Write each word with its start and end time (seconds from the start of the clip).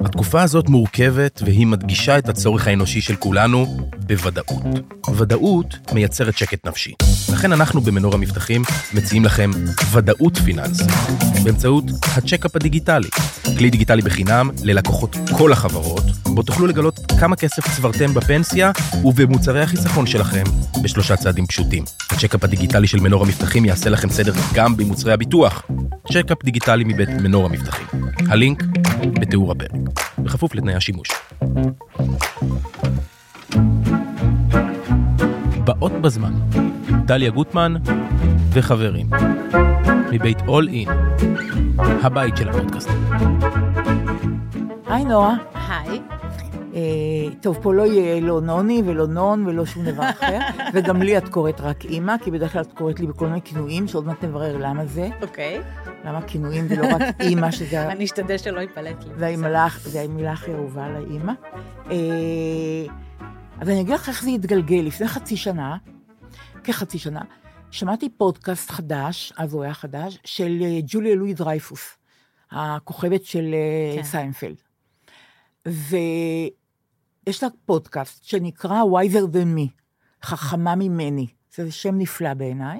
התקופה 0.00 0.42
הזאת 0.42 0.68
מורכבת 0.68 1.42
והיא 1.44 1.66
מדגישה 1.66 2.18
את 2.18 2.28
הצורך 2.28 2.66
האנושי 2.66 3.00
של 3.00 3.16
כולנו 3.16 3.66
בוודאות. 4.06 4.62
ודאות 5.16 5.76
מייצרת 5.92 6.38
שקט 6.38 6.66
נפשי. 6.66 6.94
לכן 7.32 7.52
אנחנו 7.52 7.80
במנורה 7.80 8.14
מבטחים 8.14 8.62
מציעים 8.94 9.24
לכם 9.24 9.50
ודאות 9.92 10.38
פיננסית 10.38 10.90
באמצעות 11.44 11.84
הצ'קאפ 12.16 12.56
הדיגיטלי, 12.56 13.08
כלי 13.58 13.70
דיגיטלי 13.70 14.02
בחינם 14.02 14.50
ללקוחות 14.62 15.16
כל 15.38 15.52
החברות, 15.52 16.04
בו 16.34 16.42
תוכלו 16.42 16.66
לגלות 16.66 17.00
כמה 17.20 17.36
כסף 17.36 17.76
צברתם 17.76 18.14
בפנסיה 18.14 18.70
ובמוצרי 19.04 19.62
החיסכון 19.62 20.06
שלכם 20.06 20.42
בשלושה 20.82 21.16
צעדים 21.16 21.46
פשוטים. 21.46 21.84
הצ'קאפ 22.10 22.44
הדיגיטלי 22.44 22.86
של 22.86 23.00
מנורה 23.00 23.22
מבטחים 23.22 23.64
יעשה 23.64 23.90
לכם 23.90 24.10
סדר 24.10 24.32
גם 24.54 24.76
במוצרי 24.76 25.12
הביטוח. 25.12 25.62
צ'קאפ 26.12 26.44
דיגיטלי 26.44 26.84
מבית 26.84 27.08
מנורה 27.08 27.46
מבטחים. 27.46 27.86
הלינק 28.28 28.62
בתיאור 29.20 29.52
הפרק, 29.52 29.70
בכפוף 30.18 30.54
לתנאי 30.54 30.74
השימוש. 30.74 31.08
באות 35.64 35.92
בזמן, 35.92 36.32
דליה 37.04 37.30
גוטמן 37.30 37.74
וחברים, 38.52 39.10
מבית 40.12 40.38
All 40.48 40.68
In, 40.68 40.88
הבית 41.78 42.36
של 42.36 42.48
הפודקאסט. 42.48 42.88
היי 44.86 45.04
נועה. 45.04 45.34
היי. 45.68 46.09
אה, 46.74 47.34
טוב, 47.40 47.58
פה 47.62 47.74
לא 47.74 47.86
יהיה 47.86 48.20
לא 48.20 48.40
נוני 48.40 48.82
ולא 48.86 49.06
נון 49.06 49.46
ולא 49.46 49.66
שום 49.66 49.84
דבר 49.84 50.10
אחר, 50.10 50.38
וגם 50.74 51.02
לי 51.02 51.18
את 51.18 51.28
קוראת 51.28 51.60
רק 51.60 51.84
אימא, 51.84 52.14
כי 52.24 52.30
בדרך 52.30 52.52
כלל 52.52 52.62
את 52.62 52.72
קוראת 52.72 53.00
לי 53.00 53.06
בכל 53.06 53.26
מיני 53.26 53.42
כינויים, 53.42 53.88
שעוד 53.88 54.06
מעט 54.06 54.24
נברר 54.24 54.56
למה 54.56 54.86
זה. 54.86 55.08
אוקיי. 55.22 55.60
למה 56.04 56.22
כינויים 56.22 56.66
ולא 56.68 56.86
רק 56.94 57.20
אימא, 57.20 57.50
שזה... 57.56 57.88
אני 57.92 58.04
אשתדל 58.04 58.38
שלא 58.38 58.60
ייפלט 58.60 59.04
לי. 59.04 59.10
זה 59.90 60.00
המילה 60.00 60.32
הכי 60.32 60.52
אהובה 60.52 60.84
על 60.84 60.96
האימא. 60.96 61.32
אה, 61.90 62.94
אז 63.60 63.68
אני 63.68 63.80
אגיד 63.80 63.94
לך 63.94 64.08
איך 64.08 64.22
זה 64.22 64.30
התגלגל. 64.30 64.80
לפני 64.84 65.08
חצי 65.08 65.36
שנה, 65.36 65.76
כחצי 66.64 66.98
שנה, 66.98 67.20
שמעתי 67.70 68.08
פודקאסט 68.08 68.70
חדש, 68.70 69.32
אז 69.38 69.54
הוא 69.54 69.62
היה 69.62 69.74
חדש, 69.74 70.18
של 70.24 70.58
אה, 70.62 70.78
ג'וליה 70.86 71.14
לואי 71.14 71.34
דרייפוס, 71.34 71.96
הכוכבת 72.50 73.24
של 73.24 73.54
כן. 73.96 74.02
סיינפלד. 74.02 74.56
ויש 77.26 77.42
לה 77.42 77.48
פודקאסט 77.66 78.24
שנקרא 78.24 78.82
Wiser 78.82 79.34
Than 79.34 79.58
Me, 79.58 79.68
חכמה 80.22 80.74
ממני. 80.74 81.26
זה 81.54 81.72
שם 81.72 81.98
נפלא 81.98 82.34
בעיניי. 82.34 82.78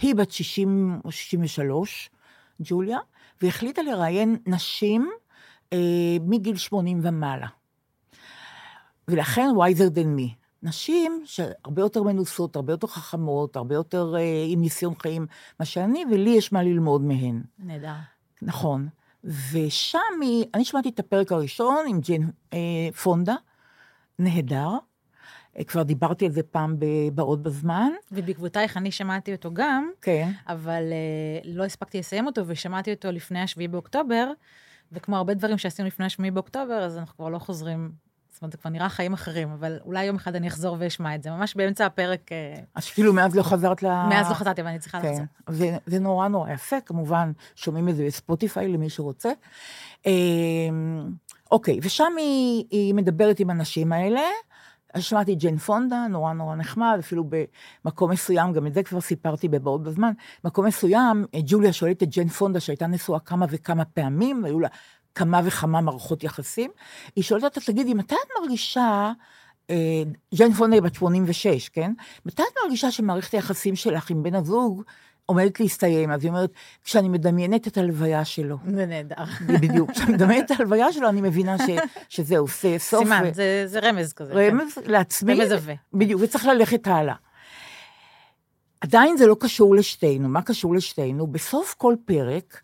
היא 0.00 0.14
בת 0.14 0.30
60 0.30 1.00
או 1.04 1.12
63, 1.12 2.10
ג'וליה, 2.60 2.98
והחליטה 3.42 3.82
לראיין 3.82 4.36
נשים 4.46 5.10
אה, 5.72 6.16
מגיל 6.20 6.56
80 6.56 7.00
ומעלה. 7.02 7.46
ולכן 9.08 9.48
wiser 9.56 9.94
than 9.94 10.18
me. 10.18 10.40
נשים 10.62 11.22
שהרבה 11.24 11.82
יותר 11.82 12.02
מנוסות, 12.02 12.56
הרבה 12.56 12.72
יותר 12.72 12.86
חכמות, 12.86 13.56
הרבה 13.56 13.74
יותר 13.74 14.14
אה, 14.16 14.44
עם 14.48 14.60
ניסיון 14.60 14.94
חיים 14.94 15.26
מה 15.60 15.66
שאני, 15.66 16.04
ולי 16.10 16.30
יש 16.30 16.52
מה 16.52 16.62
ללמוד 16.62 17.02
מהן. 17.02 17.42
נהדר. 17.58 17.94
נכון. 18.42 18.88
ושם 19.24 20.20
היא, 20.20 20.44
אני 20.54 20.64
שמעתי 20.64 20.88
את 20.88 20.98
הפרק 20.98 21.32
הראשון 21.32 21.86
עם 21.88 22.00
ג'ין 22.00 22.30
אה, 22.52 22.58
פונדה, 23.02 23.34
נהדר. 24.20 24.68
אה, 25.58 25.64
כבר 25.64 25.82
דיברתי 25.82 26.26
על 26.26 26.32
זה 26.32 26.42
פעם 26.42 26.76
בבאות 26.78 27.42
בזמן. 27.42 27.90
ובעקבותייך 28.12 28.76
אני 28.76 28.90
שמעתי 28.90 29.32
אותו 29.32 29.50
גם, 29.52 29.90
כן. 30.02 30.30
אבל 30.48 30.82
uh, 30.82 31.48
לא 31.48 31.64
הספקתי 31.64 31.98
לסיים 31.98 32.26
אותו, 32.26 32.42
ושמעתי 32.46 32.92
אותו 32.92 33.12
לפני 33.12 33.40
השביעי 33.40 33.68
באוקטובר, 33.68 34.32
וכמו 34.92 35.16
הרבה 35.16 35.34
דברים 35.34 35.58
שעשינו 35.58 35.88
לפני 35.88 36.06
השביעי 36.06 36.30
באוקטובר, 36.30 36.74
אז 36.74 36.98
אנחנו 36.98 37.16
כבר 37.16 37.28
לא 37.28 37.38
חוזרים, 37.38 37.92
זאת 38.32 38.42
אומרת, 38.42 38.52
זה 38.52 38.58
כבר 38.58 38.70
נראה 38.70 38.88
חיים 38.88 39.12
אחרים, 39.12 39.50
אבל 39.50 39.78
אולי 39.84 40.04
יום 40.04 40.16
אחד 40.16 40.36
אני 40.36 40.48
אחזור 40.48 40.76
ואשמע 40.78 41.14
את 41.14 41.22
זה, 41.22 41.30
ממש 41.30 41.54
באמצע 41.56 41.86
הפרק, 41.86 42.20
uh, 42.28 42.60
אז 42.74 42.90
כאילו 42.90 43.12
מאז 43.12 43.34
לא 43.36 43.42
חזרת 43.42 43.82
ל... 43.82 43.86
מאז 43.86 44.28
לא 44.28 44.34
חזרתי, 44.34 44.60
אבל 44.60 44.70
אני 44.70 44.78
צריכה 44.78 45.00
כן, 45.00 45.08
לחזור. 45.08 45.26
זה, 45.48 45.76
זה 45.86 45.98
נורא 45.98 46.28
נורא 46.28 46.50
יפה, 46.50 46.80
כמובן, 46.80 47.32
שומעים 47.54 47.88
את 47.88 47.96
זה 47.96 48.04
בספוטיפיי 48.06 48.68
למי 48.68 48.90
שרוצה. 48.90 49.30
אוקיי, 51.50 51.78
ושם 51.82 52.12
היא, 52.18 52.64
היא 52.70 52.94
מדברת 52.94 53.40
עם 53.40 53.50
הנשים 53.50 53.92
האלה. 53.92 54.20
אז 54.94 55.02
שמעתי 55.02 55.34
ג'ן 55.34 55.56
פונדה, 55.56 56.06
נורא 56.10 56.32
נורא 56.32 56.56
נחמד, 56.56 56.96
אפילו 56.98 57.24
במקום 57.84 58.10
מסוים, 58.10 58.52
גם 58.52 58.66
את 58.66 58.74
זה 58.74 58.82
כבר 58.82 59.00
סיפרתי 59.00 59.48
בבעות 59.48 59.82
בזמן, 59.82 60.12
מקום 60.44 60.66
מסוים, 60.66 61.26
ג'וליה 61.46 61.72
שואלת 61.72 62.02
את 62.02 62.08
ג'ן 62.08 62.28
פונדה, 62.28 62.60
שהייתה 62.60 62.86
נשואה 62.86 63.20
כמה 63.20 63.46
וכמה 63.50 63.84
פעמים, 63.84 64.42
והיו 64.42 64.60
לה 64.60 64.68
כמה 65.14 65.40
וכמה 65.44 65.80
מערכות 65.80 66.24
יחסים, 66.24 66.70
היא 67.16 67.24
שואלת 67.24 67.44
אותה, 67.44 67.60
תגידי, 67.60 67.94
מתי 67.94 68.14
את 68.14 68.28
מרגישה, 68.40 69.12
אה, 69.70 70.02
ג'ן 70.34 70.52
פונדה 70.52 70.74
היא 70.74 70.82
בת 70.82 70.94
86, 70.94 71.68
כן? 71.68 71.92
מתי 72.26 72.42
את 72.42 72.58
מרגישה 72.64 72.90
שמערכת 72.90 73.34
היחסים 73.34 73.76
שלך 73.76 74.10
עם 74.10 74.22
בן 74.22 74.34
הזוג 74.34 74.82
עומדת 75.30 75.60
להסתיים? 75.60 76.10
אז 76.10 76.24
היא 76.24 76.30
אומרת, 76.30 76.50
כשאני 76.84 77.08
מדמיינת 77.08 77.66
את 77.66 77.78
הלוויה 77.78 78.24
שלו. 78.24 78.56
זה 78.74 78.86
נהדר. 78.86 79.24
בדיוק, 79.46 79.90
כשאני 79.90 80.12
מדמיינת 80.12 80.52
את 80.52 80.60
הלוויה 80.60 80.92
שלו, 80.92 81.08
אני 81.08 81.20
מבינה 81.20 81.58
ש, 81.58 81.70
שזהו, 82.08 82.46
זה 82.46 82.76
סוף. 82.78 83.04
סימן, 83.04 83.22
ו- 83.24 83.34
זה, 83.34 83.62
זה 83.66 83.78
רמז 83.78 84.12
כזה. 84.12 84.32
רמז 84.32 84.78
לעצמי. 84.86 85.34
רמז 85.34 85.52
עבה. 85.52 85.72
בדיוק, 85.92 86.22
וצריך 86.24 86.46
ללכת 86.46 86.86
הלאה. 86.86 87.14
עדיין 88.80 89.16
זה 89.16 89.26
לא 89.26 89.36
קשור 89.40 89.74
לשתינו. 89.74 90.28
מה 90.28 90.42
קשור 90.42 90.74
לשתינו? 90.74 91.26
בסוף 91.26 91.74
כל 91.78 91.94
פרק, 92.04 92.60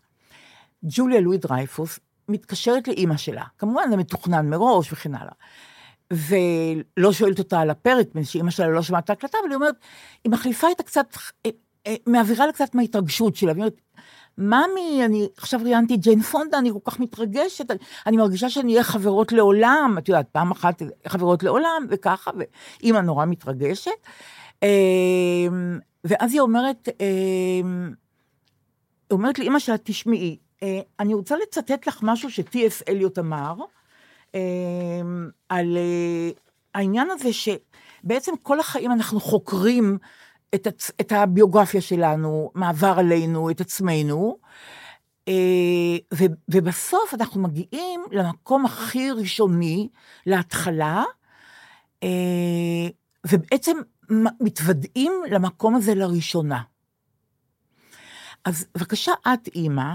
ג'וליה 0.83 1.21
לואי 1.21 1.37
דרייפוס 1.37 1.99
מתקשרת 2.29 2.87
לאימא 2.87 3.17
שלה. 3.17 3.43
כמובן, 3.57 3.89
זה 3.89 3.97
מתוכנן 3.97 4.49
מראש 4.49 4.93
וכן 4.93 5.15
הלאה. 5.15 5.33
ולא 6.11 7.13
שואלת 7.13 7.39
אותה 7.39 7.59
על 7.59 7.69
הפרק, 7.69 8.07
מפני 8.07 8.25
שאימא 8.25 8.51
שלה 8.51 8.67
לא 8.67 8.81
שמעה 8.81 8.99
את 8.99 9.09
ההקלטה, 9.09 9.37
אבל 9.41 9.49
היא 9.49 9.55
אומרת, 9.55 9.75
היא 10.23 10.31
מחליפה 10.31 10.67
אה, 10.67 11.01
אה, 11.45 11.51
מעבירה 12.07 12.45
לה 12.45 12.51
קצת 12.51 12.75
מההתרגשות 12.75 13.35
שלה, 13.35 13.51
והיא 13.51 13.61
אומרת, 13.63 13.81
ממי, 14.37 15.05
אני 15.05 15.27
עכשיו 15.37 15.59
ראיינתי 15.63 15.95
את 15.95 15.99
ג'יין 15.99 16.21
פונדה, 16.21 16.57
אני 16.57 16.71
כל 16.71 16.91
כך 16.91 16.99
מתרגשת, 16.99 17.71
אני, 17.71 17.79
אני 18.05 18.17
מרגישה 18.17 18.49
שאני 18.49 18.71
אהיה 18.71 18.83
חברות 18.83 19.31
לעולם, 19.31 19.95
את 19.97 20.09
יודעת, 20.09 20.27
פעם 20.31 20.51
אחת 20.51 20.81
חברות 21.07 21.43
לעולם, 21.43 21.87
וככה, 21.89 22.31
ואימא 22.37 22.99
נורא 22.99 23.25
מתרגשת. 23.25 23.91
אה, 24.63 24.67
ואז 26.03 26.33
היא 26.33 26.41
אומרת, 26.41 26.89
אה, 27.01 27.05
היא 29.09 29.11
אומרת 29.11 29.39
לאימא 29.39 29.59
שלה, 29.59 29.75
תשמעי, 29.83 30.37
אה, 30.63 30.79
אני 30.99 31.13
רוצה 31.13 31.35
לצטט 31.35 31.87
לך 31.87 31.99
משהו 32.03 32.31
שטי.אס. 32.31 32.83
אליוט 32.89 33.19
אמר, 33.19 33.55
אה, 34.35 34.41
על 35.49 35.77
אה, 35.77 36.29
העניין 36.75 37.07
הזה 37.11 37.29
שבעצם 37.33 38.31
כל 38.43 38.59
החיים 38.59 38.91
אנחנו 38.91 39.19
חוקרים 39.19 39.97
את, 40.55 40.67
הצ... 40.67 40.91
את 41.01 41.11
הביוגרפיה 41.11 41.81
שלנו, 41.81 42.51
מה 42.55 42.69
עבר 42.69 42.93
עלינו, 42.97 43.49
את 43.49 43.61
עצמנו, 43.61 44.37
אה, 45.27 45.97
ו... 46.13 46.23
ובסוף 46.49 47.13
אנחנו 47.13 47.41
מגיעים 47.41 48.01
למקום 48.11 48.65
הכי 48.65 49.11
ראשוני, 49.11 49.89
להתחלה, 50.25 51.03
אה, 52.03 52.09
ובעצם 53.31 53.77
מתוודעים 54.39 55.13
למקום 55.29 55.75
הזה 55.75 55.95
לראשונה. 55.95 56.61
אז 58.45 58.67
בבקשה, 58.75 59.11
את 59.33 59.47
אימא, 59.55 59.93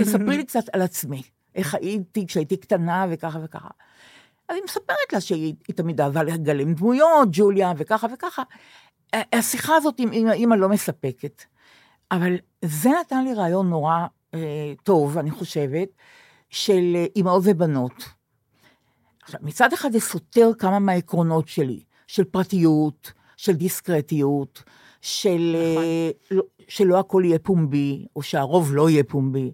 תספרי 0.00 0.36
לי 0.36 0.44
קצת 0.44 0.64
על 0.72 0.82
עצמי, 0.82 1.22
איך 1.54 1.74
הייתי 1.74 2.26
כשהייתי 2.26 2.56
קטנה 2.56 3.06
וככה 3.10 3.38
וככה. 3.44 3.68
אז 4.48 4.56
היא 4.56 4.64
מספרת 4.64 5.12
לה 5.12 5.20
שהיא 5.20 5.54
היא 5.68 5.76
תמיד 5.76 6.00
אהבה 6.00 6.22
לגלם 6.22 6.74
דמויות, 6.74 7.28
ג'וליה, 7.32 7.72
וככה 7.76 8.06
וככה. 8.14 8.42
השיחה 9.12 9.76
הזאת 9.76 9.94
עם 9.98 10.30
אמא 10.32 10.54
לא 10.54 10.68
מספקת. 10.68 11.42
אבל 12.10 12.36
זה 12.64 12.90
נתן 13.00 13.24
לי 13.24 13.34
רעיון 13.34 13.70
נורא 13.70 14.06
אה, 14.34 14.72
טוב, 14.82 15.18
אני 15.18 15.30
חושבת, 15.30 15.88
של 16.50 16.92
אה, 16.94 17.06
אימהות 17.16 17.42
ובנות. 17.44 18.04
עכשיו, 19.22 19.40
מצד 19.42 19.72
אחד 19.72 19.92
זה 19.92 20.00
סותר 20.00 20.50
כמה 20.58 20.78
מהעקרונות 20.78 21.48
שלי, 21.48 21.82
של 22.06 22.24
פרטיות, 22.24 23.12
של 23.36 23.52
דיסקרטיות, 23.52 24.62
של 25.00 25.56
נכון. 25.72 25.82
אה, 25.84 26.10
לא, 26.30 26.42
שלא 26.68 26.98
הכל 26.98 27.22
יהיה 27.24 27.38
פומבי, 27.38 28.06
או 28.16 28.22
שהרוב 28.22 28.74
לא 28.74 28.90
יהיה 28.90 29.04
פומבי. 29.04 29.52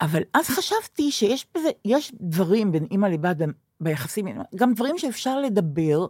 אבל 0.00 0.22
אז 0.34 0.46
חשבתי 0.46 1.12
שיש 1.12 1.46
בזה, 1.54 1.70
דברים 2.20 2.72
בין 2.72 2.86
אימא 2.90 3.06
לבת 3.06 3.36
ביחסים, 3.80 4.28
גם 4.54 4.74
דברים 4.74 4.98
שאפשר 4.98 5.40
לדבר, 5.40 6.06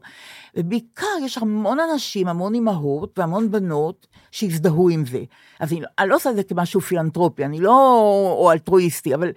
ובעיקר 0.56 1.06
יש 1.22 1.38
המון 1.38 1.78
אנשים, 1.80 2.28
המון 2.28 2.54
אימהות 2.54 3.18
והמון 3.18 3.50
בנות 3.50 4.06
שהזדהו 4.30 4.88
עם 4.88 5.06
זה. 5.06 5.22
אז 5.60 5.72
אני, 5.72 5.80
אני 5.98 6.08
לא 6.08 6.16
עושה 6.16 6.30
את 6.30 6.36
זה 6.36 6.42
כמשהו 6.42 6.80
פילנטרופי, 6.80 7.44
אני 7.44 7.60
לא, 7.60 8.00
או 8.38 8.52
אלטרואיסטי, 8.52 9.14
אבל, 9.14 9.32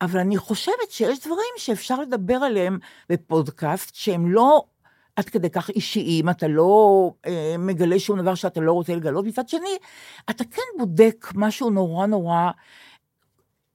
אבל 0.00 0.20
אני 0.20 0.36
חושבת 0.36 0.90
שיש 0.90 1.20
דברים 1.20 1.54
שאפשר 1.56 2.00
לדבר 2.00 2.34
עליהם 2.34 2.78
בפודקאסט, 3.10 3.94
שהם 3.94 4.32
לא 4.32 4.64
עד 5.16 5.24
כדי 5.24 5.50
כך 5.50 5.70
אישיים, 5.70 6.28
אתה 6.28 6.48
לא 6.48 7.12
אה, 7.26 7.54
מגלה 7.58 7.98
שום 7.98 8.20
דבר 8.20 8.34
שאתה 8.34 8.60
לא 8.60 8.72
רוצה 8.72 8.94
לגלות, 8.94 9.24
מצד 9.24 9.48
שני, 9.48 9.76
אתה 10.30 10.44
כן 10.44 10.78
בודק 10.78 11.26
משהו 11.34 11.70
נורא 11.70 12.06
נורא 12.06 12.50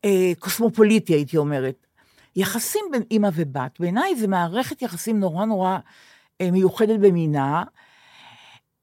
אה, 0.05 0.31
קוסמופוליטי, 0.39 1.13
הייתי 1.13 1.37
אומרת. 1.37 1.87
יחסים 2.35 2.81
בין 2.91 3.03
אימא 3.11 3.29
ובת, 3.33 3.79
בעיניי 3.79 4.15
זה 4.15 4.27
מערכת 4.27 4.81
יחסים 4.81 5.19
נורא 5.19 5.45
נורא 5.45 5.77
אה, 6.41 6.51
מיוחדת 6.51 6.99
במינה. 6.99 7.63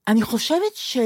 אני 0.08 0.22
חושבת 0.22 0.74
ש... 0.74 0.98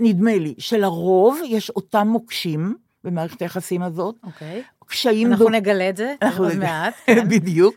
נדמה 0.00 0.38
לי 0.38 0.54
שלרוב 0.58 1.38
יש 1.46 1.70
אותם 1.70 2.08
מוקשים 2.08 2.74
במערכת 3.04 3.42
היחסים 3.42 3.82
הזאת. 3.82 4.14
אוקיי. 4.22 4.62
קשיים 4.86 5.26
אנחנו 5.26 5.44
דומים. 5.44 5.60
נגלה 5.60 5.88
את 5.88 5.96
זה 5.96 6.14
אנחנו 6.22 6.44
עוד. 6.44 6.56
מעט. 6.56 6.94
כן. 7.06 7.28
בדיוק. 7.28 7.74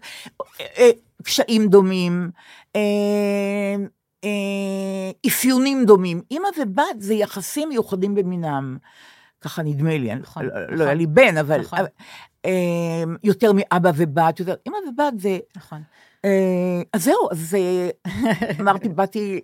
אה, 0.61 0.89
קשיים 1.23 1.67
דומים, 1.67 2.29
אה, 2.75 2.81
אה, 4.23 5.11
אפיונים 5.27 5.85
דומים. 5.85 6.21
אימא 6.31 6.47
ובת 6.61 6.99
זה 6.99 7.13
יחסים 7.13 7.69
מיוחדים 7.69 8.15
במינם. 8.15 8.77
ככה 9.45 9.63
נדמה 9.63 9.97
לי, 9.97 10.15
נכון, 10.15 10.45
לא- 10.45 10.63
נכון. 10.63 10.77
לא 10.77 10.83
היה 10.83 10.93
לי 10.93 11.05
בן, 11.07 11.37
אבל 11.37 11.61
נכון. 11.61 11.79
אה, 12.45 13.03
יותר 13.23 13.51
מאבא 13.55 13.91
ובת, 13.95 14.39
יותר, 14.39 14.55
אימא 14.65 14.77
ובת 14.89 15.19
זה, 15.19 15.37
נכון. 15.55 15.81
אה, 16.25 16.81
אז 16.93 17.03
זהו, 17.03 17.31
אז 17.31 17.55
אה, 17.55 17.89
אמרתי, 18.61 18.89
באתי 18.89 19.41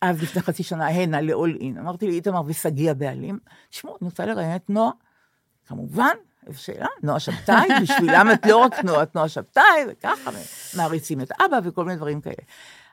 אז 0.00 0.22
לפני 0.22 0.42
חצי 0.42 0.62
שנה 0.62 0.88
הנה 0.88 1.20
ל-all 1.20 1.60
in, 1.60 1.80
אמרתי 1.80 2.06
לאיתמר 2.06 2.42
ושגיא 2.46 2.90
הבעלים, 2.90 3.38
תשמעו, 3.70 3.96
אני 4.00 4.08
רוצה 4.08 4.26
לראיין 4.26 4.56
את 4.56 4.70
נועה, 4.70 4.90
כמובן, 5.66 6.14
שאלה, 6.52 6.86
נועה 7.02 7.20
שבתאי, 7.20 7.68
בשבילם 7.82 8.28
את 8.32 8.46
לא 8.46 8.56
רק 8.56 8.84
נועה, 8.84 9.02
את 9.02 9.14
נועה 9.14 9.28
שבתאי, 9.28 9.84
וככה, 9.88 10.30
מעריצים 10.76 11.20
את 11.20 11.32
אבא 11.32 11.58
וכל 11.64 11.84
מיני 11.84 11.96
דברים 11.96 12.20
כאלה. 12.20 12.34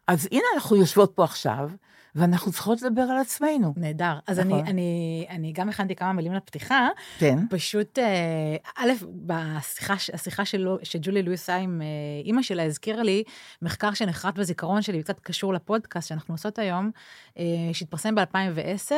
אז 0.08 0.28
הנה 0.32 0.44
אנחנו 0.56 0.76
יושבות 0.76 1.12
פה 1.16 1.24
עכשיו, 1.24 1.70
ואנחנו 2.18 2.52
צריכות 2.52 2.82
לדבר 2.82 3.02
על 3.02 3.18
עצמנו. 3.18 3.74
נהדר. 3.78 4.20
אז 4.28 4.40
נכון. 4.40 4.60
אני, 4.60 4.70
אני, 4.70 5.26
אני 5.30 5.52
גם 5.52 5.70
הכנתי 5.70 5.96
כמה 5.96 6.14
מילים 6.14 6.34
לפתיחה. 6.34 6.88
כן, 7.20 7.38
פשוט, 7.50 8.00
אה, 8.00 8.56
א', 8.78 8.92
בשיחה, 9.26 9.94
השיחה 10.14 10.46
שלו, 10.46 10.78
שג'ולי 10.84 11.24
לואיס 11.24 11.48
עשה 11.48 11.56
עם 11.56 11.82
אה, 11.82 11.88
אימא 12.26 12.42
שלה, 12.42 12.64
הזכירה 12.64 13.04
לי 13.04 13.24
מחקר 13.62 13.94
שנחרט 13.94 14.36
בזיכרון 14.36 14.82
שלי, 14.82 15.04
קצת 15.04 15.20
קשור 15.20 15.54
לפודקאסט 15.54 16.10
שאנחנו 16.10 16.34
עושות 16.34 16.60
היום, 16.60 16.92
אה, 17.40 17.44
שהתפרסם 17.74 18.16
ב-2010, 18.16 18.92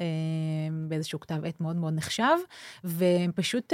אה, 0.00 0.06
באיזשהו 0.88 1.20
כתב 1.20 1.44
עת 1.44 1.60
מאוד 1.60 1.76
מאוד 1.76 1.94
נחשב, 1.94 2.36
והם 2.84 3.32
פשוט 3.34 3.72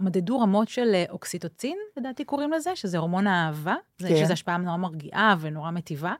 מדדו 0.00 0.38
רמות 0.40 0.68
של 0.68 1.04
אוקסיטוצין, 1.10 1.76
לדעתי 1.96 2.24
קוראים 2.24 2.52
לזה, 2.52 2.76
שזה 2.76 2.98
הורמון 2.98 3.26
האהבה, 3.26 3.74
כן. 3.98 4.16
שזו 4.16 4.32
השפעה 4.32 4.56
נורא 4.56 4.76
מרגיעה 4.76 5.36
ונורא 5.40 5.70
מטיבה. 5.70 6.14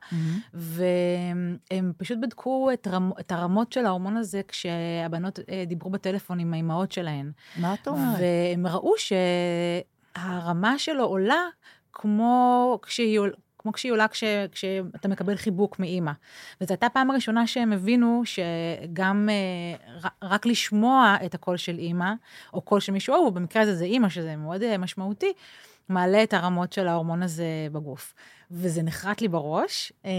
והם 0.53 1.93
פשוט 1.97 2.18
בדקו 2.21 2.69
את, 2.73 2.87
רמ, 2.87 3.11
את 3.19 3.31
הרמות 3.31 3.73
של 3.73 3.85
ההורמון 3.85 4.17
הזה 4.17 4.41
כשהבנות 4.47 5.39
אה, 5.49 5.63
דיברו 5.67 5.89
בטלפון 5.89 6.39
עם 6.39 6.53
האימהות 6.53 6.91
שלהן. 6.91 7.31
מה 7.57 7.73
את 7.73 7.87
אומרת? 7.87 8.19
והם 8.19 8.67
ראו 8.67 8.93
שהרמה 10.17 10.79
שלו 10.79 11.03
עולה 11.03 11.41
כמו 11.93 12.79
כשהיא, 12.81 13.19
עול- 13.19 13.33
כמו 13.57 13.73
כשהיא 13.73 13.91
עולה 13.91 14.07
כש, 14.07 14.23
כשאתה 14.51 15.07
מקבל 15.07 15.35
חיבוק 15.35 15.79
מאימא. 15.79 16.11
וזו 16.61 16.73
הייתה 16.73 16.85
הפעם 16.85 17.11
הראשונה 17.11 17.47
שהם 17.47 17.73
הבינו 17.73 18.21
שגם 18.25 19.29
אה, 19.31 20.09
רק 20.23 20.45
לשמוע 20.45 21.15
את 21.25 21.33
הקול 21.35 21.57
של 21.57 21.77
אימא, 21.77 22.13
או 22.53 22.61
קול 22.61 22.79
של 22.79 22.91
מישהו, 22.91 23.15
או 23.15 23.31
במקרה 23.31 23.61
הזה 23.61 23.75
זה 23.75 23.85
אימא, 23.85 24.09
שזה 24.09 24.35
מאוד 24.35 24.63
אה, 24.63 24.77
משמעותי, 24.77 25.33
מעלה 25.89 26.23
את 26.23 26.33
הרמות 26.33 26.73
של 26.73 26.87
ההורמון 26.87 27.23
הזה 27.23 27.45
בגוף. 27.71 28.13
וזה 28.51 28.83
נחרט 28.83 29.21
לי 29.21 29.27
בראש. 29.27 29.93
אמ, 30.05 30.11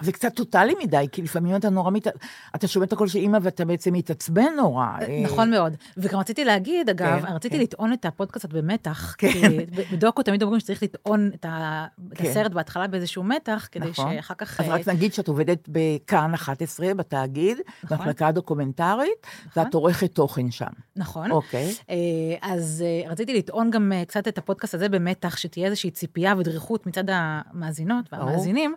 זה 0.00 0.12
קצת 0.12 0.34
טוטאלי 0.34 0.74
מדי, 0.82 1.06
כי 1.12 1.22
לפעמים 1.22 1.56
אתה 1.56 1.70
נורא 1.70 1.90
מת... 1.90 2.06
אתה 2.54 2.68
שומע 2.68 2.86
את 2.86 2.92
הקול 2.92 3.08
של 3.08 3.18
אימא 3.18 3.38
ואתה 3.42 3.64
בעצם 3.64 3.92
מתעצבן 3.92 4.52
נורא. 4.56 4.86
אה, 5.00 5.22
נכון 5.24 5.50
מאוד. 5.50 5.76
וגם 5.96 6.18
רציתי 6.18 6.44
להגיד, 6.44 6.88
אגב, 6.90 7.20
כן, 7.26 7.32
רציתי 7.32 7.56
כן. 7.56 7.62
לטעון 7.62 7.92
את 7.92 8.04
הפודקאסט 8.04 8.46
במתח. 8.46 9.14
כן. 9.18 9.28
כי 9.32 9.66
בדוקו 9.92 10.22
תמיד 10.22 10.42
אומרים 10.42 10.60
שצריך 10.60 10.82
לטעון 10.82 11.30
את 11.34 11.44
ה- 11.44 11.86
את 12.12 12.18
כן. 12.18 12.26
הסרט 12.30 12.52
בהתחלה 12.52 12.86
באיזשהו 12.86 13.22
מתח, 13.24 13.68
כדי 13.72 13.90
נכון. 13.90 14.14
שאחר 14.14 14.34
כך... 14.38 14.60
אז 14.60 14.66
אה, 14.68 14.74
רק 14.74 14.88
נגיד 14.88 15.14
שאת 15.14 15.28
עובדת 15.28 15.68
בכאן 15.68 16.34
11, 16.34 16.94
בתאגיד, 16.94 17.58
נכון. 17.84 17.98
במחלקה 17.98 18.26
הדוקומנטרית, 18.28 19.26
נכון. 19.46 19.62
ואת 19.64 19.74
עורכת 19.74 20.14
תוכן 20.14 20.50
שם. 20.50 20.66
נכון. 20.96 21.30
אוקיי. 21.30 21.74
אה, 21.90 21.94
אז 22.42 22.84
רציתי 23.08 23.34
לטעון 23.38 23.70
גם 23.70 23.92
קצת 24.08 24.28
את 24.28 24.38
הפודקאסט 24.38 24.74
הזה 24.74 24.88
במתח, 24.88 25.36
שתהיה 25.36 25.66
איזושהי 25.66 25.90
ציפייה 25.90 26.34
ודריכות 26.38 26.86
מצד 26.86 27.04
המאזינות 27.28 28.04
והמאזינים, 28.12 28.74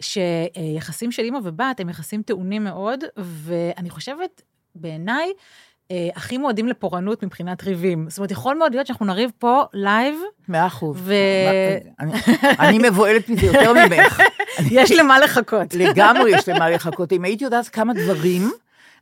שיחסים 0.00 1.12
של 1.12 1.22
אימא 1.22 1.38
ובת 1.44 1.80
הם 1.80 1.88
יחסים 1.88 2.22
טעונים 2.22 2.64
מאוד, 2.64 3.04
ואני 3.16 3.90
חושבת, 3.90 4.42
בעיניי, 4.74 5.32
אה, 5.90 6.08
הכי 6.16 6.38
מועדים 6.38 6.68
לפורענות 6.68 7.24
מבחינת 7.24 7.62
ריבים. 7.64 8.06
זאת 8.08 8.18
אומרת, 8.18 8.30
יכול 8.30 8.56
מאוד 8.56 8.74
להיות 8.74 8.86
שאנחנו 8.86 9.06
נריב 9.06 9.30
פה 9.38 9.62
לייב, 9.72 10.14
מאה 10.48 10.66
אחוז. 10.66 10.96
ו- 11.00 11.14
אני- 12.00 12.12
אני 12.60 12.78
מבוהלת 12.90 13.28
מזה 13.28 13.46
יותר 13.46 13.72
ממך. 13.72 14.22
יש 14.70 14.90
למה 14.92 15.18
לחכות. 15.18 15.74
לגמרי 15.74 16.30
יש 16.36 16.48
למה 16.48 16.70
לחכות. 16.70 17.12
אם 17.12 17.24
הייתי 17.24 17.44
יודעת 17.44 17.68
כמה 17.68 17.92
דברים 17.94 18.50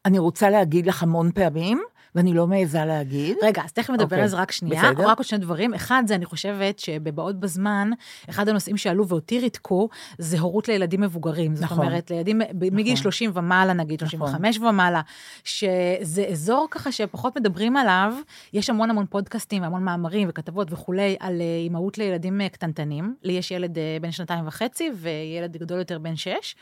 אני 0.04 0.18
רוצה 0.18 0.50
להגיד 0.50 0.86
לך 0.86 1.02
המון 1.02 1.30
פעמים, 1.34 1.82
ואני 2.14 2.34
לא 2.34 2.46
מעיזה 2.46 2.84
להגיד. 2.84 3.36
רגע, 3.42 3.62
אז 3.64 3.72
תכף 3.72 3.90
נדבר 3.90 4.04
אוקיי, 4.04 4.22
על 4.22 4.28
זה 4.28 4.36
רק 4.36 4.52
שנייה. 4.52 4.82
בסדר. 4.82 5.08
רק 5.08 5.18
עוד 5.18 5.26
שני 5.26 5.38
דברים. 5.38 5.74
אחד, 5.74 6.02
זה 6.06 6.14
אני 6.14 6.24
חושבת 6.24 6.78
שבבאות 6.78 7.40
בזמן, 7.40 7.90
אחד 8.30 8.48
הנושאים 8.48 8.76
שעלו 8.76 9.08
ואותי 9.08 9.40
ריתקו, 9.40 9.88
זה 10.18 10.40
הורות 10.40 10.68
לילדים 10.68 11.00
מבוגרים. 11.00 11.54
זאת 11.54 11.64
נכון. 11.64 11.78
אומרת, 11.78 12.10
לילדים 12.10 12.38
ב- 12.38 12.74
מגיל 12.74 12.96
30 12.96 13.30
ומעלה, 13.34 13.72
נגיד, 13.72 14.04
נכון. 14.04 14.18
35 14.18 14.58
ומעלה, 14.58 15.00
שזה 15.44 16.24
אזור 16.30 16.66
ככה 16.70 16.92
שפחות 16.92 17.38
מדברים 17.38 17.76
עליו. 17.76 18.14
יש 18.52 18.70
המון 18.70 18.90
המון 18.90 19.06
פודקאסטים 19.10 19.62
והמון 19.62 19.84
מאמרים 19.84 20.28
וכתבות 20.30 20.72
וכולי 20.72 21.16
על 21.20 21.40
אה, 21.40 21.46
אימהות 21.64 21.98
לילדים 21.98 22.40
אה, 22.40 22.48
קטנטנים. 22.48 23.14
לי 23.22 23.32
יש 23.32 23.50
ילד 23.50 23.78
אה, 23.78 23.96
בן 24.00 24.12
שנתיים 24.12 24.46
וחצי 24.46 24.90
וילד 24.96 25.56
גדול 25.56 25.78
יותר 25.78 25.98
בן 25.98 26.16
שש, 26.16 26.56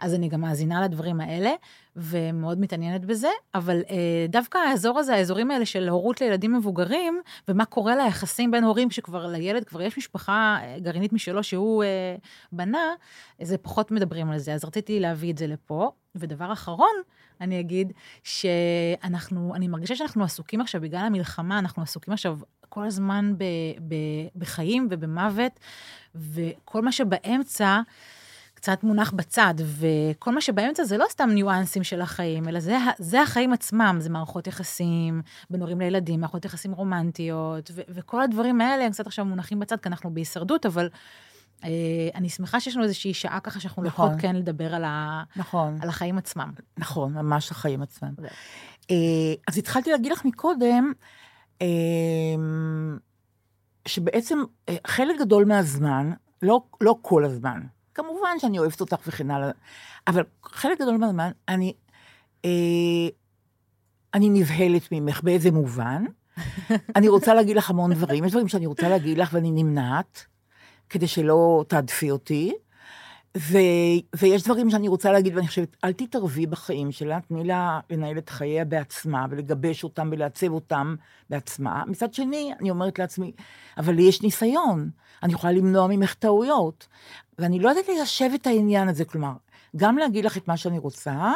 אז 0.00 0.14
אני 0.14 0.28
גם 0.28 0.40
מאזינה 0.40 0.84
לדברים 0.84 1.20
האלה. 1.20 1.50
ומאוד 1.96 2.60
מתעניינת 2.60 3.04
בזה, 3.04 3.28
אבל 3.54 3.82
אה, 3.90 4.26
דווקא 4.28 4.58
האזור 4.58 4.98
הזה, 4.98 5.14
האזורים 5.14 5.50
האלה 5.50 5.66
של 5.66 5.88
הורות 5.88 6.20
לילדים 6.20 6.52
מבוגרים, 6.52 7.20
ומה 7.48 7.64
קורה 7.64 7.96
ליחסים 7.96 8.50
בין 8.50 8.64
הורים, 8.64 8.90
שכבר 8.90 9.26
לילד 9.26 9.64
כבר 9.64 9.82
יש 9.82 9.98
משפחה 9.98 10.56
אה, 10.62 10.76
גרעינית 10.78 11.12
משלו 11.12 11.42
שהוא 11.42 11.84
אה, 11.84 12.16
בנה, 12.52 12.94
זה 13.42 13.58
פחות 13.58 13.90
מדברים 13.90 14.30
על 14.30 14.38
זה. 14.38 14.54
אז 14.54 14.64
רציתי 14.64 15.00
להביא 15.00 15.32
את 15.32 15.38
זה 15.38 15.46
לפה. 15.46 15.90
ודבר 16.16 16.52
אחרון, 16.52 16.94
אני 17.40 17.60
אגיד, 17.60 17.92
שאנחנו, 18.22 19.54
אני 19.54 19.68
מרגישה 19.68 19.96
שאנחנו 19.96 20.24
עסוקים 20.24 20.60
עכשיו, 20.60 20.80
בגלל 20.80 21.00
המלחמה, 21.00 21.58
אנחנו 21.58 21.82
עסוקים 21.82 22.14
עכשיו 22.14 22.38
כל 22.68 22.84
הזמן 22.84 23.34
ב, 23.38 23.44
ב, 23.88 23.94
בחיים 24.36 24.88
ובמוות, 24.90 25.52
וכל 26.14 26.82
מה 26.82 26.92
שבאמצע, 26.92 27.80
קצת 28.64 28.82
מונח 28.84 29.10
בצד, 29.10 29.54
וכל 29.58 30.34
מה 30.34 30.40
שבאמצע 30.40 30.84
זה 30.84 30.98
לא 30.98 31.04
סתם 31.10 31.30
ניואנסים 31.30 31.84
של 31.84 32.00
החיים, 32.00 32.48
אלא 32.48 32.60
זה, 32.60 32.76
זה 32.98 33.22
החיים 33.22 33.52
עצמם, 33.52 33.96
זה 34.00 34.10
מערכות 34.10 34.46
יחסים 34.46 35.22
בין 35.50 35.60
הורים 35.60 35.80
לילדים, 35.80 36.20
מערכות 36.20 36.44
יחסים 36.44 36.72
רומנטיות, 36.72 37.70
ו- 37.74 37.80
וכל 37.88 38.22
הדברים 38.22 38.60
האלה 38.60 38.84
הם 38.84 38.92
קצת 38.92 39.06
עכשיו 39.06 39.24
מונחים 39.24 39.60
בצד, 39.60 39.80
כי 39.80 39.88
אנחנו 39.88 40.14
בהישרדות, 40.14 40.66
אבל 40.66 40.88
אה, 41.64 41.68
אני 42.14 42.28
שמחה 42.28 42.60
שיש 42.60 42.76
לנו 42.76 42.84
איזושהי 42.84 43.14
שעה 43.14 43.40
ככה 43.40 43.60
שאנחנו 43.60 43.82
נכון. 43.82 44.06
יכולות 44.06 44.22
כן 44.22 44.36
לדבר 44.36 44.74
על, 44.74 44.84
ה- 44.84 45.22
נכון, 45.36 45.78
על 45.80 45.88
החיים 45.88 46.18
עצמם. 46.18 46.50
נכון, 46.78 47.12
ממש 47.12 47.50
החיים 47.50 47.82
עצמם. 47.82 48.10
זה. 48.18 48.28
אה, 48.90 49.34
אז 49.48 49.58
התחלתי 49.58 49.90
להגיד 49.90 50.12
לך 50.12 50.24
מקודם, 50.24 50.92
אה, 51.62 51.66
שבעצם 53.86 54.38
אה, 54.68 54.76
חלק 54.86 55.20
גדול 55.20 55.44
מהזמן, 55.44 56.12
לא, 56.42 56.62
לא 56.80 56.96
כל 57.02 57.24
הזמן, 57.24 57.60
כמובן 57.94 58.38
שאני 58.38 58.58
אוהבת 58.58 58.80
אותך 58.80 58.96
וכן 59.06 59.30
הלאה, 59.30 59.50
אבל 60.06 60.22
חלק 60.44 60.80
גדול 60.80 60.96
מהזמן, 60.96 61.30
אני, 61.48 61.72
אה, 62.44 62.50
אני 64.14 64.28
נבהלת 64.28 64.88
ממך 64.92 65.22
באיזה 65.22 65.50
מובן. 65.50 66.04
אני 66.96 67.08
רוצה 67.08 67.34
להגיד 67.34 67.56
לך 67.56 67.70
המון 67.70 67.94
דברים, 67.94 68.24
יש 68.24 68.30
דברים 68.30 68.48
שאני 68.48 68.66
רוצה 68.66 68.88
להגיד 68.88 69.18
לך 69.18 69.30
ואני 69.32 69.50
נמנעת, 69.50 70.24
כדי 70.88 71.06
שלא 71.06 71.64
תעדפי 71.68 72.10
אותי. 72.10 72.52
ו, 73.38 73.58
ויש 74.16 74.42
דברים 74.42 74.70
שאני 74.70 74.88
רוצה 74.88 75.12
להגיד, 75.12 75.36
ואני 75.36 75.48
חושבת, 75.48 75.76
אל 75.84 75.92
תתערבי 75.92 76.46
בחיים 76.46 76.92
שלה, 76.92 77.20
תני 77.20 77.44
לה 77.44 77.80
לנהל 77.90 78.18
את 78.18 78.30
חייה 78.30 78.64
בעצמה, 78.64 79.26
ולגבש 79.30 79.84
אותם 79.84 80.08
ולעצב 80.12 80.52
אותם 80.52 80.94
בעצמה. 81.30 81.82
מצד 81.86 82.14
שני, 82.14 82.52
אני 82.60 82.70
אומרת 82.70 82.98
לעצמי, 82.98 83.32
אבל 83.78 83.94
לי 83.94 84.02
יש 84.02 84.22
ניסיון, 84.22 84.90
אני 85.22 85.32
יכולה 85.32 85.52
למנוע 85.52 85.86
ממך 85.86 86.14
טעויות. 86.14 86.86
ואני 87.38 87.58
לא 87.58 87.68
יודעת 87.68 87.88
ליישב 87.88 88.30
את 88.34 88.46
העניין 88.46 88.88
הזה, 88.88 89.04
כלומר, 89.04 89.32
גם 89.76 89.98
להגיד 89.98 90.24
לך 90.24 90.36
את 90.36 90.48
מה 90.48 90.56
שאני 90.56 90.78
רוצה, 90.78 91.32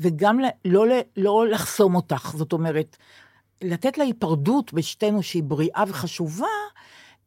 וגם 0.00 0.40
לא, 0.64 0.88
ל- 0.88 1.00
לא 1.16 1.46
לחסום 1.48 1.94
אותך. 1.94 2.32
זאת 2.36 2.52
אומרת, 2.52 2.96
לתת 3.62 3.98
לה 3.98 4.04
היפרדות 4.04 4.72
בשתינו 4.72 5.22
שהיא 5.22 5.42
בריאה 5.42 5.84
וחשובה, 5.88 6.46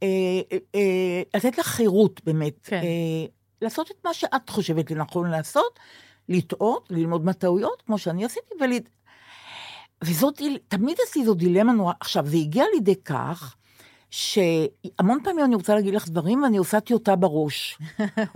אה, 0.03 0.07
אה, 0.51 0.57
אה, 0.75 1.21
לתת 1.35 1.57
לה 1.57 1.63
חירות 1.63 2.21
באמת. 2.25 2.59
כן. 2.63 2.81
אה, 2.83 3.25
לעשות 3.61 3.91
את 3.91 4.05
מה 4.05 4.13
שאת 4.13 4.49
חושבת 4.49 4.91
לנכון 4.91 5.29
לעשות, 5.29 5.79
לטעות, 6.29 6.87
ללמוד 6.89 7.25
מהטעויות, 7.25 7.81
כמו 7.85 7.97
שאני 7.97 8.25
עשיתי, 8.25 8.55
ול... 8.61 8.71
וזאת, 10.03 10.41
תמיד 10.67 10.97
עשיתי 11.03 11.25
זו 11.25 11.33
דילמה 11.33 11.73
נורא, 11.73 11.93
עכשיו, 11.99 12.25
זה 12.27 12.37
הגיע 12.37 12.63
לידי 12.73 12.95
כך, 12.95 13.55
שהמון 14.11 15.19
פעמים 15.23 15.45
אני 15.45 15.55
רוצה 15.55 15.75
להגיד 15.75 15.93
לך 15.93 16.09
דברים, 16.09 16.43
ואני 16.43 16.57
עושה 16.57 16.79
טיוטה 16.79 17.15
בראש. 17.15 17.77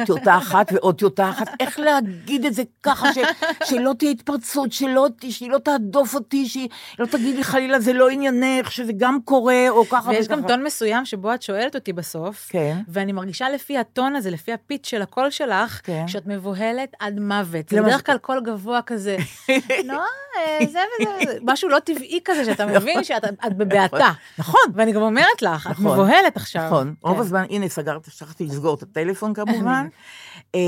טיוטה 0.05 0.37
אחת 0.37 0.71
ועוד 0.73 0.97
טיוטה 0.97 1.29
אחת, 1.29 1.47
איך 1.59 1.79
להגיד 1.79 2.45
את 2.45 2.53
זה 2.53 2.63
ככה, 2.83 3.13
ש, 3.13 3.17
שלא 3.63 3.93
תהיה 3.97 4.11
התפרצות, 4.11 4.71
שלא, 4.71 5.07
שהיא 5.29 5.51
לא 5.51 5.57
תהדוף 5.57 6.15
אותי, 6.15 6.47
שהיא 6.47 6.69
לא 6.99 7.05
תגיד 7.05 7.35
לי 7.35 7.43
חלילה, 7.43 7.79
זה 7.79 7.93
לא 7.93 8.09
עניינך, 8.09 8.71
שזה 8.71 8.93
גם 8.97 9.17
קורה, 9.25 9.69
או 9.69 9.85
ככה 9.85 10.09
ויש 10.09 10.25
וככה. 10.25 10.41
גם 10.41 10.47
טון 10.47 10.63
מסוים 10.63 11.05
שבו 11.05 11.33
את 11.33 11.41
שואלת 11.41 11.75
אותי 11.75 11.93
בסוף, 11.93 12.47
כן. 12.49 12.77
ואני 12.87 13.11
מרגישה 13.11 13.49
לפי 13.49 13.77
הטון 13.77 14.15
הזה, 14.15 14.31
לפי 14.31 14.53
הפיץ 14.53 14.87
של 14.87 15.01
הקול 15.01 15.29
שלך, 15.29 15.81
כן. 15.83 16.07
שאת 16.07 16.27
מבוהלת 16.27 16.95
עד 16.99 17.19
מוות. 17.19 17.69
זה 17.69 17.81
בדרך 17.81 18.05
כלל 18.05 18.17
קול 18.17 18.41
גבוה 18.45 18.81
כזה, 18.81 19.17
אה, 20.37 20.65
זה 20.71 20.79
וזה, 21.01 21.37
משהו 21.41 21.69
לא 21.69 21.79
טבעי 21.79 22.19
כזה, 22.25 22.45
שאתה 22.45 22.65
מבין 22.65 23.03
שאת 23.03 23.23
בבעתה. 23.57 24.09
נכון. 24.37 24.61
ואני 24.73 24.91
גם 24.91 25.01
אומרת 25.01 25.41
לך, 25.41 25.60
לך, 25.61 25.67
את 25.67 25.71
נכון, 25.71 25.85
מבוהלת 25.85 26.37
עכשיו. 26.37 26.65
נכון, 26.65 26.93
רוב 27.01 27.15
כן. 27.15 27.21
הזמן, 27.21 27.43
הנה, 27.49 27.69
סגרתי, 27.69 28.11
שכחתי 28.11 28.43
לסגור 28.43 28.75
את 28.75 28.83
הטלפון 28.83 29.33
כמובן. 29.33 29.87
אמ, 30.55 30.59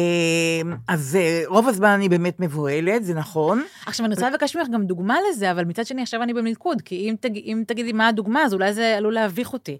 אז 0.87 1.15
אה, 1.15 1.43
רוב 1.47 1.67
הזמן 1.67 1.89
אני 1.89 2.09
באמת 2.09 2.39
מבוהלת, 2.39 3.05
זה 3.05 3.13
נכון. 3.13 3.63
עכשיו, 3.85 4.05
אני 4.05 4.13
רוצה 4.13 4.29
לבקש 4.29 4.55
ממך 4.55 4.67
גם 4.67 4.85
דוגמה 4.85 5.17
לזה, 5.29 5.51
אבל 5.51 5.65
מצד 5.65 5.85
שני, 5.85 6.01
עכשיו 6.01 6.23
אני 6.23 6.33
במלכוד, 6.33 6.81
כי 6.81 6.95
אם, 6.95 7.15
תג, 7.19 7.35
אם 7.35 7.63
תגידי 7.67 7.93
מה 7.93 8.07
הדוגמה, 8.07 8.43
אז 8.43 8.53
אולי 8.53 8.73
זה 8.73 8.97
עלול 8.97 9.13
להביך 9.13 9.53
אותי. 9.53 9.77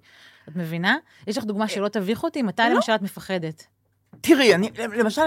את 0.50 0.56
מבינה? 0.56 0.98
יש 1.28 1.38
לך 1.38 1.44
דוגמה 1.44 1.68
שלא 1.68 1.88
תביך 1.88 2.24
אותי? 2.24 2.42
מתי 2.42 2.62
לא. 2.62 2.76
למשל 2.76 2.96
את 2.96 3.02
מפחדת? 3.02 3.66
תראי, 4.22 4.56
אני, 4.56 4.70
למשל, 4.98 5.22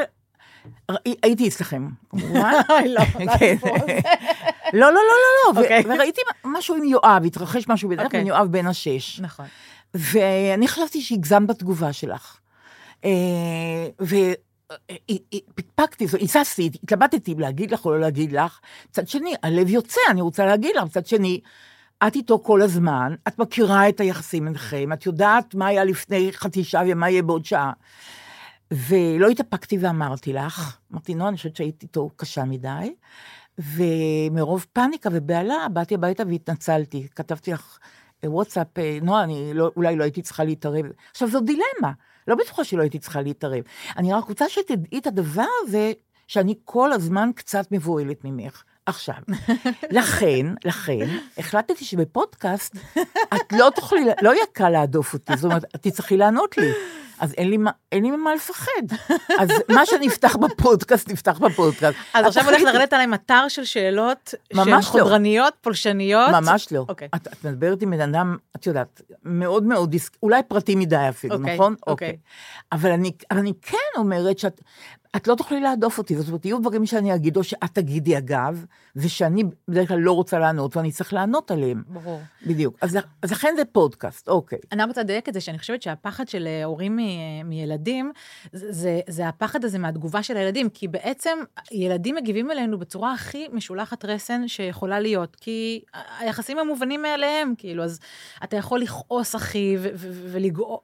הייתי 1.22 1.48
אצלכם, 1.48 1.88
כמובן. 2.10 2.52
לא, 2.94 3.00
כן. 3.38 3.56
לא, 4.72 4.80
לא, 4.80 4.92
לא, 4.92 5.00
לא, 5.00 5.54
לא, 5.54 5.60
אוקיי. 5.60 5.82
וראיתי 5.86 6.20
משהו 6.44 6.76
עם 6.76 6.84
יואב, 6.84 7.22
התרחש 7.26 7.68
משהו 7.68 7.88
בדרך 7.88 8.10
כלל 8.10 8.20
עם 8.20 8.26
אוקיי. 8.26 8.38
יואב 8.38 8.52
בן 8.52 8.66
השש. 8.66 9.20
נכון. 9.20 9.46
ואני 9.98 10.68
חשבתי 10.68 11.00
שהגזמת 11.00 11.48
בתגובה 11.48 11.92
שלך. 11.92 12.38
אה, 13.04 13.88
ופקפקתי, 14.00 16.06
היססתי, 16.20 16.70
התלבטתי 16.82 17.32
אם 17.32 17.40
להגיד 17.40 17.70
לך 17.70 17.84
או 17.84 17.90
לא 17.90 18.00
להגיד 18.00 18.32
לך. 18.32 18.60
מצד 18.90 19.08
שני, 19.08 19.34
הלב 19.42 19.68
יוצא, 19.68 20.00
אני 20.10 20.20
רוצה 20.20 20.46
להגיד 20.46 20.76
לך. 20.76 20.84
מצד 20.84 21.06
שני, 21.06 21.40
את 22.06 22.16
איתו 22.16 22.38
כל 22.38 22.62
הזמן, 22.62 23.14
את 23.28 23.38
מכירה 23.38 23.88
את 23.88 24.00
היחסים 24.00 24.44
ביניכם, 24.44 24.92
את 24.92 25.06
יודעת 25.06 25.54
מה 25.54 25.66
היה 25.66 25.84
לפני 25.84 26.32
חצי 26.32 26.64
שעה 26.64 26.82
ומה 26.88 27.10
יהיה 27.10 27.22
בעוד 27.22 27.44
שעה. 27.44 27.72
ולא 28.70 29.28
התאפקתי 29.28 29.78
ואמרתי 29.80 30.32
לך, 30.32 30.76
אמרתי, 30.92 31.14
נו, 31.14 31.28
אני 31.28 31.36
חושבת 31.36 31.56
שהייתי 31.56 31.86
איתו 31.86 32.10
קשה 32.16 32.44
מדי, 32.44 32.94
ומרוב 33.58 34.66
פאניקה 34.72 35.08
ובהלה 35.12 35.66
באתי 35.72 35.94
הביתה 35.94 36.22
והתנצלתי. 36.28 37.08
כתבתי 37.14 37.52
לך 37.52 37.78
וואטסאפ, 38.24 38.78
אה, 38.78 38.98
נועה, 39.02 39.24
אני 39.24 39.54
לא, 39.54 39.70
אולי 39.76 39.96
לא 39.96 40.02
הייתי 40.02 40.22
צריכה 40.22 40.44
להתערב. 40.44 40.86
עכשיו, 41.10 41.28
זו 41.28 41.40
דילמה, 41.40 41.92
לא 42.28 42.34
בטוחה 42.34 42.64
שלא 42.64 42.82
הייתי 42.82 42.98
צריכה 42.98 43.22
להתערב. 43.22 43.62
אני 43.96 44.12
רק 44.12 44.24
רוצה 44.24 44.48
שתדעי 44.48 44.98
את 44.98 45.06
הדבר 45.06 45.46
הזה, 45.62 45.92
שאני 46.26 46.54
כל 46.64 46.92
הזמן 46.92 47.30
קצת 47.34 47.72
מבוהלת 47.72 48.24
ממך. 48.24 48.62
עכשיו, 48.86 49.14
לכן, 49.90 50.46
לכן, 50.64 51.08
החלטתי 51.38 51.84
שבפודקאסט 51.84 52.76
את 53.34 53.52
לא 53.52 53.70
תוכלי, 53.74 54.00
לא 54.22 54.34
יהיה 54.34 54.46
קל 54.52 54.68
להדוף 54.68 55.14
אותי, 55.14 55.36
זאת 55.36 55.44
אומרת, 55.44 55.64
את 55.64 55.82
תצטרכי 55.82 56.16
לענות 56.16 56.58
לי. 56.58 56.70
אז 57.20 57.34
אין 57.34 57.50
לי, 57.50 57.58
אין 57.92 58.02
לי 58.02 58.10
ממה 58.10 58.34
לפחד. 58.34 58.82
אז 59.40 59.48
מה 59.68 59.86
שנפתח 59.86 60.36
בפודקאסט, 60.36 61.08
נפתח 61.08 61.38
בפודקאסט. 61.38 61.98
אז 62.14 62.26
עכשיו 62.26 62.44
הולך 62.44 62.62
לרדת 62.62 62.92
עליהם 62.92 63.14
אתר 63.14 63.48
של 63.48 63.64
שאלות 63.64 64.34
שהן 64.54 64.68
לא. 64.68 64.80
חודרניות, 64.80 65.54
פולשניות? 65.60 66.30
ממש 66.30 66.72
לא. 66.72 66.84
אוקיי. 66.88 67.08
את, 67.14 67.28
את 67.28 67.44
מדברת 67.44 67.82
עם 67.82 67.90
בן 67.90 68.00
אדם, 68.00 68.36
את 68.56 68.66
יודעת, 68.66 69.02
מאוד 69.24 69.62
מאוד 69.62 69.94
אולי 70.22 70.42
פרטי 70.48 70.74
מדי 70.74 71.08
אפילו, 71.08 71.36
אוקיי, 71.36 71.54
נכון? 71.54 71.74
אוקיי. 71.86 72.08
אוקיי. 72.08 72.18
אבל 72.72 72.90
אני, 72.90 73.12
אבל 73.30 73.38
אני 73.38 73.52
כן 73.62 73.76
אומרת 73.96 74.38
שאת, 74.38 74.60
את 75.16 75.28
לא 75.28 75.34
תוכלי 75.34 75.60
להדוף 75.60 75.98
אותי, 75.98 76.16
זאת 76.16 76.28
אומרת, 76.28 76.44
יהיו 76.44 76.58
דברים 76.58 76.86
שאני 76.86 77.14
אגיד, 77.14 77.36
או 77.36 77.44
שאת 77.44 77.74
תגידי 77.74 78.18
אגב, 78.18 78.64
ושאני 78.96 79.44
בדרך 79.68 79.88
כלל 79.88 79.98
לא 79.98 80.12
רוצה 80.12 80.38
לענות, 80.38 80.76
ואני 80.76 80.92
צריך 80.92 81.12
לענות 81.12 81.50
עליהם. 81.50 81.82
ברור. 81.88 82.20
בדיוק. 82.46 82.76
אז, 82.80 82.98
אז 83.22 83.32
לכן 83.32 83.54
זה 83.56 83.64
פודקאסט, 83.64 84.28
אוקיי. 84.28 84.58
אני 84.72 84.84
רוצה 84.84 85.00
לדייק 85.00 85.28
את 85.28 85.34
זה, 85.34 85.40
שאני 85.40 85.58
חושבת 85.58 85.82
שהפחד 85.82 86.28
של 86.28 86.46
אה, 86.46 86.64
הורים 86.64 86.96
מ- 86.96 87.48
מילדים, 87.48 88.12
זה, 88.52 88.72
זה, 88.72 89.00
זה 89.08 89.28
הפחד 89.28 89.64
הזה 89.64 89.78
מהתגובה 89.78 90.22
של 90.22 90.36
הילדים, 90.36 90.68
כי 90.68 90.88
בעצם 90.88 91.38
ילדים 91.72 92.14
מגיבים 92.14 92.50
אלינו 92.50 92.78
בצורה 92.78 93.12
הכי 93.12 93.46
משולחת 93.52 94.04
רסן 94.04 94.48
שיכולה 94.48 95.00
להיות, 95.00 95.36
כי 95.40 95.80
היחסים 96.18 96.58
הם 96.58 96.66
מובנים 96.66 97.02
מאליהם, 97.02 97.54
כאילו, 97.58 97.84
אז 97.84 98.00
אתה 98.44 98.56
יכול 98.56 98.80
לכעוס, 98.80 99.36
אחי, 99.36 99.76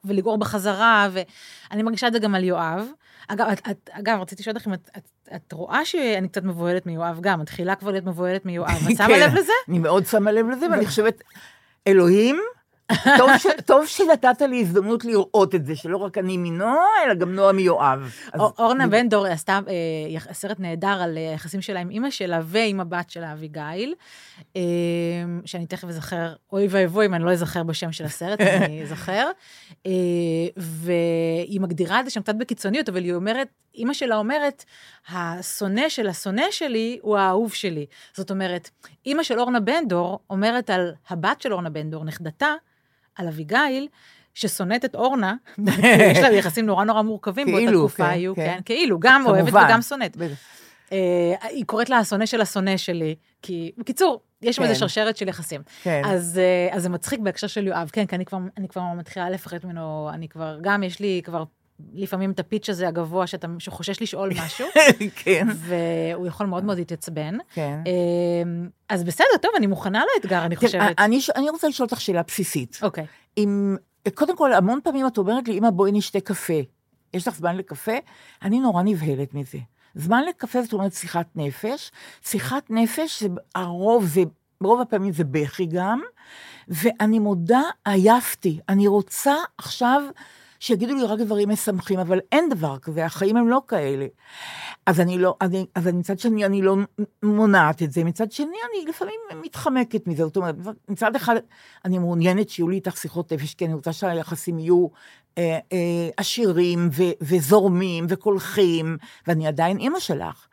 ולגעור 0.03 0.37
בחזרה, 0.37 1.09
ואני 1.11 1.83
מרגישה 1.83 2.07
את 2.07 2.13
זה 2.13 2.19
גם 2.19 2.35
על 2.35 2.43
יואב. 2.43 2.87
אגב, 3.27 3.47
את, 3.47 3.61
את, 3.71 3.89
אגב, 3.93 4.19
רציתי 4.21 4.41
לשאול 4.41 4.55
אותך 4.55 4.67
אם 4.67 4.73
את, 4.73 4.89
את, 4.97 5.09
את 5.35 5.53
רואה 5.53 5.85
שאני 5.85 6.27
קצת 6.27 6.43
מבוהלת 6.43 6.85
מיואב 6.85 7.17
גם, 7.21 7.39
מתחילה 7.39 7.75
כבר 7.75 7.91
להיות 7.91 8.05
מבוהלת 8.05 8.45
מיואב, 8.45 8.87
את 8.91 8.97
שמה 8.97 9.07
כן, 9.07 9.19
לב 9.19 9.33
לזה? 9.33 9.53
אני 9.69 9.79
מאוד 9.79 10.05
שמה 10.05 10.31
לב 10.31 10.49
לזה, 10.49 10.67
ואני 10.71 10.85
חושבת, 10.85 11.23
אלוהים, 11.87 12.39
טוב, 13.17 13.29
ש, 13.37 13.47
טוב 13.65 13.85
שנתת 13.85 14.41
לי 14.41 14.61
הזדמנות 14.61 15.05
לראות 15.05 15.55
את 15.55 15.65
זה, 15.65 15.75
שלא 15.75 15.97
רק 15.97 16.17
אני 16.17 16.37
מנועה, 16.37 16.85
אלא 17.05 17.13
גם 17.13 17.35
נועה 17.35 17.51
מיואב. 17.51 18.11
אורנה 18.39 18.87
בן 18.87 19.09
דור 19.09 19.25
עשתה 19.25 19.59
אה, 19.67 20.33
סרט 20.33 20.59
נהדר 20.59 21.01
על 21.01 21.17
אה, 21.17 21.29
היחסים 21.31 21.61
שלה 21.61 21.79
עם 21.79 21.89
אימא 21.89 22.09
שלה 22.09 22.39
ועם 22.43 22.79
הבת 22.79 23.09
שלה, 23.09 23.33
אביגיל, 23.33 23.95
אה, 24.55 24.61
שאני 25.45 25.65
תכף 25.65 25.87
אזכר, 25.87 26.33
אוי 26.51 26.67
ואבוי 26.69 27.05
אם 27.05 27.13
אני 27.13 27.23
לא 27.23 27.31
אזכר 27.31 27.63
בשם 27.63 27.91
של 27.91 28.05
הסרט, 28.05 28.41
אני 28.61 28.83
אזכר. 28.83 29.29
אה, 29.85 29.91
והיא 30.57 31.61
מגדירה 31.61 31.99
את 31.99 32.05
זה 32.05 32.11
שם 32.11 32.21
קצת 32.21 32.35
בקיצוניות, 32.35 32.89
אבל 32.89 33.03
היא 33.03 33.13
אומרת, 33.13 33.47
אימא 33.75 33.93
שלה 33.93 34.15
אומרת, 34.15 34.63
השונא 35.09 35.89
של 35.89 36.07
השונא 36.07 36.45
שלי 36.51 36.99
הוא 37.01 37.17
האהוב 37.17 37.53
שלי. 37.53 37.85
זאת 38.13 38.31
אומרת, 38.31 38.69
אימא 39.05 39.23
של 39.23 39.39
אורנה 39.39 39.59
בן 39.59 39.87
דור 39.87 40.19
אומרת 40.29 40.69
על 40.69 40.93
הבת 41.09 41.41
של 41.41 41.53
אורנה 41.53 41.69
בן 41.69 41.89
דור, 41.89 42.05
נכדתה, 42.05 42.53
על 43.15 43.27
אביגיל, 43.27 43.87
ששונאת 44.33 44.85
את 44.85 44.95
אורנה, 44.95 45.35
יש 46.11 46.17
לה 46.17 46.33
יחסים 46.33 46.65
נורא 46.65 46.85
נורא 46.85 47.01
מורכבים 47.01 47.47
באותה 47.47 47.71
תקופה 47.71 48.03
כן, 48.03 48.09
היו, 48.09 48.35
כן, 48.35 48.53
כן 48.55 48.61
כאילו, 48.65 48.99
גם 48.99 49.25
אוהבת 49.25 49.53
וגם 49.53 49.81
שונאת. 49.81 50.17
אה, 50.91 51.33
היא 51.41 51.65
קוראת 51.65 51.89
לה 51.89 51.97
השונא 51.97 52.25
של 52.25 52.41
השונא 52.41 52.77
שלי, 52.77 53.15
כי, 53.41 53.71
בקיצור, 53.77 54.21
יש 54.41 54.55
שם 54.55 54.63
איזו 54.63 54.73
כן. 54.73 54.79
שרשרת 54.79 55.17
של 55.17 55.27
יחסים. 55.27 55.61
כן. 55.83 56.01
אז, 56.05 56.39
אה, 56.39 56.75
אז 56.75 56.83
זה 56.83 56.89
מצחיק 56.89 57.19
בהקשר 57.19 57.47
של 57.47 57.67
יואב, 57.67 57.89
כן, 57.93 58.05
כי 58.05 58.15
אני 58.15 58.67
כבר 58.69 58.81
מתחילה 58.97 59.29
לפחד 59.29 59.57
ממנו, 59.63 60.09
אני 60.13 60.29
כבר, 60.29 60.57
גם 60.61 60.83
יש 60.83 60.99
לי 60.99 61.21
כבר 61.23 61.43
לפעמים 61.93 62.31
את 62.31 62.39
הפיץ' 62.39 62.69
הזה 62.69 62.87
הגבוה, 62.87 63.27
שאתה, 63.27 63.47
שחושש 63.59 64.01
לשאול 64.01 64.29
משהו. 64.45 64.67
כן. 65.23 65.47
והוא 65.55 66.27
יכול 66.27 66.45
מאוד 66.45 66.63
מאוד 66.63 66.77
להתעצבן. 66.77 67.37
כן. 67.53 67.79
אמ, 67.85 68.69
אז 68.89 69.03
בסדר, 69.03 69.37
טוב, 69.41 69.51
אני 69.57 69.67
מוכנה 69.67 70.03
לאתגר, 70.15 70.45
אני 70.45 70.55
חושבת. 70.55 70.99
אני, 70.99 71.19
אני 71.35 71.49
רוצה 71.49 71.67
לשאול 71.67 71.87
אותך 71.91 72.01
שאלה 72.01 72.21
בסיסית. 72.27 72.79
אוקיי. 72.81 73.05
אם, 73.37 73.75
קודם 74.13 74.37
כל, 74.37 74.53
המון 74.53 74.79
פעמים 74.83 75.07
את 75.07 75.17
אומרת 75.17 75.47
לי, 75.47 75.57
אמא, 75.57 75.69
בואי 75.69 75.91
נשתה 75.91 76.19
קפה. 76.19 76.59
יש 77.13 77.27
לך 77.27 77.35
זמן 77.35 77.57
לקפה? 77.57 77.95
אני 78.41 78.59
נורא 78.59 78.83
נבהלת 78.83 79.33
מזה. 79.33 79.57
זמן 79.95 80.23
לקפה 80.29 80.61
זאת 80.61 80.73
אומרת 80.73 80.93
שיחת 80.93 81.27
נפש. 81.35 81.91
שיחת 82.25 82.69
נפש, 82.69 83.23
הרוב 83.55 84.05
זה, 84.05 84.21
ברוב 84.61 84.81
הפעמים 84.81 85.13
זה 85.13 85.23
בכי 85.23 85.65
גם, 85.65 86.01
ואני 86.67 87.19
מודה, 87.19 87.61
עייפתי. 87.85 88.59
אני 88.69 88.87
רוצה 88.87 89.35
עכשיו... 89.57 90.03
שיגידו 90.63 90.95
לי 90.95 91.03
רק 91.03 91.19
דברים 91.19 91.49
משמחים, 91.49 91.99
אבל 91.99 92.19
אין 92.31 92.49
דבר 92.49 92.77
כזה, 92.77 93.05
החיים 93.05 93.37
הם 93.37 93.47
לא 93.47 93.61
כאלה. 93.67 94.05
אז 94.85 94.99
אני 94.99 95.17
לא, 95.17 95.35
אני, 95.41 95.65
אז 95.75 95.87
מצד 95.87 96.19
שני 96.19 96.45
אני 96.45 96.61
לא 96.61 96.75
מונעת 97.23 97.83
את 97.83 97.91
זה, 97.91 98.03
מצד 98.03 98.31
שני 98.31 98.45
אני 98.45 98.89
לפעמים 98.89 99.19
מתחמקת 99.41 100.07
מזה, 100.07 100.23
זאת 100.23 100.37
אומרת, 100.37 100.55
מצד 100.89 101.15
אחד 101.15 101.35
אני 101.85 101.97
מעוניינת 101.97 102.49
שיהיו 102.49 102.69
לי 102.69 102.75
איתך 102.75 102.97
שיחות 102.97 103.33
נפש, 103.33 103.53
כי 103.53 103.65
אני 103.65 103.73
רוצה 103.73 103.93
שהיחסים 103.93 104.59
יהיו 104.59 104.87
אה, 105.37 105.59
אה, 105.73 106.09
עשירים 106.17 106.89
ו, 106.91 107.03
וזורמים 107.21 108.05
וקולחים, 108.09 108.97
ואני 109.27 109.47
עדיין 109.47 109.77
אימא 109.77 109.99
שלך. 109.99 110.47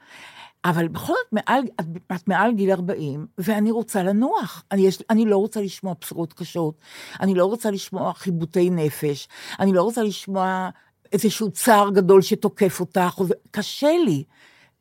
אבל 0.65 0.89
בכל 0.89 1.13
זאת, 1.13 1.33
מעל, 1.33 1.63
את, 1.81 1.87
את 2.15 2.29
מעל 2.29 2.53
גיל 2.53 2.71
40, 2.71 3.27
ואני 3.39 3.71
רוצה 3.71 4.03
לנוח. 4.03 4.65
אני, 4.73 4.87
יש, 4.87 5.03
אני 5.11 5.25
לא 5.25 5.37
רוצה 5.37 5.61
לשמוע 5.61 5.95
בשורות 6.01 6.33
קשות, 6.33 6.75
אני 7.21 7.35
לא 7.35 7.45
רוצה 7.45 7.71
לשמוע 7.71 8.13
חיבוטי 8.15 8.71
נפש, 8.71 9.29
אני 9.61 9.73
לא 9.73 9.83
רוצה 9.83 10.03
לשמוע 10.03 10.71
איזשהו 11.13 11.51
צער 11.51 11.91
גדול 11.91 12.23
שתוקף 12.23 12.81
אותך, 12.81 13.15
או, 13.19 13.25
קשה 13.51 13.93
לי. 14.05 14.25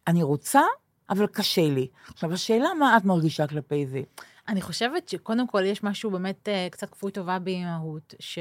אני 0.07 0.24
רוצה, 0.24 0.62
אבל 1.09 1.27
קשה 1.27 1.69
לי. 1.69 1.88
עכשיו, 2.13 2.33
השאלה, 2.33 2.74
מה 2.79 2.98
את 2.98 3.05
מרגישה 3.05 3.48
כלפי 3.48 3.86
זה? 3.88 4.01
אני 4.50 4.62
חושבת 4.62 5.10
שקודם 5.10 5.48
כל 5.48 5.65
יש 5.65 5.84
משהו 5.84 6.12
באמת 6.12 6.48
uh, 6.48 6.72
קצת 6.72 6.89
כפוי 6.89 7.12
טובה 7.12 7.39
באימהות, 7.39 8.13
ש... 8.20 8.39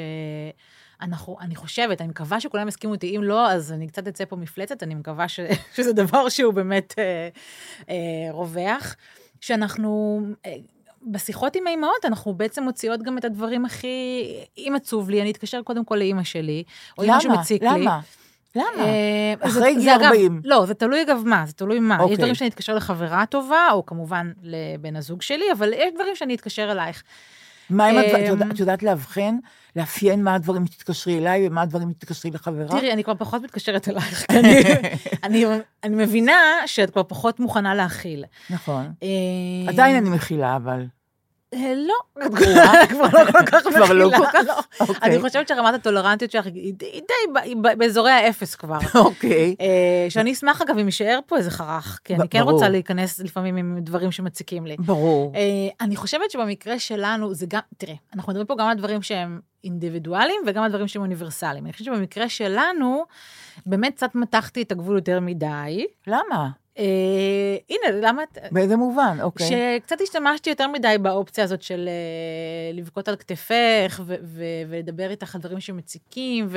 אנחנו, 1.00 1.36
אני 1.40 1.56
חושבת, 1.56 2.00
אני 2.00 2.08
מקווה 2.08 2.40
שכולם 2.40 2.68
יסכימו 2.68 2.94
אותי, 2.94 3.16
אם 3.16 3.22
לא, 3.22 3.50
אז 3.50 3.72
אני 3.72 3.88
קצת 3.88 4.08
אצא 4.08 4.24
פה 4.24 4.36
מפלצת, 4.36 4.82
אני 4.82 4.94
מקווה 4.94 5.28
ש, 5.28 5.40
שזה 5.76 5.92
דבר 5.92 6.28
שהוא 6.28 6.54
באמת 6.54 6.94
אה, 6.98 7.28
אה, 7.90 8.32
רווח, 8.32 8.96
שאנחנו... 9.40 10.20
אה, 10.46 10.54
בשיחות 11.02 11.56
עם 11.56 11.66
האימהות 11.66 12.04
אנחנו 12.04 12.34
בעצם 12.34 12.62
מוציאות 12.62 13.02
גם 13.02 13.18
את 13.18 13.24
הדברים 13.24 13.64
הכי... 13.64 14.24
אם 14.58 14.72
עצוב 14.76 15.10
לי, 15.10 15.22
אני 15.22 15.30
אתקשר 15.30 15.62
קודם 15.62 15.84
כל 15.84 15.96
לאימא 15.96 16.24
שלי, 16.24 16.64
או 16.98 17.04
אם 17.04 17.10
משהו 17.10 17.30
מציק 17.32 17.62
לי. 17.62 17.68
למה? 17.68 17.78
למה? 17.78 18.00
אה, 18.78 19.34
אחרי 19.40 19.74
גיל 19.74 19.82
זה 19.82 19.96
אגב- 19.96 20.04
40. 20.04 20.40
לא, 20.44 20.66
זה 20.66 20.74
תלוי 20.74 21.02
אגב 21.02 21.22
מה, 21.26 21.44
זה 21.46 21.52
תלוי 21.52 21.80
מה. 21.80 21.94
יש 21.94 22.00
אוקיי. 22.00 22.16
דברים 22.16 22.34
שאני 22.34 22.50
אתקשר 22.50 22.74
לחברה 22.74 23.24
טובה, 23.26 23.68
או 23.72 23.86
כמובן 23.86 24.32
לבן 24.42 24.96
הזוג 24.96 25.22
שלי, 25.22 25.44
אבל 25.52 25.72
יש 25.72 25.94
דברים 25.94 26.16
שאני 26.16 26.34
אתקשר 26.34 26.72
אלייך. 26.72 27.02
מה 27.70 27.86
עם 27.86 27.96
הדברים, 27.98 28.14
את 28.24 28.28
אמ, 28.28 28.32
יודעת- 28.34 28.50
את 28.54 28.60
יודעת 28.60 28.82
לאבחן, 28.82 29.36
לאפיין 29.76 30.24
מה 30.24 30.34
הדברים 30.34 30.66
שתתקשרי 30.66 31.18
אליי 31.18 31.46
ומה 31.48 31.62
הדברים 31.62 31.90
שתתקשרי 31.90 32.30
לחברה? 32.30 32.68
תראי, 32.68 32.92
אני 32.92 33.04
כבר 33.04 33.14
פחות 33.18 33.42
מתקשרת 33.42 33.88
אלייך, 33.88 34.26
אני- 35.24 35.44
מבינה 35.90 36.36
שאת 36.66 36.90
כבר 36.90 37.02
פחות 37.02 37.40
מוכנה 37.40 37.74
להכיל. 37.74 38.24
נכון. 38.50 38.92
אה, 39.02 39.08
עדיין 39.68 39.96
אני 39.96 40.10
מכילה, 40.10 40.56
אבל... 40.56 40.84
אה, 41.54 41.74
לא, 41.76 42.24
את 42.26 42.34
כבר 42.90 43.04
לא 43.12 43.32
כל 43.32 43.46
כך 43.46 43.66
מכילה. 43.66 43.92
לא 43.94 44.10
כך? 44.32 44.40
לא. 44.46 44.54
אוקיי. 44.80 44.96
אני 45.02 45.20
חושבת 45.20 45.48
שרמת 45.48 45.74
הטולרנטיות 45.74 46.30
שלך 46.30 46.46
היא 46.46 46.74
די 46.74 47.62
באזורי 47.78 48.10
האפס 48.10 48.54
כבר. 48.54 48.78
אוקיי. 49.04 49.56
אה, 49.60 50.06
שאני 50.08 50.32
אשמח 50.32 50.62
אגב 50.62 50.78
אם 50.78 50.86
יישאר 50.86 51.18
פה 51.26 51.36
איזה 51.36 51.50
חרך, 51.50 52.00
כי 52.04 52.14
אני 52.14 52.28
כן. 52.28 52.40
רוצה 52.40 52.68
להיכנס 52.68 53.20
לפעמים 53.20 53.56
עם 53.56 53.78
דברים 53.80 54.12
שמציקים 54.12 54.66
לי. 54.66 54.76
ברור. 54.78 55.32
אה, 55.34 55.40
אני 55.80 55.96
חושבת 55.96 56.30
שבמקרה 56.30 56.78
שלנו 56.78 57.34
זה 57.34 57.46
גם, 57.48 57.60
תראה, 57.76 57.94
אנחנו 58.14 58.30
מדברים 58.30 58.46
פה 58.46 58.54
גם 58.58 58.66
על 58.68 58.76
דברים 58.76 59.02
שהם 59.02 59.40
אינדיבידואליים 59.64 60.40
וגם 60.46 60.62
על 60.62 60.70
דברים 60.70 60.88
שהם 60.88 61.02
אוניברסליים. 61.02 61.64
אני 61.64 61.72
חושבת 61.72 61.86
שבמקרה 61.86 62.28
שלנו, 62.28 63.04
באמת 63.66 63.94
קצת 63.94 64.14
מתחתי 64.14 64.62
את 64.62 64.72
הגבול 64.72 64.94
יותר 64.96 65.20
מדי. 65.20 65.86
למה? 66.06 66.48
אה, 66.78 66.84
הנה, 67.70 68.00
למה 68.00 68.22
את... 68.22 68.38
באיזה 68.52 68.76
מובן? 68.76 69.18
אוקיי. 69.22 69.46
שקצת 69.46 70.00
השתמשתי 70.00 70.50
יותר 70.50 70.68
מדי 70.68 70.96
באופציה 71.02 71.44
הזאת 71.44 71.62
של 71.62 71.88
אה, 71.88 72.72
לבכות 72.76 73.08
על 73.08 73.16
כתפך 73.16 74.00
ו- 74.06 74.14
ו- 74.22 74.42
ולדבר 74.68 75.10
איתך 75.10 75.34
על 75.34 75.40
דברים 75.40 75.60
שמציקים, 75.60 76.48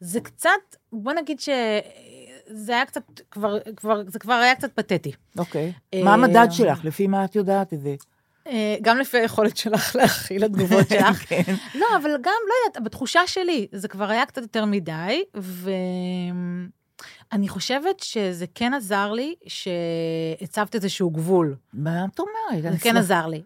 וזה 0.00 0.20
קצת, 0.20 0.50
בוא 0.92 1.12
נגיד 1.12 1.40
שזה 1.40 2.72
היה 2.72 2.86
קצת, 2.86 3.02
כבר, 3.30 3.58
כבר, 3.76 4.02
זה 4.06 4.18
כבר 4.18 4.34
היה 4.34 4.54
קצת 4.54 4.72
פתטי. 4.72 5.12
אוקיי. 5.38 5.72
אה, 5.94 6.02
מה 6.04 6.14
המדד 6.14 6.48
שלך? 6.50 6.84
לפי 6.84 7.06
מה 7.06 7.24
את 7.24 7.36
יודעת 7.36 7.72
את 7.72 7.80
זה? 7.80 7.94
גם 8.82 8.98
לפי 8.98 9.18
היכולת 9.18 9.56
שלך 9.56 9.94
להכיל 9.96 10.44
את 10.44 10.50
התגובות 10.50 10.88
שלך. 10.98 11.24
כן. 11.28 11.42
לא, 11.74 11.86
אבל 12.02 12.10
גם, 12.10 12.32
לא 12.48 12.54
יודעת, 12.66 12.82
בתחושה 12.84 13.20
שלי, 13.26 13.66
זה 13.72 13.88
כבר 13.88 14.10
היה 14.10 14.26
קצת 14.26 14.42
יותר 14.42 14.64
מדי, 14.64 15.22
ואני 17.32 17.48
חושבת 17.48 18.00
שזה 18.00 18.44
כן 18.54 18.74
עזר 18.74 19.12
לי 19.12 19.34
שהצבת 19.46 20.74
איזשהו 20.74 21.10
גבול. 21.10 21.56
מה 21.72 22.04
את 22.14 22.18
אומרת? 22.18 22.62
זה 22.62 22.68
אני 22.68 22.78
כן 22.78 22.96
עזר 22.96 23.26
לי. 23.26 23.42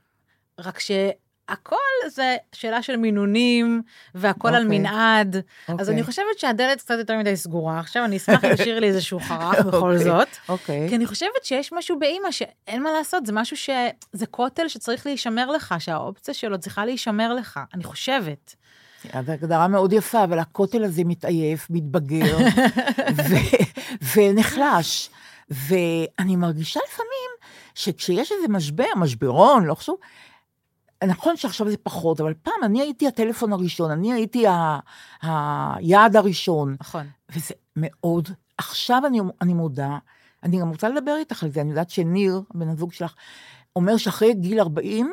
רק 0.59 0.79
שהכל 0.79 1.77
זה 2.09 2.37
שאלה 2.53 2.83
של 2.83 2.97
מינונים, 2.97 3.83
והכל 4.15 4.49
על 4.49 4.65
אוקיי. 4.65 4.79
מנעד. 4.79 5.37
אז 5.37 5.43
אוקיי. 5.69 5.95
אני 5.95 6.03
חושבת 6.03 6.39
שהדלת 6.39 6.79
קצת 6.79 6.95
יותר 6.99 7.19
מדי 7.19 7.37
סגורה. 7.37 7.81
עכשיו 7.81 8.05
אני 8.05 8.17
אשמח 8.17 8.45
אם 8.45 8.55
תשאיר 8.55 8.79
לי 8.81 8.87
איזשהו 8.87 9.21
חרך 9.21 9.61
בכל 9.67 9.77
אוקיי. 9.77 10.05
זאת. 10.05 10.29
אוקיי. 10.49 10.89
כי 10.89 10.97
אני 10.97 11.07
חושבת 11.07 11.45
שיש 11.45 11.73
משהו 11.73 11.99
באימא 11.99 12.31
שאין 12.31 12.83
מה 12.83 12.93
לעשות, 12.93 13.27
זה 13.27 13.33
משהו 13.33 13.57
ש... 13.57 13.71
זה 14.13 14.27
כותל 14.27 14.69
שצריך 14.69 15.07
להישמר 15.07 15.51
לך, 15.51 15.75
שהאופציה 15.79 16.35
שלו 16.35 16.59
צריכה 16.59 16.85
להישמר 16.85 17.35
לך, 17.35 17.61
אני 17.75 17.85
חושבת. 17.85 18.55
זו 19.27 19.33
הגדרה 19.33 19.69
מאוד 19.69 19.93
יפה, 19.93 20.25
אבל 20.25 20.39
הכותל 20.39 20.85
הזה 20.85 21.03
מתעייף, 21.05 21.67
מתבגר, 21.71 22.39
ו- 23.17 24.17
ונחלש. 24.17 25.11
ואני 25.51 26.37
מרגישה 26.37 26.81
לפעמים 26.89 27.31
שכשיש 27.75 28.33
איזה 28.33 28.49
משבר, 28.49 28.85
משברון, 28.97 29.65
לא 29.65 29.75
חשוב, 29.75 29.97
נכון 31.07 31.37
שעכשיו 31.37 31.71
זה 31.71 31.77
פחות, 31.83 32.21
אבל 32.21 32.35
פעם 32.43 32.55
אני 32.65 32.81
הייתי 32.81 33.09
הטלפון 33.09 33.53
הראשון, 33.53 33.91
אני 33.91 34.13
הייתי 34.13 34.47
ה- 34.47 34.79
היעד 35.23 36.17
הראשון, 36.17 36.77
נכון. 36.81 37.07
וזה 37.33 37.55
מאוד, 37.77 38.29
עכשיו 38.59 39.03
אני, 39.07 39.21
אני 39.41 39.55
מודה, 39.55 39.99
אני 40.43 40.61
גם 40.61 40.69
רוצה 40.69 40.89
לדבר 40.89 41.17
איתך 41.19 41.43
על 41.43 41.51
זה, 41.51 41.61
אני 41.61 41.71
יודעת 41.71 41.91
שניר, 41.91 42.43
בן 42.55 42.69
הזוג 42.69 42.93
שלך, 42.93 43.15
אומר 43.77 43.97
שאחרי 43.97 44.35
גיל 44.35 44.61
40, 44.61 45.13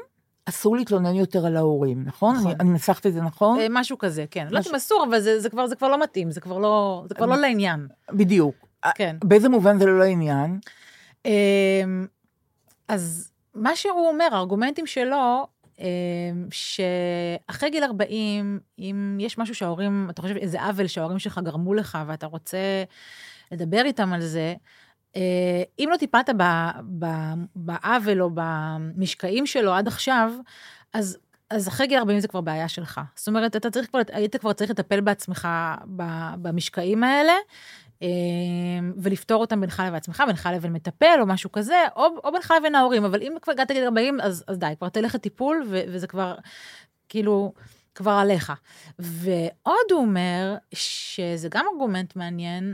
אסור 0.50 0.76
להתלונן 0.76 1.16
יותר 1.16 1.46
על 1.46 1.58
ההורים, 1.58 2.04
נכון? 2.06 2.36
נכון. 2.36 2.52
אני, 2.60 2.70
מנסחת 2.70 3.06
את 3.06 3.14
זה 3.14 3.22
נכון? 3.22 3.60
אה, 3.60 3.68
משהו 3.70 3.98
כזה, 3.98 4.26
כן. 4.32 4.42
לא 4.44 4.48
יודעת 4.48 4.60
משהו- 4.62 4.72
אם 4.72 4.76
אסור, 4.76 5.06
אבל 5.10 5.20
זה, 5.20 5.40
זה, 5.40 5.50
כבר, 5.50 5.68
זה 5.68 5.76
כבר 5.76 5.88
לא 5.88 6.04
מתאים, 6.04 6.32
זה 6.32 6.42
כבר 6.42 6.58
לא, 6.58 7.04
זה 7.10 7.16
כבר 7.16 7.26
לא 7.26 7.36
לעניין. 7.38 7.88
בדיוק. 8.12 8.56
כן. 8.96 9.16
באיזה 9.24 9.50
מובן 9.50 9.80
זה 9.80 9.86
לא 9.86 10.00
לעניין? 10.00 10.60
אמ, 11.26 11.32
אז 12.88 13.32
מה 13.56 13.76
שהוא 13.76 14.08
אומר, 14.10 14.28
הארגומנטים 14.32 14.88
שלו, 14.88 15.48
אמ, 15.80 15.86
שאחרי 16.52 17.70
גיל 17.70 17.84
40, 17.84 18.60
אם 18.80 19.18
יש 19.20 19.38
משהו 19.38 19.56
שההורים, 19.56 20.08
אתה 20.10 20.22
חושב 20.22 20.36
איזה 20.36 20.62
עוול 20.64 20.88
שההורים 20.88 21.20
שלך 21.20 21.40
גרמו 21.44 21.74
לך 21.74 21.98
ואתה 22.08 22.26
רוצה 22.28 22.58
לדבר 23.52 23.82
איתם 23.86 24.14
על 24.14 24.22
זה, 24.22 24.40
אה, 24.40 24.54
אם 25.80 25.89
לא 25.91 25.98
טיפלת 25.98 26.30
בעוול 27.56 28.22
או 28.22 28.30
במשקעים 28.34 29.45
שלו 29.45 29.74
עד 29.74 29.88
עכשיו, 29.88 30.32
אז, 30.93 31.17
אז 31.50 31.67
אחרי 31.67 31.88
גיל 31.88 31.98
40 31.98 32.19
זה 32.19 32.28
כבר 32.28 32.41
בעיה 32.41 32.67
שלך. 32.67 33.02
זאת 33.15 33.28
אומרת, 33.28 33.56
אתה 33.56 33.69
צריך 33.69 33.88
כבר, 33.88 34.00
היית 34.12 34.36
כבר 34.36 34.54
צריך 34.54 34.72
לטפל 34.72 35.02
בעצמך 35.02 35.48
במשקעים 36.41 37.04
האלה, 37.04 37.34
אה, 38.02 38.08
ולפתור 38.98 39.41
אותם 39.41 39.62
בינך 39.62 39.80
לבין 39.86 39.95
עצמך, 39.95 40.24
בינך 40.28 40.50
לבין 40.54 40.74
מטפל 40.74 41.17
או 41.22 41.26
משהו 41.26 41.52
כזה, 41.52 41.84
או, 41.95 42.08
או 42.24 42.32
בינך 42.32 42.54
לבין 42.60 42.76
ההורים, 42.76 43.06
אבל 43.06 43.22
אם 43.22 43.34
כבר 43.41 43.54
הגעת 43.54 43.72
לגיל 43.72 43.84
40, 43.84 44.22
אז, 44.22 44.43
אז 44.48 44.58
די, 44.58 44.74
כבר 44.78 44.89
תלך 44.89 45.15
לטיפול, 45.15 45.63
ו, 45.69 45.82
וזה 45.88 46.08
כבר, 46.08 46.36
כאילו, 47.10 47.54
כבר 47.95 48.12
עליך. 48.12 48.54
ועוד 49.00 49.91
הוא 49.91 50.00
אומר, 50.00 50.56
שזה 50.74 51.48
גם 51.50 51.65
ארגומנט 51.74 52.15
מעניין, 52.15 52.74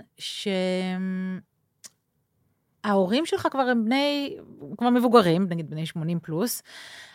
שההורים 2.86 3.26
שלך 3.26 3.48
כבר 3.52 3.62
הם 3.62 3.86
בני, 3.86 4.38
כבר 4.78 4.89
מבוגרים, 4.89 5.48
נגיד 5.50 5.69
בני 5.69 5.86
80 5.86 6.19
פלוס. 6.19 6.63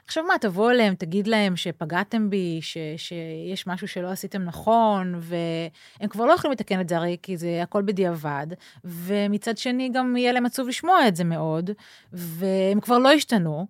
עכשיו 0.06 0.24
מה, 0.24 0.34
תבוא 0.40 0.70
אליהם, 0.70 0.94
תגיד 0.94 1.26
להם 1.26 1.56
שפגעתם 1.56 2.30
בי, 2.30 2.58
ש, 2.62 2.76
שיש 2.96 3.66
משהו 3.66 3.88
שלא 3.88 4.08
עשיתם 4.08 4.42
נכון, 4.42 5.14
והם 5.20 6.08
כבר 6.10 6.26
לא 6.26 6.32
יכולים 6.32 6.52
לתקן 6.52 6.80
את 6.80 6.88
זה 6.88 6.96
הרי, 6.96 7.16
כי 7.22 7.36
זה 7.36 7.62
הכל 7.62 7.82
בדיעבד, 7.82 8.46
ומצד 8.84 9.58
שני 9.58 9.90
גם 9.94 10.16
יהיה 10.16 10.32
להם 10.32 10.46
עצוב 10.46 10.68
לשמוע 10.68 11.08
את 11.08 11.16
זה 11.16 11.24
מאוד, 11.24 11.70
והם 12.12 12.80
כבר 12.80 12.98
לא 12.98 13.12
השתנו. 13.12 13.66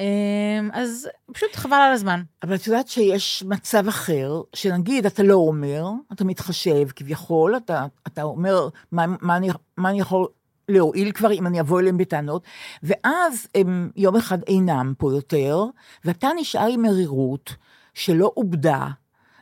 אמ, 0.00 0.70
אז 0.72 1.08
פשוט 1.32 1.56
חבל 1.56 1.76
על 1.76 1.92
הזמן. 1.92 2.22
אבל 2.42 2.54
את 2.54 2.66
יודעת 2.66 2.88
שיש 2.88 3.44
מצב 3.46 3.88
אחר, 3.88 4.40
שנגיד 4.54 5.06
אתה 5.06 5.22
לא 5.22 5.34
אומר, 5.34 5.84
אתה 6.12 6.24
מתחשב 6.24 6.88
כביכול, 6.96 7.56
אתה, 7.56 7.86
אתה 8.06 8.22
אומר 8.22 8.68
מה, 8.92 9.04
מה, 9.20 9.36
אני, 9.36 9.48
מה 9.76 9.90
אני 9.90 10.00
יכול 10.00 10.28
להועיל 10.70 11.12
כבר 11.12 11.32
אם 11.32 11.46
אני 11.46 11.60
אבוא 11.60 11.80
אליהם 11.80 11.96
בטענות, 11.98 12.44
ואז 12.82 13.46
הם 13.54 13.90
יום 13.96 14.16
אחד 14.16 14.38
אינם 14.42 14.92
פה 14.98 15.12
יותר, 15.12 15.64
ואתה 16.04 16.28
נשאר 16.36 16.68
עם 16.70 16.82
מרירות 16.82 17.54
שלא 17.94 18.32
עובדה, 18.34 18.88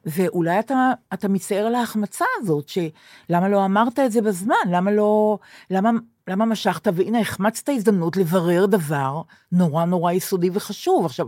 ואולי 0.07 0.59
אתה, 0.59 0.93
אתה 1.15 1.29
מצטער 1.29 1.67
על 1.67 1.75
ההחמצה 1.75 2.25
הזאת, 2.39 2.69
שלמה 2.69 3.49
לא 3.49 3.65
אמרת 3.65 3.99
את 3.99 4.13
זה 4.13 4.23
בזמן, 4.23 4.55
למה 4.71 4.91
לא, 4.91 5.39
למה, 5.71 5.91
למה 6.29 6.45
משכת, 6.45 6.89
והנה 6.95 7.21
החמצת 7.21 7.69
הזדמנות 7.69 8.17
לברר 8.17 8.67
דבר 8.67 9.23
נורא 9.53 9.85
נורא 9.85 10.13
יסודי 10.13 10.51
וחשוב. 10.53 11.05
עכשיו, 11.05 11.27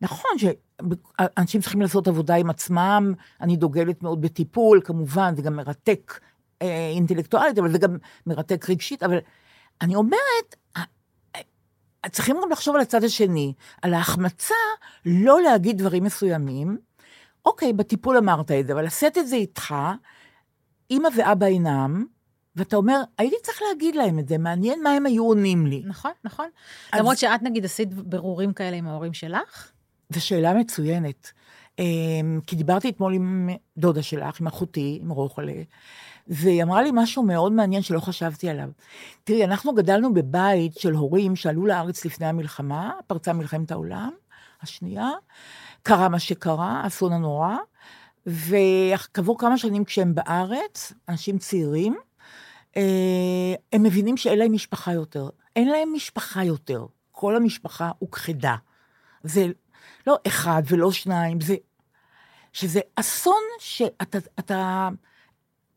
נכון 0.00 0.30
שאנשים 0.38 1.60
צריכים 1.60 1.80
לעשות 1.80 2.08
עבודה 2.08 2.34
עם 2.34 2.50
עצמם, 2.50 3.14
אני 3.40 3.56
דוגלת 3.56 4.02
מאוד 4.02 4.20
בטיפול, 4.20 4.80
כמובן, 4.84 5.36
זה 5.36 5.42
גם 5.42 5.56
מרתק 5.56 6.20
אה, 6.62 6.88
אינטלקטואלית, 6.94 7.58
אבל 7.58 7.72
זה 7.72 7.78
גם 7.78 7.96
מרתק 8.26 8.70
רגשית, 8.70 9.02
אבל 9.02 9.18
אני 9.82 9.94
אומרת, 9.94 10.56
צריכים 12.10 12.36
גם 12.42 12.50
לחשוב 12.50 12.74
על 12.74 12.80
הצד 12.80 13.04
השני, 13.04 13.52
על 13.82 13.94
ההחמצה, 13.94 14.54
לא 15.06 15.42
להגיד 15.42 15.78
דברים 15.78 16.04
מסוימים. 16.04 16.78
אוקיי, 17.46 17.72
בטיפול 17.72 18.16
אמרת 18.16 18.50
את 18.50 18.66
זה, 18.66 18.72
אבל 18.72 18.84
לשאת 18.84 19.18
את 19.18 19.28
זה 19.28 19.36
איתך, 19.36 19.74
אימא 20.90 21.08
ואבא 21.16 21.46
אינם, 21.46 22.04
ואתה 22.56 22.76
אומר, 22.76 23.00
הייתי 23.18 23.36
צריך 23.42 23.62
להגיד 23.68 23.94
להם 23.94 24.18
את 24.18 24.28
זה, 24.28 24.38
מעניין 24.38 24.82
מה 24.82 24.90
הם 24.90 25.06
היו 25.06 25.24
עונים 25.24 25.66
לי. 25.66 25.82
נכון, 25.86 26.10
נכון. 26.24 26.48
אז- 26.92 27.00
למרות 27.00 27.18
שאת 27.18 27.42
נגיד 27.42 27.64
עשית 27.64 27.94
ברורים 27.94 28.52
כאלה 28.52 28.76
עם 28.76 28.86
ההורים 28.86 29.14
שלך, 29.14 29.70
זו 30.10 30.26
שאלה 30.26 30.54
מצוינת. 30.54 31.32
אמ, 31.78 32.40
כי 32.46 32.56
דיברתי 32.56 32.88
אתמול 32.90 33.14
עם 33.14 33.48
דודה 33.76 34.02
שלך, 34.02 34.40
עם 34.40 34.46
אחותי, 34.46 34.98
עם 35.02 35.10
רוחלה, 35.10 35.52
והיא 36.26 36.62
אמרה 36.62 36.82
לי 36.82 36.90
משהו 36.92 37.22
מאוד 37.22 37.52
מעניין 37.52 37.82
שלא 37.82 38.00
חשבתי 38.00 38.48
עליו. 38.48 38.68
תראי, 39.24 39.44
אנחנו 39.44 39.74
גדלנו 39.74 40.14
בבית 40.14 40.78
של 40.78 40.92
הורים 40.92 41.36
שעלו 41.36 41.66
לארץ 41.66 42.04
לפני 42.04 42.26
המלחמה, 42.26 42.92
פרצה 43.06 43.32
מלחמת 43.32 43.70
העולם 43.70 44.10
השנייה, 44.62 45.10
קרה 45.82 46.08
מה 46.08 46.18
שקרה, 46.18 46.80
האסון 46.84 47.12
הנורא, 47.12 47.56
וכעבור 48.26 49.38
כמה 49.38 49.58
שנים 49.58 49.84
כשהם 49.84 50.14
בארץ, 50.14 50.92
אנשים 51.08 51.38
צעירים, 51.38 51.96
אה, 52.76 53.54
הם 53.72 53.82
מבינים 53.82 54.16
שאין 54.16 54.38
להם 54.38 54.52
משפחה 54.52 54.92
יותר. 54.92 55.28
אין 55.56 55.68
להם 55.68 55.92
משפחה 55.94 56.44
יותר. 56.44 56.86
כל 57.12 57.36
המשפחה 57.36 57.90
הוכחדה. 57.98 58.56
זה 59.24 59.46
לא 60.06 60.18
אחד 60.26 60.62
ולא 60.68 60.92
שניים, 60.92 61.40
זה... 61.40 61.54
שזה 62.52 62.80
אסון 62.96 63.42
שאתה... 63.58 64.18
אתה, 64.38 64.88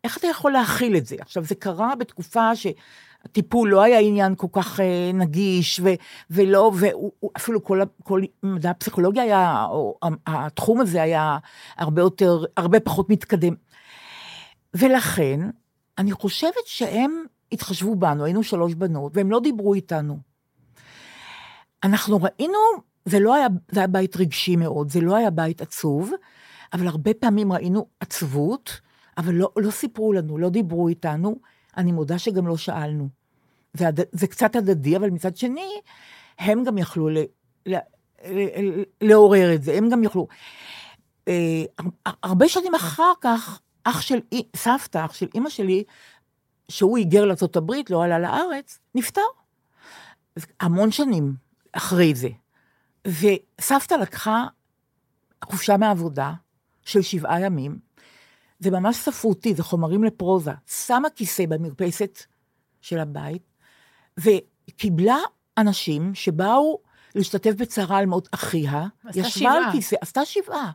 איך 0.04 0.18
אתה 0.18 0.28
יכול 0.28 0.52
להכיל 0.52 0.98
את 0.98 1.06
זה? 1.06 1.16
עכשיו, 1.20 1.44
זה 1.44 1.56
קרה 1.56 1.96
בתקופה 1.96 2.52
שהטיפול 2.56 3.70
לא 3.70 3.82
היה 3.82 4.00
עניין 4.00 4.36
כל 4.36 4.48
כך 4.52 4.80
אה, 4.80 5.12
נגיש, 5.14 5.80
ו, 5.84 5.90
ולא, 6.30 6.72
ואפילו 6.76 7.64
כל, 7.64 7.82
כל 8.04 8.22
מדע 8.44 8.70
הפסיכולוגיה 8.70 9.24
היה, 9.24 9.66
או 9.70 10.00
התחום 10.28 10.82
הזה 10.82 11.02
היה 11.02 11.38
הרבה 11.78 12.02
יותר, 12.02 12.46
הרבה 12.58 12.80
פחות 12.80 13.10
מתקדם. 13.10 13.54
ולכן, 14.74 15.40
אני 15.98 16.12
חושבת 16.12 16.66
שהם 16.66 17.24
התחשבו 17.52 17.96
בנו, 17.96 18.26
היינו 18.26 18.44
שלוש 18.44 18.74
בנות, 18.74 19.12
והם 19.16 19.32
לא 19.32 19.40
דיברו 19.40 19.74
איתנו. 19.74 20.18
אנחנו 21.84 22.20
ראינו, 22.22 22.58
זה 23.06 23.20
לא 23.20 23.36
היה, 23.36 23.48
זה 23.72 23.80
היה 23.80 23.88
בית 23.88 24.18
רגשי 24.18 24.56
מאוד, 24.56 24.92
זה 24.92 25.02
לא 25.02 25.16
היה 25.16 25.30
בית 25.30 25.62
עצוב, 25.62 26.12
אבל 26.74 26.88
הרבה 26.88 27.14
פעמים 27.14 27.54
ראינו 27.54 27.86
עצבות, 28.00 28.80
אבל 29.18 29.34
לא, 29.34 29.50
לא 29.58 29.72
סיפרו 29.72 30.14
לנו, 30.14 30.38
לא 30.38 30.50
דיברו 30.50 30.88
איתנו, 30.88 31.40
אני 31.78 31.92
מודה 31.92 32.20
שגם 32.20 32.48
לא 32.48 32.58
שאלנו. 32.58 33.10
זה, 33.74 33.86
זה 34.12 34.28
קצת 34.28 34.56
הדדי, 34.56 34.98
אבל 34.98 35.10
מצד 35.10 35.38
שני, 35.38 35.82
הם 36.40 36.64
גם 36.64 36.78
יכלו 36.78 37.10
ל, 37.10 37.18
ל, 37.66 37.76
ל, 38.26 38.84
לעורר 39.02 39.56
את 39.56 39.64
זה, 39.64 39.74
הם 39.74 39.90
גם 39.90 40.04
יכלו. 40.04 40.28
אה, 41.28 41.64
הרבה 42.24 42.50
שנים 42.50 42.76
אחר 42.76 43.12
כך, 43.22 43.60
אח 43.84 44.02
של, 44.02 44.20
סבתא, 44.56 45.06
אח 45.06 45.14
של 45.14 45.28
אימא 45.36 45.50
שלי, 45.50 45.84
שהוא 46.70 46.98
היגר 46.98 47.26
לארה"ב, 47.26 47.72
לא 47.90 48.04
עלה 48.04 48.20
לארץ, 48.20 48.80
נפטר. 48.96 49.22
המון 50.60 50.92
שנים 50.92 51.34
אחרי 51.72 52.16
זה. 52.16 52.30
וסבתא 53.08 53.94
לקחה 53.94 54.46
חופשה 55.46 55.78
מעבודה 55.78 56.34
של 56.86 57.02
שבעה 57.02 57.42
ימים, 57.42 57.80
זה 58.60 58.72
ממש 58.72 58.98
ספרותי, 58.98 59.54
זה 59.54 59.64
חומרים 59.64 60.04
לפרוזה. 60.04 60.52
שמה 60.68 61.10
כיסא 61.10 61.46
במרפסת 61.46 62.20
של 62.82 63.00
הבית, 63.00 63.44
וקיבלה 64.20 65.18
אנשים 65.58 66.16
שבאו 66.16 66.80
להשתתף 67.16 67.52
בצרה 67.58 67.98
על 67.98 68.06
מות 68.06 68.28
אחיה, 68.32 68.88
ישבה 69.10 69.30
שבעה. 69.30 69.58
על 69.58 69.72
כיסא, 69.72 69.96
עשתה 70.02 70.26
שבעה. 70.26 70.72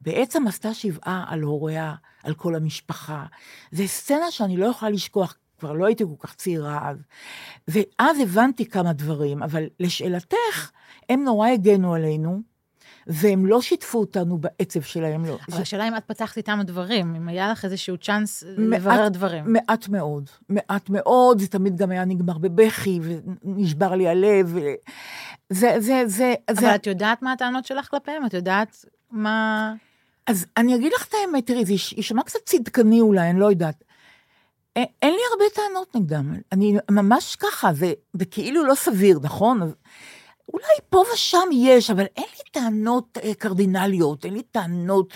בעצם 0.00 0.46
עשתה 0.46 0.74
שבעה 0.74 1.24
על 1.28 1.42
הוריה, 1.42 1.94
על 2.22 2.34
כל 2.34 2.54
המשפחה. 2.54 3.24
זו 3.72 3.88
סצנה 3.88 4.30
שאני 4.30 4.56
לא 4.56 4.66
יכולה 4.66 4.90
לשכוח, 4.90 5.36
כבר 5.58 5.72
לא 5.72 5.86
הייתי 5.86 6.04
כל 6.04 6.26
כך 6.26 6.34
צעירה 6.34 6.90
אז. 6.90 6.96
ואז 7.68 8.20
הבנתי 8.20 8.66
כמה 8.68 8.92
דברים, 8.92 9.42
אבל 9.42 9.64
לשאלתך, 9.80 10.70
הם 11.08 11.24
נורא 11.24 11.48
הגנו 11.48 11.94
עלינו, 11.94 12.42
והם 13.06 13.46
לא 13.46 13.62
שיתפו 13.62 13.98
אותנו 13.98 14.38
בעצב 14.38 14.82
שלהם, 14.82 15.24
לא. 15.24 15.38
אבל 15.48 15.62
השאלה 15.62 15.88
אם 15.88 15.96
את 15.96 16.04
פתחת 16.06 16.36
איתם 16.36 16.58
דברים, 16.64 17.14
אם 17.14 17.28
היה 17.28 17.50
לך 17.50 17.64
איזשהו 17.64 17.96
צ'אנס 17.98 18.44
לברר 18.46 19.08
דברים. 19.08 19.52
מעט 19.52 19.88
מאוד, 19.88 20.30
מעט 20.48 20.90
מאוד, 20.90 21.40
זה 21.40 21.48
תמיד 21.48 21.76
גם 21.76 21.90
היה 21.90 22.04
נגמר 22.04 22.38
בבכי, 22.38 23.00
ונשבר 23.44 23.94
לי 23.94 24.08
הלב. 24.08 24.56
זה, 25.50 25.74
זה, 25.78 26.02
זה... 26.06 26.34
אבל 26.48 26.60
זה... 26.60 26.74
את 26.74 26.86
יודעת 26.86 27.22
מה 27.22 27.32
הטענות 27.32 27.64
שלך 27.64 27.88
כלפיהם? 27.90 28.26
את 28.26 28.34
יודעת 28.34 28.84
מה... 29.10 29.72
אז 30.26 30.46
אני 30.56 30.74
אגיד 30.74 30.92
לך 30.96 31.06
את 31.08 31.14
האמת, 31.14 31.46
תראי, 31.46 31.64
זה 31.64 31.72
יישמע 31.72 32.22
קצת 32.22 32.38
צדקני 32.44 33.00
אולי, 33.00 33.30
אני 33.30 33.40
לא 33.40 33.50
יודעת. 33.50 33.84
אין, 34.76 34.86
לי 35.02 35.20
הרבה 35.32 35.44
טענות 35.54 35.96
נגדם, 35.96 36.34
אני 36.52 36.76
ממש 36.90 37.36
ככה, 37.36 37.72
זה, 37.72 37.92
זה 38.12 38.24
כאילו 38.24 38.66
לא 38.66 38.74
סביר, 38.74 39.18
נכון? 39.22 39.72
אולי 40.52 40.76
פה 40.90 41.02
ושם 41.14 41.48
יש, 41.52 41.90
אבל 41.90 42.04
אין 42.16 42.26
לי 42.36 42.50
טענות 42.52 43.18
אה, 43.24 43.34
קרדינליות, 43.34 44.24
אין 44.24 44.34
לי 44.34 44.42
טענות, 44.42 45.12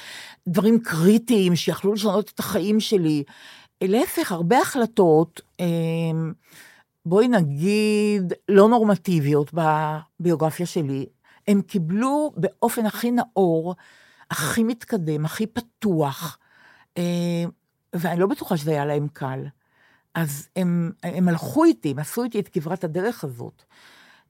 דברים 0.49 0.81
קריטיים 0.81 1.57
שיכלו 1.57 1.93
לשנות 1.93 2.31
את 2.35 2.39
החיים 2.39 2.81
שלי. 2.81 3.25
להפך, 3.85 4.33
הרבה 4.33 4.59
החלטות, 4.59 5.41
אה, 5.61 5.67
בואי 7.07 7.29
נגיד, 7.29 8.33
לא 8.49 8.69
נורמטיביות 8.69 9.51
בביוגרפיה 9.55 10.67
שלי, 10.67 11.07
הם 11.49 11.63
קיבלו 11.63 12.33
באופן 12.37 12.87
הכי 12.87 13.11
נאור, 13.11 13.75
הכי 14.31 14.63
מתקדם, 14.63 15.25
הכי 15.25 15.47
פתוח, 15.47 16.39
אה, 16.99 17.45
ואני 17.93 18.21
לא 18.21 18.27
בטוחה 18.27 18.57
שזה 18.57 18.71
היה 18.71 18.87
להם 18.87 19.09
קל. 19.13 19.47
אז 20.15 20.49
הם, 20.57 20.93
הם 21.03 21.29
הלכו 21.29 21.65
איתי, 21.65 21.91
הם 21.91 21.99
עשו 21.99 22.25
איתי 22.25 22.41
את 22.41 22.49
כברת 22.49 22.85
הדרך 22.85 23.25
הזאת. 23.25 23.63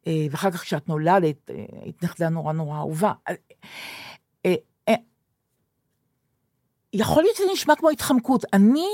אה, 0.07 0.27
ואחר 0.31 0.51
כך 0.51 0.63
כשאת 0.63 0.89
נולדת, 0.89 1.51
אה, 1.51 1.65
היית 1.83 2.05
נכדה 2.05 2.29
נורא 2.29 2.53
נורא 2.53 2.77
אהובה. 2.79 3.13
יכול 6.93 7.23
להיות 7.23 7.37
שזה 7.37 7.47
נשמע 7.53 7.75
כמו 7.77 7.91
התחמקות. 7.91 8.45
אני 8.53 8.87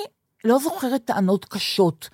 לא 0.45 0.59
זוכרת 0.59 1.05
טענות 1.05 1.45
קשות. 1.45 2.09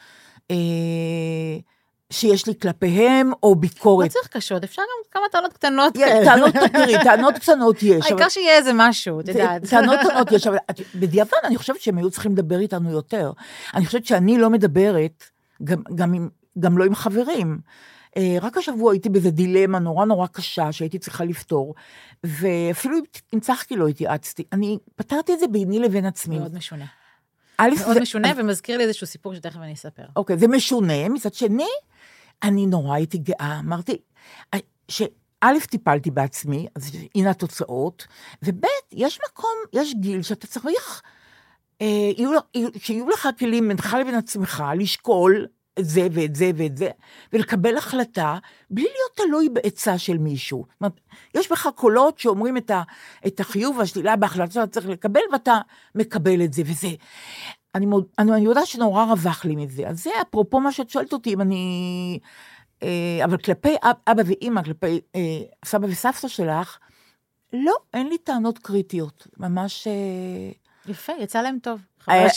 שיש 2.13 2.47
לי 2.47 2.53
כלפיהם, 2.63 3.33
או 3.43 3.55
ביקורת. 3.55 4.07
לא 4.07 4.13
צריך 4.13 4.29
קשות, 4.29 4.65
אפשר 4.65 4.83
גם 4.83 5.11
כמה 5.11 5.23
טענות 5.33 5.53
קטנות 5.53 5.97
כאלה. 5.97 6.25
טענות, 6.25 6.55
תראי, 6.73 6.95
טענות 7.05 7.35
קטנות 7.35 7.83
יש. 7.83 8.07
העיקר 8.07 8.29
שיהיה 8.29 8.57
איזה 8.57 8.71
משהו, 8.75 9.21
את 9.21 9.29
יודעת. 9.29 9.67
טענות 9.71 9.99
קטנות 10.01 10.33
יש, 10.33 10.47
אבל 10.47 10.57
בדיעבד 10.95 11.39
אני 11.45 11.57
חושבת 11.57 11.81
שהם 11.81 11.99
היו 11.99 12.11
צריכים 12.11 12.33
לדבר 12.33 12.61
איתנו 12.61 12.91
יותר. 12.91 13.33
אני 13.75 13.87
חושבת 13.87 14.07
שאני 14.07 14.39
לא 14.39 14.51
מדברת, 14.51 15.25
גם, 15.65 15.83
גם 16.59 16.79
לא 16.79 16.85
עם 16.85 16.95
חברים. 16.95 17.59
אה, 18.17 18.37
רק 18.43 18.57
השבוע 18.57 18.93
הייתי 18.93 19.09
באיזה 19.09 19.31
דילמה 19.31 19.79
נורא 19.79 20.05
נורא 20.05 20.27
קשה 20.27 20.73
שהייתי 20.73 20.99
צריכה 20.99 21.25
לפתור, 21.25 21.75
ואפילו 22.25 22.97
עם 23.33 23.41
צחקי 23.41 23.77
לא 23.77 23.89
התייעצתי. 23.89 24.45
אני 24.53 24.79
פתרתי 24.95 25.35
את 25.35 25.41
זה 25.41 25.47
ביני 25.47 25.79
לבין 25.79 26.07
עצמי. 26.07 26.39
מאוד 26.39 26.55
משונה. 26.55 26.87
מאוד 27.61 28.01
משונה, 28.01 28.33
ומזכיר 28.37 28.79
לי 28.79 28.85
איזשהו 28.85 29.07
סיפור 29.07 29.35
שתכף 29.35 29.57
אני 29.57 29.73
אספר. 29.73 30.03
אוקיי, 30.17 30.39
זה 30.39 30.49
משונה. 30.49 31.09
מצד 31.09 31.35
שני, 31.35 31.69
אני 32.43 32.67
נורא 32.67 32.95
הייתי 32.95 33.19
גאה, 33.19 33.59
אמרתי, 33.59 33.97
שא', 34.89 35.05
טיפלתי 35.71 36.11
בעצמי, 36.11 36.67
אז 36.75 36.91
הנה 37.15 37.31
התוצאות, 37.31 38.07
וב', 38.43 38.65
יש 38.93 39.19
מקום, 39.31 39.55
יש 39.73 39.95
גיל 39.95 40.23
שאתה 40.23 40.47
צריך, 40.47 41.03
אה, 41.81 41.87
שיהיו 42.79 43.09
לך 43.09 43.29
כלים 43.39 43.69
בינך 43.69 43.97
לבין 44.01 44.15
עצמך, 44.15 44.65
לשקול 44.79 45.47
את 45.79 45.85
זה 45.85 46.09
ואת 46.13 46.35
זה 46.35 46.51
ואת 46.57 46.77
זה, 46.77 46.91
ולקבל 47.33 47.77
החלטה 47.77 48.39
בלי 48.71 48.83
להיות 48.83 49.17
תלוי 49.17 49.49
בעצה 49.49 49.99
של 49.99 50.19
מישהו. 50.19 50.67
יש 51.35 51.53
בך 51.53 51.69
קולות 51.75 52.19
שאומרים 52.19 52.57
את, 52.57 52.71
ה, 52.71 52.83
את 53.27 53.41
החיוב 53.41 53.79
והשלילה 53.79 54.17
בהחלטה 54.17 54.53
שאתה 54.53 54.67
צריך 54.67 54.89
לקבל, 54.89 55.21
ואתה 55.33 55.61
מקבל 55.95 56.45
את 56.45 56.53
זה 56.53 56.63
וזה. 56.67 56.89
אני, 57.75 57.87
מוד, 57.87 58.05
אני, 58.19 58.33
אני 58.33 58.45
יודעת 58.45 58.67
שנורא 58.67 59.05
רווח 59.05 59.45
לי 59.45 59.57
מזה. 59.57 59.89
אז 59.89 60.03
זה 60.03 60.11
אפרופו 60.23 60.61
מה 60.61 60.73
שאת 60.73 60.91
שואלת 60.91 61.13
אותי, 61.13 61.35
אם 61.35 61.41
אני... 61.41 62.19
אה, 62.83 63.25
אבל 63.25 63.37
כלפי 63.37 63.75
אב, 63.83 63.97
אבא 64.07 64.23
ואימא, 64.27 64.63
כלפי 64.63 65.01
אה, 65.15 65.21
סבא 65.65 65.87
וסבתא 65.87 66.29
שלך, 66.29 66.79
לא, 67.53 67.75
אין 67.95 68.09
לי 68.09 68.19
טענות 68.19 68.59
קריטיות. 68.59 69.27
ממש... 69.37 69.87
אה... 69.87 70.51
יפה, 70.87 71.13
יצא 71.21 71.43
להם 71.43 71.59
טוב. 71.63 71.81
אה, 72.09 72.29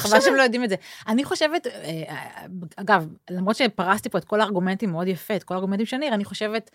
חבל 0.00 0.20
שהם 0.20 0.34
לא 0.34 0.42
יודעים 0.42 0.64
את 0.64 0.68
זה. 0.68 0.76
אני 1.08 1.24
חושבת, 1.24 1.66
אה, 1.66 2.02
אגב, 2.76 3.06
למרות 3.30 3.56
שפרסתי 3.56 4.08
פה 4.08 4.18
את 4.18 4.24
כל 4.24 4.40
הארגומנטים 4.40 4.90
מאוד 4.90 5.08
יפה, 5.08 5.36
את 5.36 5.44
כל 5.44 5.54
הארגומנטים 5.54 5.86
של 5.86 5.96
ניר, 5.96 6.14
אני 6.14 6.24
חושבת 6.24 6.70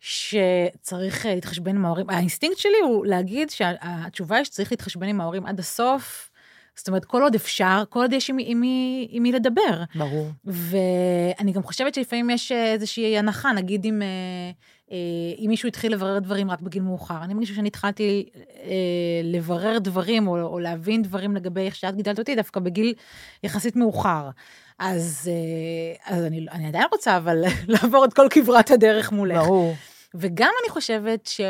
שצריך 0.00 1.26
אה, 1.26 1.34
להתחשבן 1.34 1.76
עם 1.76 1.84
ההורים. 1.84 2.10
האינסטינקט 2.10 2.58
שלי 2.58 2.78
הוא 2.82 3.06
להגיד 3.06 3.50
שהתשובה 3.50 4.36
היא 4.36 4.44
שצריך 4.44 4.72
להתחשבן 4.72 5.08
עם 5.08 5.20
ההורים 5.20 5.46
עד 5.46 5.58
הסוף. 5.58 6.30
זאת 6.76 6.88
אומרת, 6.88 7.04
כל 7.04 7.22
עוד 7.22 7.34
אפשר, 7.34 7.82
כל 7.88 8.00
עוד 8.00 8.12
יש 8.12 8.30
עם, 8.30 8.36
עם, 8.40 8.62
עם 9.08 9.22
מי 9.22 9.32
לדבר. 9.32 9.82
ברור. 9.94 10.30
ואני 10.44 11.52
גם 11.52 11.62
חושבת 11.62 11.94
שלפעמים 11.94 12.30
יש 12.30 12.52
איזושהי 12.52 13.18
הנחה, 13.18 13.52
נגיד 13.52 13.84
אם, 13.84 14.02
אה, 14.02 14.06
אה, 14.06 14.50
אם 15.38 15.46
מישהו 15.48 15.66
התחיל 15.66 15.92
לברר 15.92 16.18
דברים 16.18 16.50
רק 16.50 16.60
בגיל 16.60 16.82
מאוחר. 16.82 17.18
אני 17.22 17.34
מרגישה 17.34 17.54
שאני 17.54 17.68
התחלתי 17.68 18.28
אה, 18.36 18.72
לברר 19.24 19.78
דברים, 19.78 20.28
או, 20.28 20.42
או 20.42 20.58
להבין 20.58 21.02
דברים 21.02 21.36
לגבי 21.36 21.60
איך 21.60 21.76
שאת 21.76 21.96
גידלת 21.96 22.18
אותי, 22.18 22.34
דווקא 22.34 22.60
בגיל 22.60 22.94
יחסית 23.42 23.76
מאוחר. 23.76 24.30
אז, 24.78 25.30
אז 26.06 26.24
אני, 26.24 26.46
אני 26.52 26.68
עדיין 26.68 26.86
רוצה, 26.92 27.16
אבל 27.16 27.44
לעבור 27.68 28.04
את 28.04 28.12
כל 28.12 28.26
כברת 28.30 28.70
הדרך 28.70 29.12
מולך. 29.12 29.42
ברור. 29.42 29.74
וגם 30.14 30.50
אני 30.62 30.70
חושבת 30.70 31.26
ש... 31.26 31.40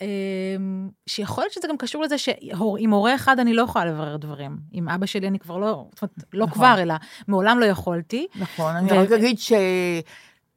אמ, 0.00 0.88
שיכול 1.06 1.44
להיות 1.44 1.52
שזה 1.52 1.68
גם 1.68 1.76
קשור 1.76 2.02
לזה 2.02 2.18
שעם 2.18 2.90
הורה 2.90 3.14
אחד 3.14 3.38
אני 3.38 3.54
לא 3.54 3.62
יכולה 3.62 3.84
לברר 3.84 4.16
דברים. 4.16 4.56
עם 4.72 4.88
אבא 4.88 5.06
שלי 5.06 5.28
אני 5.28 5.38
כבר 5.38 5.56
לא, 5.56 5.84
זאת 5.94 6.02
אומרת, 6.02 6.14
לא 6.32 6.46
נכון. 6.46 6.54
כבר, 6.58 6.82
אלא 6.82 6.94
מעולם 7.28 7.60
לא 7.60 7.64
יכולתי. 7.64 8.26
נכון, 8.36 8.76
אני 8.76 8.92
רק 8.92 9.12
אגיד 9.12 9.38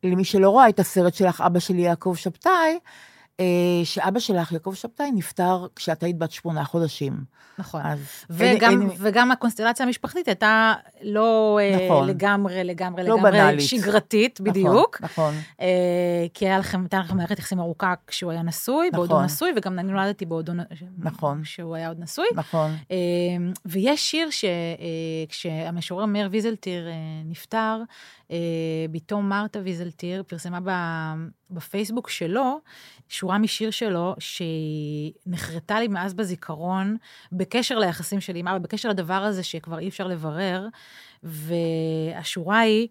שלמי 0.04 0.24
שלא 0.24 0.50
רואה 0.50 0.70
את 0.70 0.80
הסרט 0.80 1.14
שלך, 1.14 1.42
אבא 1.42 1.60
שלי 1.60 1.82
יעקב 1.82 2.16
שבתאי, 2.18 2.80
שאבא 3.84 4.20
שלך, 4.20 4.52
יעקב 4.52 4.74
שבתאי, 4.76 5.12
נפטר 5.12 5.68
כשאת 5.76 6.04
היית 6.04 6.18
בת 6.18 6.32
שמונה 6.32 6.64
חודשים. 6.64 7.14
נכון. 7.58 7.82
אז 7.84 8.00
וגם, 8.30 8.72
אין- 8.72 8.82
אין- 8.82 8.98
וגם 9.00 9.32
הקונסטלציה 9.32 9.86
המשפחתית 9.86 10.28
הייתה 10.28 10.74
לא 11.02 11.60
אה, 11.62 11.86
נכון. 11.88 12.08
לגמרי, 12.08 12.64
לגמרי, 12.64 13.04
לא 13.04 13.16
לגמרי 13.16 13.32
בנאלית. 13.32 13.62
שגרתית, 13.62 14.40
נכון, 14.42 14.52
בדיוק. 14.54 15.02
נכון. 15.02 15.34
אה, 15.62 15.68
כי 16.34 16.46
היה 16.46 16.60
לכם, 16.60 16.82
הייתה 16.82 17.00
לכם 17.00 17.18
מערכת 17.18 17.40
יחסים 17.40 17.60
ארוכה 17.60 17.94
כשהוא 18.08 18.32
היה 18.32 18.42
נשוי, 18.42 18.90
נכון. 18.94 19.24
נשוי, 19.26 19.52
וגם 19.58 19.80
אני 19.80 19.92
נולדתי 19.92 20.26
בעודו, 20.26 20.54
נכון. 20.98 21.42
כשהוא 21.44 21.76
היה 21.76 21.88
עוד 21.88 22.00
נשוי. 22.00 22.26
נכון. 22.36 22.72
אה, 22.92 22.98
ויש 23.66 24.12
שיר 24.12 24.28
שכשהמשורר 25.30 26.06
מאיר 26.06 26.30
ויזלטיר 26.32 26.88
אה, 26.88 26.94
נפטר, 27.26 27.82
אה, 28.32 28.38
בתו 28.92 29.22
מרתה 29.22 29.60
ויזלטיר 29.64 30.24
פרסמה 30.28 30.60
ב- 30.64 31.14
בפייסבוק 31.52 32.10
שלו, 32.10 32.60
שורה 33.24 33.38
משיר 33.38 33.72
שלו, 33.72 34.16
שהיא 34.20 35.14
נחרטה 35.26 35.80
לי 35.80 35.88
מאז 35.88 36.14
בזיכרון, 36.14 36.98
בקשר 37.32 37.80
ליחסים 37.80 38.22
שלי 38.22 38.40
עם 38.40 38.48
אבא, 38.48 38.58
בקשר 38.58 38.90
לדבר 38.90 39.14
הזה 39.14 39.44
שכבר 39.44 39.80
אי 39.80 39.88
אפשר 39.88 40.08
לברר, 40.08 40.68
והשורה 41.24 42.60
היא, 42.60 42.88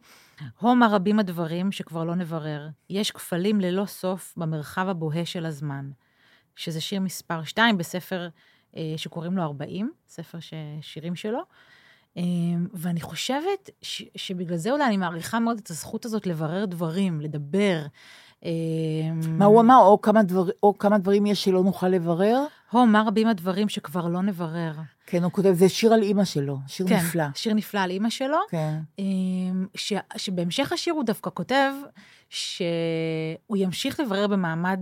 הומה 0.61 0.88
רבים 0.92 1.18
הדברים 1.18 1.73
שכבר 1.73 2.05
לא 2.05 2.14
נברר. 2.14 2.68
יש 2.90 3.11
כפלים 3.11 3.61
ללא 3.61 3.87
סוף 3.87 4.35
במרחב 4.37 4.88
הבוהה 4.88 5.25
של 5.25 5.47
הזמן. 5.47 5.90
שזה 6.57 6.81
שיר 6.81 7.01
מספר 7.01 7.45
2 7.45 7.79
בספר 7.79 8.29
אה, 8.77 8.95
שקוראים 8.97 9.37
לו 9.37 9.42
40, 9.42 9.90
ספר 10.09 10.40
ש... 10.40 10.55
שירים 10.81 11.16
שלו. 11.16 11.40
אה, 12.16 12.23
ואני 12.75 13.01
חושבת 13.01 13.71
ש... 13.83 14.03
שבגלל 14.16 14.57
זה 14.57 14.71
אולי 14.71 14.85
אני 14.85 14.97
מעריכה 14.97 15.40
מאוד 15.40 15.59
את 15.59 15.71
הזכות 15.71 16.05
הזאת 16.05 16.27
לברר 16.27 16.64
דברים, 16.64 17.21
לדבר. 17.21 17.87
אה, 18.44 18.50
מה 19.28 19.44
הוא 19.44 19.61
אמר? 19.61 19.78
או 19.78 20.00
כמה, 20.00 20.22
דבר, 20.22 20.44
או 20.62 20.78
כמה 20.78 20.98
דברים 20.98 21.26
יש 21.26 21.44
שלא 21.44 21.62
נוכל 21.62 21.88
לברר? 21.88 22.44
הו, 22.70 22.87
מה 22.87 23.02
רבים 23.07 23.28
הדברים 23.28 23.68
שכבר 23.68 24.09
לא 24.09 24.22
נברר. 24.22 24.72
כן, 25.07 25.24
הוא 25.24 25.33
כותב, 25.33 25.52
זה 25.52 25.68
שיר 25.68 25.92
על 25.92 26.02
אימא 26.02 26.24
שלו, 26.24 26.59
שיר 26.66 26.88
כן, 26.88 26.96
נפלא. 26.96 27.24
שיר 27.35 27.55
נפלא 27.55 27.81
על 27.81 27.90
אימא 27.90 28.11
שלו. 28.11 28.38
כן. 28.50 28.78
אמ, 28.98 29.66
ש, 29.74 29.92
שבהמשך 30.16 30.72
השיר 30.72 30.94
הוא 30.94 31.05
דווקא 31.05 31.31
כותב 31.35 31.72
שהוא 32.28 33.57
ימשיך 33.57 34.00
לברר 34.00 34.26
במעמד 34.26 34.81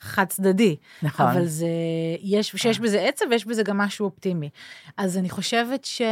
חד 0.00 0.24
צדדי. 0.24 0.76
נכון. 1.02 1.26
אבל 1.26 1.46
זה, 1.46 1.66
יש, 2.22 2.50
שיש 2.56 2.80
בזה 2.80 3.00
עצב 3.00 3.24
ויש 3.30 3.46
בזה 3.46 3.62
גם 3.62 3.78
משהו 3.78 4.06
אופטימי. 4.06 4.50
אז 4.96 5.18
אני 5.18 5.30
חושבת 5.30 5.84
ש... 5.84 6.02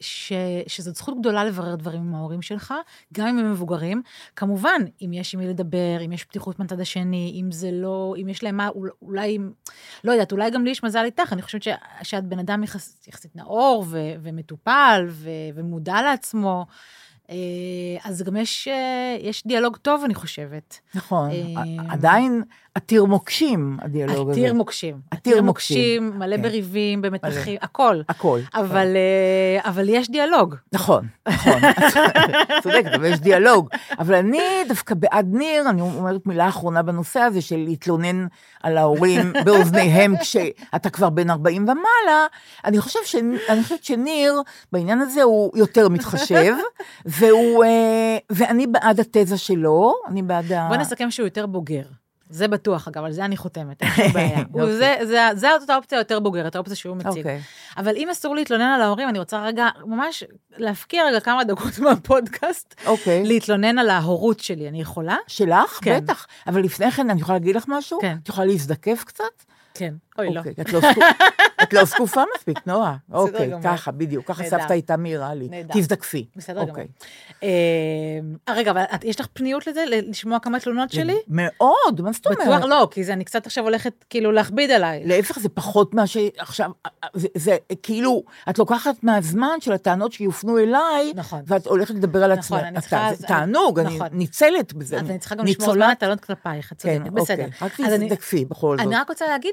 ש, 0.00 0.32
שזאת 0.66 0.94
זכות 0.94 1.20
גדולה 1.20 1.44
לברר 1.44 1.74
דברים 1.74 2.00
עם 2.00 2.14
ההורים 2.14 2.42
שלך, 2.42 2.74
גם 3.14 3.26
אם 3.26 3.38
הם 3.38 3.50
מבוגרים. 3.50 4.02
כמובן, 4.36 4.80
אם 5.02 5.12
יש 5.12 5.34
עם 5.34 5.40
מי 5.40 5.46
לדבר, 5.46 5.96
אם 6.04 6.12
יש 6.12 6.24
פתיחות 6.24 6.58
מהצד 6.58 6.80
השני, 6.80 7.40
אם 7.40 7.52
זה 7.52 7.70
לא, 7.72 8.14
אם 8.22 8.28
יש 8.28 8.42
להם 8.44 8.56
מה, 8.56 8.68
אול- 8.68 8.90
אולי, 9.02 9.38
לא 10.04 10.12
יודעת, 10.12 10.32
אולי 10.32 10.50
גם 10.50 10.64
לי 10.64 10.70
יש 10.70 10.84
מזל 10.84 11.04
איתך, 11.04 11.32
אני 11.32 11.42
חושבת 11.42 11.62
ש, 11.62 11.68
שאת 12.02 12.24
בן 12.24 12.38
אדם 12.38 12.64
יחס, 12.64 13.06
יחסית 13.08 13.36
נאור 13.36 13.84
ו, 13.88 13.98
ומטופל 14.22 15.06
ו, 15.08 15.30
ומודע 15.54 16.02
לעצמו. 16.02 16.66
אה, 17.30 17.36
אז 18.04 18.22
גם 18.22 18.36
יש, 18.36 18.68
אה, 18.68 19.16
יש 19.20 19.46
דיאלוג 19.46 19.76
טוב, 19.76 20.04
אני 20.04 20.14
חושבת. 20.14 20.80
נכון. 20.94 21.30
אה, 21.30 21.62
עדיין 21.88 22.42
עתיר 22.74 23.04
מוקשים, 23.04 23.78
הדיאלוג 23.82 24.30
הזה. 24.30 24.40
עתיר 24.40 24.54
מוקשים. 24.54 25.00
עתיר 25.10 25.42
מוקשים. 25.42 26.18
מלא 26.18 26.36
כן. 26.36 26.42
בריבים, 26.42 27.02
במתחים, 27.02 27.58
הכל. 27.62 28.00
הכל. 28.08 28.40
אבל, 28.54 28.86
אבל 29.58 29.88
יש 29.88 30.10
דיאלוג. 30.10 30.54
נכון, 30.72 31.06
נכון, 31.28 31.60
צודקת, 32.62 32.94
אבל 32.94 33.04
יש 33.04 33.20
דיאלוג. 33.20 33.68
אבל 33.98 34.14
אני 34.14 34.40
דווקא 34.68 34.94
בעד 34.94 35.26
ניר, 35.32 35.70
אני 35.70 35.80
אומרת 35.80 36.26
מילה 36.26 36.48
אחרונה 36.48 36.82
בנושא 36.82 37.20
הזה 37.20 37.42
של 37.42 37.56
להתלונן 37.56 38.26
על 38.62 38.76
ההורים 38.76 39.32
באוזניהם 39.44 40.14
כשאתה 40.20 40.90
כבר 40.90 41.10
בן 41.10 41.30
40 41.30 41.62
ומעלה. 41.62 42.26
אני, 42.64 42.80
חושב 42.80 42.98
חושבת 43.62 43.84
שניר, 43.84 44.42
בעניין 44.72 45.00
הזה 45.00 45.22
הוא 45.22 45.52
יותר 45.58 45.88
מתחשב, 45.88 46.54
והוא, 47.18 47.64
אה, 47.64 48.16
ואני 48.30 48.66
בעד 48.66 49.00
התזה 49.00 49.38
שלו, 49.38 49.94
אני 50.08 50.22
בעד 50.22 50.52
ה... 50.52 50.68
בוא 50.68 50.76
נסכם 50.76 51.10
שהוא 51.10 51.26
יותר 51.26 51.46
בוגר. 51.46 51.82
זה 52.30 52.48
בטוח, 52.48 52.88
אגב, 52.88 53.04
על 53.04 53.12
זה 53.12 53.24
אני 53.24 53.36
חותמת, 53.36 53.82
אין 53.82 53.90
שום 53.96 54.12
בעיה. 54.12 54.38
יופי. 54.56 54.72
זה- 54.76 54.96
זה- 55.04 55.28
זה 55.34 55.74
האופציה 55.74 55.98
היותר 55.98 56.20
בוגרת, 56.20 56.56
האופציה 56.56 56.76
שהוא 56.76 56.96
מציג. 56.96 57.18
אוקיי. 57.18 57.40
אבל 57.76 57.96
אם 57.96 58.08
אסור 58.12 58.34
להתלונן 58.34 58.62
על 58.74 58.80
ההורים, 58.80 59.08
אני 59.08 59.18
רוצה 59.18 59.42
רגע, 59.44 59.68
ממש 59.84 60.24
להפקיע 60.56 61.06
רגע 61.06 61.20
כמה 61.20 61.44
דקות 61.44 61.78
מהפודקאסט, 61.84 62.74
אוקיי. 62.86 63.24
להתלונן 63.24 63.78
על 63.78 63.90
ההורות 63.90 64.40
שלי. 64.40 64.68
אני 64.68 64.80
יכולה? 64.80 65.16
שלך? 65.26 65.78
כן. 65.82 66.00
בטח. 66.02 66.26
אבל 66.46 66.60
לפני 66.62 66.90
כן, 66.90 67.10
אני 67.10 67.20
יכולה 67.20 67.38
להגיד 67.38 67.56
לך 67.56 67.64
משהו? 67.68 67.98
כן. 68.00 68.16
את 68.22 68.28
יכולה 68.28 68.46
להזדקף 68.46 69.04
קצת? 69.06 69.24
כן. 69.74 69.94
אוי, 70.18 70.34
לא. 70.34 70.38
אוקיי, 70.38 70.54
את 70.60 70.72
לא 70.72 70.80
זקו- 70.80 71.00
את 71.62 71.72
לא 71.72 71.84
זקופה 71.84 72.22
מספיק, 72.36 72.58
נועה. 72.66 72.96
אוקיי. 73.12 73.52
ככה, 73.64 73.90
בדיוק, 73.90 74.26
ככה. 74.26 74.44
סבתא 74.44 74.72
הייתה 74.72 74.96
מעירה 74.96 75.34
לי. 75.34 75.48
נהדר. 75.48 75.74
תזדקפי. 75.74 76.26
בסדר 76.36 76.54
גמור. 76.60 76.70
אוקיי. 76.70 76.86
אה, 77.42 77.48
רגע, 78.54 78.70
אבל 78.70 78.82
יש 79.04 79.20
לך 79.20 79.26
פניות 79.32 79.66
לזה? 79.66 79.84
לשמוע 79.88 80.38
כמה 80.38 80.60
תלונות 80.60 80.90
שלי? 80.90 81.16
מאוד, 81.28 82.00
מה 82.00 82.12
זאת 82.12 82.26
אומרת? 82.26 82.40
בטוח 82.40 82.64
לא, 82.64 82.88
כי 82.90 83.12
אני 83.12 83.24
קצת 83.24 83.46
עכשיו 83.46 83.64
הולכת 83.64 84.04
כאילו 84.10 84.32
להכביד 84.32 84.70
עליי. 84.70 85.02
להפך, 85.06 85.38
זה 85.38 85.48
פחות 85.48 85.94
מה 85.94 86.06
שעכשיו, 86.06 86.70
זה, 87.14 87.28
זה 87.34 87.56
כאילו, 87.82 88.22
את 88.50 88.58
לוקחת 88.58 89.04
מהזמן 89.04 89.56
של 89.60 89.72
הטענות 89.72 90.12
שיופנו 90.12 90.58
אליי, 90.58 91.12
נכון. 91.14 91.40
ואת 91.46 91.66
הולכת 91.66 91.94
לדבר 91.94 92.24
על 92.24 92.34
נכון, 92.34 92.58
עצמך. 92.58 92.68
אני 92.72 92.80
צריכה- 92.80 93.10
זה 93.14 93.26
תענוג, 93.26 93.78
אני 93.80 93.94
נכון. 93.96 94.08
ניצלת 94.12 94.72
בזה. 94.72 94.96
אז 95.00 95.10
אני 95.10 95.18
צריכה 95.18 95.34
גם 95.34 95.44
לשמור 95.44 95.66
ניצולת- 95.68 95.92
הטענות 95.92 96.20
כלפייך, 96.20 96.72
את 96.72 96.82
כן, 96.82 96.98
צודקת, 96.98 97.12
בסדר. 97.12 97.44
אוקיי, 97.62 97.86
רק 97.86 97.90
תזדקפי 98.00 98.44
בכל 98.44 98.76
זאת. 98.78 98.86
אני 98.86 98.94
רק 98.96 99.08
רוצה 99.08 99.26
להגיד 99.28 99.52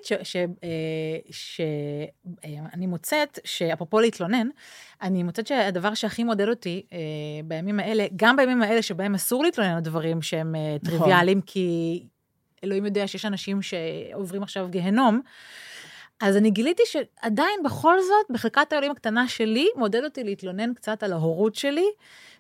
שאני 1.32 2.88
מוצאת, 2.88 3.40
שאפרופו 3.44 4.00
להתלונן, 4.00 4.48
אני 5.02 5.24
מוצאת 5.24 5.48
שהדבר 5.48 5.94
שהכי 5.94 6.24
מודד 6.24 6.48
אותי 6.48 6.86
אה, 6.94 6.98
בימים 7.46 7.80
האלה, 7.80 8.06
גם 8.16 8.36
בימים 8.36 8.62
האלה 8.62 8.82
שבהם 8.82 9.16
אסור 9.16 9.44
להתלונן 9.44 9.76
על 9.76 9.80
דברים 9.80 10.22
שהם 10.22 10.56
אה, 10.56 10.78
נכון. 10.84 10.98
טריוויאליים, 10.98 11.42
כי 11.42 12.00
אלוהים 12.64 12.86
יודע 12.86 13.08
שיש 13.08 13.26
אנשים 13.26 13.62
שעוברים 13.62 14.44
עכשיו 14.44 14.68
גיהנום, 14.70 15.22
אז 16.22 16.38
אני 16.38 16.52
גיליתי 16.52 16.84
שעדיין 16.86 17.60
בכל 17.66 18.02
זאת, 18.02 18.32
בחלקת 18.32 18.74
האלוהים 18.74 18.92
הקטנה 18.92 19.28
שלי, 19.28 19.68
מודד 19.76 20.04
אותי 20.04 20.24
להתלונן 20.24 20.74
קצת 20.74 21.04
על 21.04 21.14
ההורות 21.14 21.56
שלי, 21.56 21.86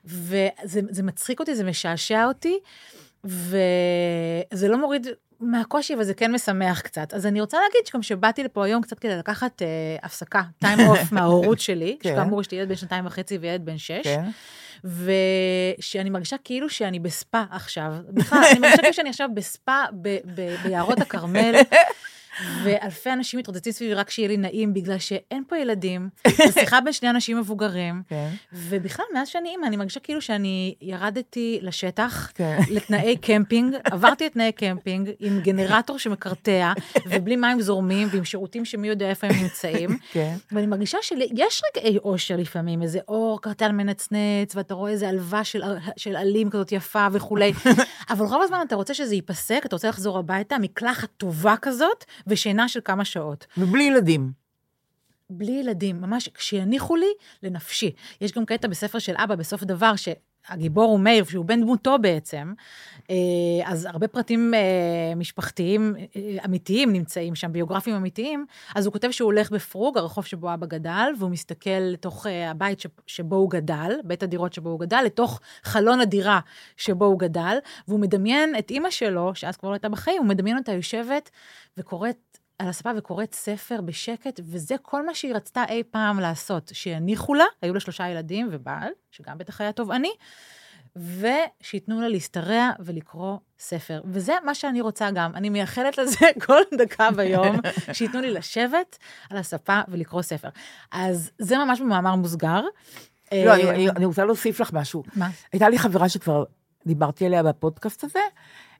וזה 0.06 0.82
זה 0.90 1.04
מצחיק 1.04 1.40
אותי, 1.40 1.56
זה 1.56 1.64
משעשע 1.64 2.26
אותי, 2.26 2.60
וזה 3.24 4.68
לא 4.68 4.78
מוריד 4.78 5.08
מהקושי, 5.44 5.94
אבל 5.94 6.04
זה 6.04 6.14
כן 6.14 6.32
משמח 6.32 6.82
קצת. 6.82 7.14
אז 7.14 7.26
אני 7.26 7.42
רוצה 7.42 7.58
להגיד 7.58 7.88
שגם 7.88 8.02
שבאתי 8.02 8.44
לפה 8.44 8.66
היום 8.66 8.82
קצת 8.82 9.00
כדי 9.00 9.16
לקחת 9.18 9.62
אה, 9.62 9.68
הפסקה, 10.04 10.42
time 10.64 10.78
off 10.78 11.00
מההורות 11.16 11.60
שלי, 11.60 11.98
כן. 12.00 12.10
שכאמור 12.14 12.42
יש 12.42 12.52
לי 12.52 12.58
ילד 12.58 12.70
בן 12.70 12.76
שנתיים 12.76 13.06
וחצי 13.06 13.38
וילד 13.38 13.66
בן 13.66 13.78
שש, 13.78 14.02
כן? 14.04 14.26
ושאני 15.80 16.10
מרגישה 16.10 16.36
כאילו 16.44 16.70
שאני 16.70 17.00
בספא 17.00 17.44
עכשיו. 17.52 17.94
בכלל, 18.10 18.44
אני 18.52 18.60
מרגישה 18.60 18.82
כאילו 18.82 18.94
שאני 18.94 19.10
עכשיו 19.10 19.30
בספא 19.34 19.82
ב- 20.02 20.18
ב- 20.36 20.56
ביערות 20.64 21.00
הכרמל. 21.02 21.56
ואלפי 22.64 23.14
אנשים 23.14 23.40
מתרוצצים 23.40 23.72
סביבי 23.72 23.94
רק 23.94 24.10
שיהיה 24.10 24.28
לי 24.28 24.38
נעים, 24.38 24.74
בגלל 24.74 24.98
שאין 24.98 25.44
פה 25.48 25.58
ילדים, 25.58 26.10
זו 26.48 26.54
שיחה 26.54 26.82
בין 26.82 26.94
שני 26.94 27.10
אנשים 27.10 27.40
מבוגרים, 27.40 28.04
כן, 28.10 28.30
ובכלל, 28.54 29.06
מאז 29.14 29.28
שאני 29.28 29.50
אימא, 29.50 29.66
אני 29.66 29.78
מרגישה 29.78 30.00
כאילו 30.00 30.22
שאני 30.22 30.76
ירדתי 30.82 31.60
לשטח, 31.62 32.32
כן. 32.36 32.60
לתנאי 32.70 33.18
קמפינג, 33.18 33.76
עברתי 33.84 34.28
את 34.28 34.34
תנאי 34.34 34.52
קמפינג 34.52 35.12
עם 35.20 35.40
גנרטור 35.40 36.00
שמקרטע, 36.00 36.74
ובלי 37.06 37.36
מים 37.36 37.62
זורמים, 37.62 38.08
ועם 38.12 38.26
שירותים 38.26 38.66
שמי 38.66 38.88
יודע 38.88 39.10
איפה 39.10 39.28
הם 39.28 39.34
נמצאים. 39.42 39.98
כן. 40.12 40.36
ואני 40.52 40.66
מרגישה 40.66 40.98
שיש 41.02 41.62
רגעי 41.70 41.98
אושר 41.98 42.36
לפעמים, 42.36 42.82
איזה 42.82 43.00
אור 43.08 43.42
קטן 43.42 43.76
מנצנץ, 43.76 44.56
ואתה 44.56 44.74
רואה 44.74 44.92
איזה 44.92 45.10
עלווה 45.10 45.44
של, 45.44 45.64
של 45.98 46.16
עלים 46.16 46.50
כזאת 46.50 46.72
יפה 46.72 47.08
וכולי, 47.12 47.54
אבל 48.12 48.26
רוב 48.26 48.42
הזמן 48.42 48.64
אתה 48.68 48.76
רוצה 48.76 48.94
שזה 48.94 49.16
ייפסק, 49.16 49.64
אתה 49.66 49.76
רוצה 49.76 49.90
לחזור 49.90 50.18
הביתה, 50.18 50.58
מקלחת 50.58 51.10
טובה 51.18 51.56
כזאת, 51.62 52.06
ושינה 52.28 52.68
של 52.68 52.80
כמה 52.86 53.06
שעות. 53.06 53.46
ובלי 53.58 53.84
ילדים. 53.84 54.32
בלי 55.30 55.52
ילדים, 55.52 56.02
ממש, 56.02 56.30
שיניחו 56.38 56.96
לי 56.96 57.14
לנפשי. 57.44 57.92
יש 58.22 58.32
גם 58.32 58.46
קטע 58.46 58.68
בספר 58.68 59.00
של 59.00 59.14
אבא, 59.18 59.36
בסוף 59.36 59.64
דבר, 59.64 59.96
שהגיבור 60.48 60.92
הוא 60.92 61.00
מאיר, 61.00 61.24
שהוא 61.24 61.46
בן 61.46 61.62
דמותו 61.62 61.98
בעצם, 62.02 62.54
אה, 63.10 63.16
אז 63.66 63.86
הרבה 63.86 64.08
פרטים 64.08 64.54
אה, 64.54 65.16
משפחתיים 65.16 65.96
אה, 66.16 66.46
אמיתיים 66.46 66.94
נמצאים 66.94 67.36
שם, 67.36 67.52
ביוגרפיים 67.52 67.96
אמיתיים, 67.96 68.46
אז 68.76 68.86
הוא 68.86 68.94
כותב 68.94 69.12
שהוא 69.12 69.26
הולך 69.26 69.52
בפרוג, 69.52 69.98
הרחוב 69.98 70.26
שבו 70.26 70.54
אבא 70.54 70.68
גדל, 70.68 71.14
והוא 71.20 71.32
מסתכל 71.32 71.70
לתוך 71.70 72.26
הבית 72.50 72.80
שבו 73.08 73.36
הוא 73.36 73.50
גדל, 73.50 73.92
בית 74.04 74.24
הדירות 74.24 74.54
שבו 74.54 74.70
הוא 74.70 74.80
גדל, 74.80 75.02
לתוך 75.06 75.40
חלון 75.64 76.00
הדירה 76.00 76.40
שבו 76.78 77.06
הוא 77.06 77.20
גדל, 77.20 77.58
והוא 77.88 78.00
מדמיין 78.00 78.56
את 78.60 78.72
אימא 78.72 78.90
שלו, 78.90 79.36
שאז 79.36 79.58
כבר 79.58 79.70
לא 79.70 79.74
הייתה 79.74 79.90
בחיים, 79.90 80.22
הוא 80.22 80.30
מדמיין 80.30 80.58
אותה 80.58 80.72
יושבת 80.72 81.30
וקוראת 81.78 82.33
על 82.64 82.70
הספה 82.70 82.90
וקוראת 82.98 83.34
ספר 83.34 83.82
בשקט, 83.82 84.40
וזה 84.44 84.76
כל 84.82 85.06
מה 85.06 85.14
שהיא 85.16 85.34
רצתה 85.36 85.64
אי 85.70 85.84
פעם 85.92 86.20
לעשות, 86.20 86.72
שיניחו 86.74 87.34
לה, 87.34 87.44
היו 87.62 87.74
לה 87.74 87.80
שלושה 87.80 88.08
ילדים 88.10 88.50
ובעל, 88.52 88.90
שגם 89.12 89.38
בטח 89.38 89.62
היה 89.62 89.72
תובעני, 89.72 90.12
ושייתנו 90.96 92.02
לה 92.02 92.08
להשתרע 92.08 92.70
ולקרוא 92.80 93.38
ספר. 93.60 94.02
וזה 94.06 94.34
מה 94.46 94.56
שאני 94.56 94.82
רוצה 94.82 95.12
גם. 95.12 95.36
אני 95.36 95.50
מייחלת 95.50 95.98
לזה 95.98 96.18
כל 96.46 96.60
דקה 96.78 97.12
ביום, 97.12 97.56
שייתנו 97.94 98.22
לי 98.22 98.32
לשבת 98.32 98.98
על 99.30 99.38
הספה 99.38 99.82
ולקרוא 99.88 100.22
ספר. 100.22 100.50
אז 100.92 101.32
זה 101.40 101.58
ממש 101.58 101.80
במאמר 101.82 102.16
מוסגר. 102.16 102.62
לא, 103.34 103.54
אני- 103.54 103.64
אה, 103.64 103.70
אני 103.70 103.90
אני 103.90 104.06
רוצה 104.06 104.26
להוסיף 104.26 104.60
לך 104.60 104.74
משהו. 104.74 105.04
מה? 105.16 105.30
הייתה 105.54 105.70
לי 105.70 105.78
חברה 105.80 106.10
שכבר 106.10 106.44
דיברתי 106.86 107.26
עליה 107.26 107.44
בפודקאסט 107.44 108.04
הזה, 108.04 108.20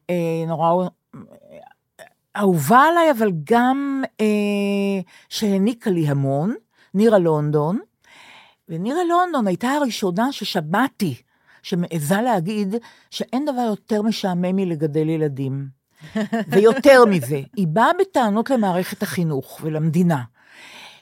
אה, 0.10 0.16
נורא 0.48 0.88
אהובה 2.38 2.82
עליי, 2.82 3.12
אבל 3.12 3.32
גם 3.44 4.04
אה, 4.22 4.26
שהעניקה 5.30 5.90
לי 5.90 6.08
המון, 6.08 6.56
נירה 6.94 7.18
לונדון, 7.18 7.80
ונירה 8.70 9.04
לונדון 9.04 9.48
הייתה 9.48 9.70
הראשונה 9.70 10.32
ששמעתי, 10.32 11.16
שמעיזה 11.64 12.22
להגיד 12.22 12.76
שאין 13.10 13.46
דבר 13.46 13.62
יותר 13.62 14.02
משעמם 14.02 14.56
מלגדל 14.56 15.10
ילדים. 15.10 15.68
ויותר 16.48 17.06
מזה, 17.12 17.42
היא 17.56 17.68
באה 17.68 17.92
בטענות 18.00 18.50
למערכת 18.50 19.04
החינוך 19.04 19.60
ולמדינה, 19.64 20.22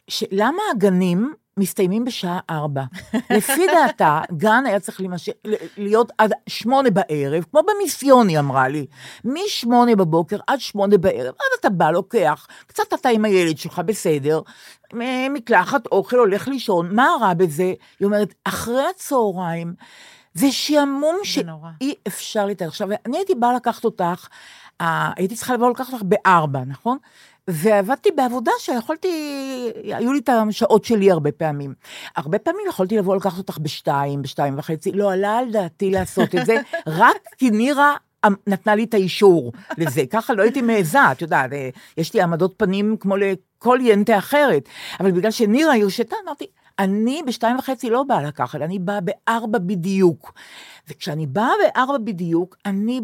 שלמה 0.07 0.61
הגנים 0.71 1.33
מסתיימים 1.57 2.05
בשעה 2.05 2.39
ארבע. 2.49 2.83
לפי 3.29 3.67
דעתה, 3.67 4.21
גן 4.37 4.63
היה 4.67 4.79
צריך 4.79 4.99
להימשך, 4.99 5.31
להיות 5.77 6.11
עד 6.17 6.33
שמונה 6.47 6.89
בערב, 6.89 7.45
כמו 7.51 7.61
במיסיון, 7.67 8.27
היא 8.27 8.39
אמרה 8.39 8.67
לי. 8.67 8.85
משמונה 9.25 9.95
בבוקר 9.95 10.37
עד 10.47 10.59
שמונה 10.59 10.97
בערב, 10.97 11.33
אז 11.33 11.59
אתה 11.59 11.69
בא, 11.69 11.91
לוקח, 11.91 12.47
קצת 12.67 12.93
אתה 12.93 13.09
עם 13.09 13.25
הילד 13.25 13.57
שלך, 13.57 13.81
בסדר, 13.85 14.41
מקלחת, 15.29 15.85
אוכל, 15.85 16.17
הולך 16.17 16.47
לישון, 16.47 16.95
מה 16.95 17.07
רע 17.21 17.33
בזה? 17.33 17.73
היא 17.99 18.05
אומרת, 18.05 18.33
אחרי 18.43 18.83
הצהריים, 18.89 19.73
זה 20.33 20.51
שעמום. 20.51 21.15
שאי 21.23 21.93
אפשר 22.07 22.45
לתאר. 22.45 22.67
עכשיו, 22.67 22.87
אני 23.05 23.17
הייתי 23.17 23.35
באה 23.35 23.53
לקחת 23.53 23.85
אותך, 23.85 24.27
הייתי 24.79 25.35
צריכה 25.35 25.53
לבוא 25.53 25.69
לקחת 25.69 25.93
אותך 25.93 26.03
בארבע, 26.05 26.59
נכון? 26.67 26.97
ועבדתי 27.47 28.09
בעבודה 28.11 28.51
שיכולתי, 28.59 29.07
היו 29.83 30.13
לי 30.13 30.19
את 30.19 30.29
השעות 30.29 30.85
שלי 30.85 31.11
הרבה 31.11 31.31
פעמים. 31.31 31.73
הרבה 32.15 32.39
פעמים 32.39 32.61
יכולתי 32.69 32.97
לבוא 32.97 33.15
לקחת 33.15 33.37
אותך 33.37 33.57
בשתיים, 33.57 34.21
בשתיים 34.21 34.57
וחצי, 34.57 34.91
לא 34.91 35.13
עלה 35.13 35.37
על 35.37 35.51
דעתי 35.51 35.91
לעשות 35.91 36.35
את 36.35 36.45
זה, 36.45 36.55
רק 36.87 37.17
כי 37.37 37.49
נירה 37.49 37.95
אמ- 38.27 38.35
נתנה 38.47 38.75
לי 38.75 38.83
את 38.83 38.93
האישור 38.93 39.51
לזה, 39.77 40.03
ככה 40.09 40.33
לא 40.33 40.43
הייתי 40.43 40.61
מעיזה, 40.61 41.11
את 41.11 41.21
יודעת, 41.21 41.53
אה, 41.53 41.69
יש 41.97 42.13
לי 42.13 42.21
עמדות 42.21 42.53
פנים 42.57 42.97
כמו 42.99 43.15
לכל 43.17 43.79
ינטה 43.81 44.17
אחרת, 44.17 44.63
אבל 44.99 45.11
בגלל 45.11 45.31
שנירה 45.31 45.75
הרשתה, 45.75 46.15
אמרתי, 46.25 46.45
אני 46.79 47.21
בשתיים 47.27 47.57
וחצי 47.57 47.89
לא 47.89 48.03
באה 48.03 48.21
לקחת, 48.21 48.61
אני 48.61 48.79
באה 48.79 48.99
בארבע 49.01 49.59
בדיוק. 49.59 50.33
וכשאני 50.89 51.27
באה 51.27 51.51
בארבע 51.63 51.97
בדיוק, 51.97 52.57
אני 52.65 53.01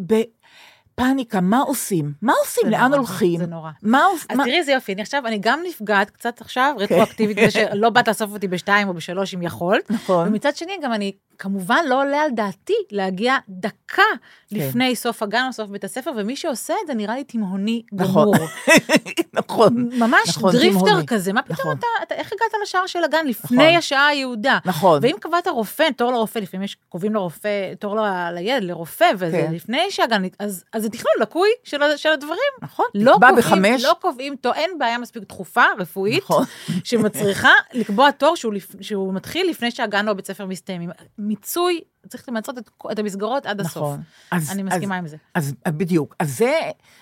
בפאניקה, 0.99 1.41
מה 1.41 1.59
עושים? 1.59 2.13
מה 2.21 2.33
עושים? 2.43 2.69
לאן 2.69 2.81
נורא, 2.81 2.97
הולכים? 2.97 3.39
זה 3.39 3.45
נורא. 3.45 3.71
מה 3.81 4.05
עושים? 4.05 4.27
אז 4.31 4.37
תראי 4.37 4.57
איזה 4.57 4.71
יופי, 4.71 4.93
אני 4.93 5.01
עכשיו, 5.01 5.27
אני 5.27 5.37
גם 5.41 5.59
נפגעת 5.67 6.09
קצת 6.09 6.41
עכשיו, 6.41 6.75
רטרואקטיבית, 6.77 7.37
בזה 7.37 7.51
שלא 7.51 7.89
באת 7.93 8.07
לאסוף 8.07 8.31
אותי 8.31 8.47
בשתיים 8.47 8.87
או 8.87 8.93
בשלוש 8.93 9.33
אם 9.33 9.41
יכולת. 9.41 9.91
נכון. 9.91 10.27
ומצד 10.27 10.55
שני, 10.55 10.77
גם 10.83 10.93
אני 10.93 11.11
כמובן 11.39 11.83
לא 11.87 12.01
עולה 12.01 12.21
על 12.21 12.31
דעתי 12.31 12.73
להגיע 12.91 13.37
דקה 13.49 14.03
לפני 14.51 14.95
סוף 14.95 15.23
הגן 15.23 15.43
או 15.47 15.53
סוף 15.53 15.69
בית 15.69 15.83
הספר, 15.83 16.11
ומי 16.15 16.35
שעושה 16.35 16.73
את 16.81 16.87
זה 16.87 16.93
נראה 16.93 17.15
לי 17.15 17.23
תימהוני 17.23 17.81
נכון. 17.91 18.31
גמור. 18.31 18.47
נכון. 19.33 19.89
ממש 19.93 20.29
נכון, 20.29 20.51
דריפטר 20.51 20.79
תימהוני. 20.85 21.05
כזה, 21.07 21.33
מה 21.33 21.41
פתאום 21.41 21.57
נכון. 21.59 21.75
אתה, 21.79 21.87
אתה, 22.03 22.15
איך 22.15 22.27
הגעת 22.33 22.61
לשער 22.63 22.87
של 22.87 23.03
הגן 23.03 23.27
לפני 23.27 23.57
נכון. 23.65 23.77
השעה 23.77 24.07
היעודה? 24.07 24.57
נכון. 24.65 24.99
ואם 25.01 25.15
קבעת 25.19 25.47
רופא, 25.47 25.89
תור 25.97 26.11
לרופא, 26.11 26.39
לפעמים 26.39 26.63
יש, 26.63 26.77
קובעים 26.89 27.13
לרופא, 27.13 27.73
תור 27.79 27.95
ל- 27.95 28.29
לילד, 28.33 28.63
לרופא, 28.63 29.11
וזה 29.17 29.31
כן. 29.47 29.53
לפני 29.53 29.85
שהגן, 29.89 30.21
אז, 30.39 30.63
אז 30.73 30.81
זה 30.81 30.89
תכנון 30.89 31.13
לקוי 31.21 31.49
של, 31.63 31.77
של 31.95 32.09
הדברים. 32.09 32.37
נכון, 32.61 32.85
לא 32.95 33.13
תקבע 33.13 33.29
קובעים, 33.29 33.45
בחמש. 33.63 33.83
לא 33.83 33.95
קובעים 34.01 34.35
תור, 34.35 34.53
אין 34.53 34.71
בעיה 34.79 34.97
מספיק 34.97 35.23
דחופה, 35.23 35.63
רפואית, 35.79 36.23
נכון. 36.23 36.43
שמצריכה 36.83 37.51
לקבוע 37.73 38.11
תור 38.11 38.35
שהוא, 38.35 38.53
שהוא 38.81 39.13
מתחיל 39.13 39.49
לפני 39.49 39.71
שהגן 39.71 40.05
או 40.07 40.11
הבית 40.11 40.27
ספר 40.27 40.45
מסתיימים. 40.45 40.89
מיצוי, 41.27 41.81
צריך 42.09 42.29
למצות 42.29 42.57
את, 42.57 42.69
את 42.91 42.99
המסגרות 42.99 43.45
עד 43.45 43.61
הסוף. 43.61 43.75
נכון. 43.77 44.01
אז- 44.31 44.51
אני 44.51 44.61
אז- 44.61 44.67
מסכימה 44.67 44.95
עם 44.95 45.07
זה. 45.07 45.17
אז 45.33 45.53
בדיוק, 45.67 46.15
אז 46.19 46.37
זה, 46.37 46.59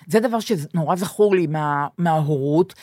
זה 0.08 0.20
דבר 0.20 0.40
שנורא 0.40 0.96
זכור 0.96 1.34
לי 1.34 1.46
מה, 1.46 1.86
מההורות. 1.98 2.74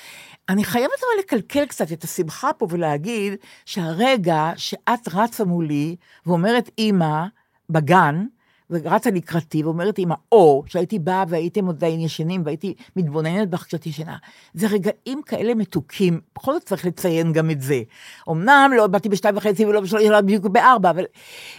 אני 0.49 0.63
חייבת 0.63 0.91
אבל 0.99 1.19
לקלקל 1.19 1.65
קצת 1.65 1.91
את 1.91 2.03
השמחה 2.03 2.53
פה 2.53 2.67
ולהגיד 2.69 3.33
שהרגע 3.65 4.51
שאת 4.55 5.07
רצה 5.13 5.43
מולי 5.45 5.95
ואומרת 6.25 6.69
אימא 6.77 7.23
בגן, 7.69 8.25
ורצה 8.69 9.11
לקראתי 9.11 9.63
ואומרת 9.63 9.97
אימא, 9.97 10.15
או 10.31 10.63
שהייתי 10.67 10.99
באה 10.99 11.23
והייתם 11.27 11.69
עדיין 11.69 11.99
ישנים 11.99 12.41
והייתי 12.45 12.73
מתבוננת 12.95 13.49
בך 13.49 13.63
כשאת 13.63 13.85
ישנה. 13.85 14.17
זה 14.53 14.67
רגעים 14.67 15.21
כאלה 15.25 15.55
מתוקים, 15.55 16.21
בכל 16.35 16.53
זאת 16.53 16.63
צריך 16.63 16.85
לציין 16.85 17.33
גם 17.33 17.51
את 17.51 17.61
זה. 17.61 17.81
אמנם 18.29 18.71
לא 18.75 18.87
באתי 18.87 19.09
בשתיים 19.09 19.37
וחצי 19.37 19.65
ולא 19.65 19.81
בשלוש, 19.81 20.03
אלא 20.03 20.21
בדיוק 20.21 20.45
בארבע, 20.45 20.89
אבל 20.89 21.03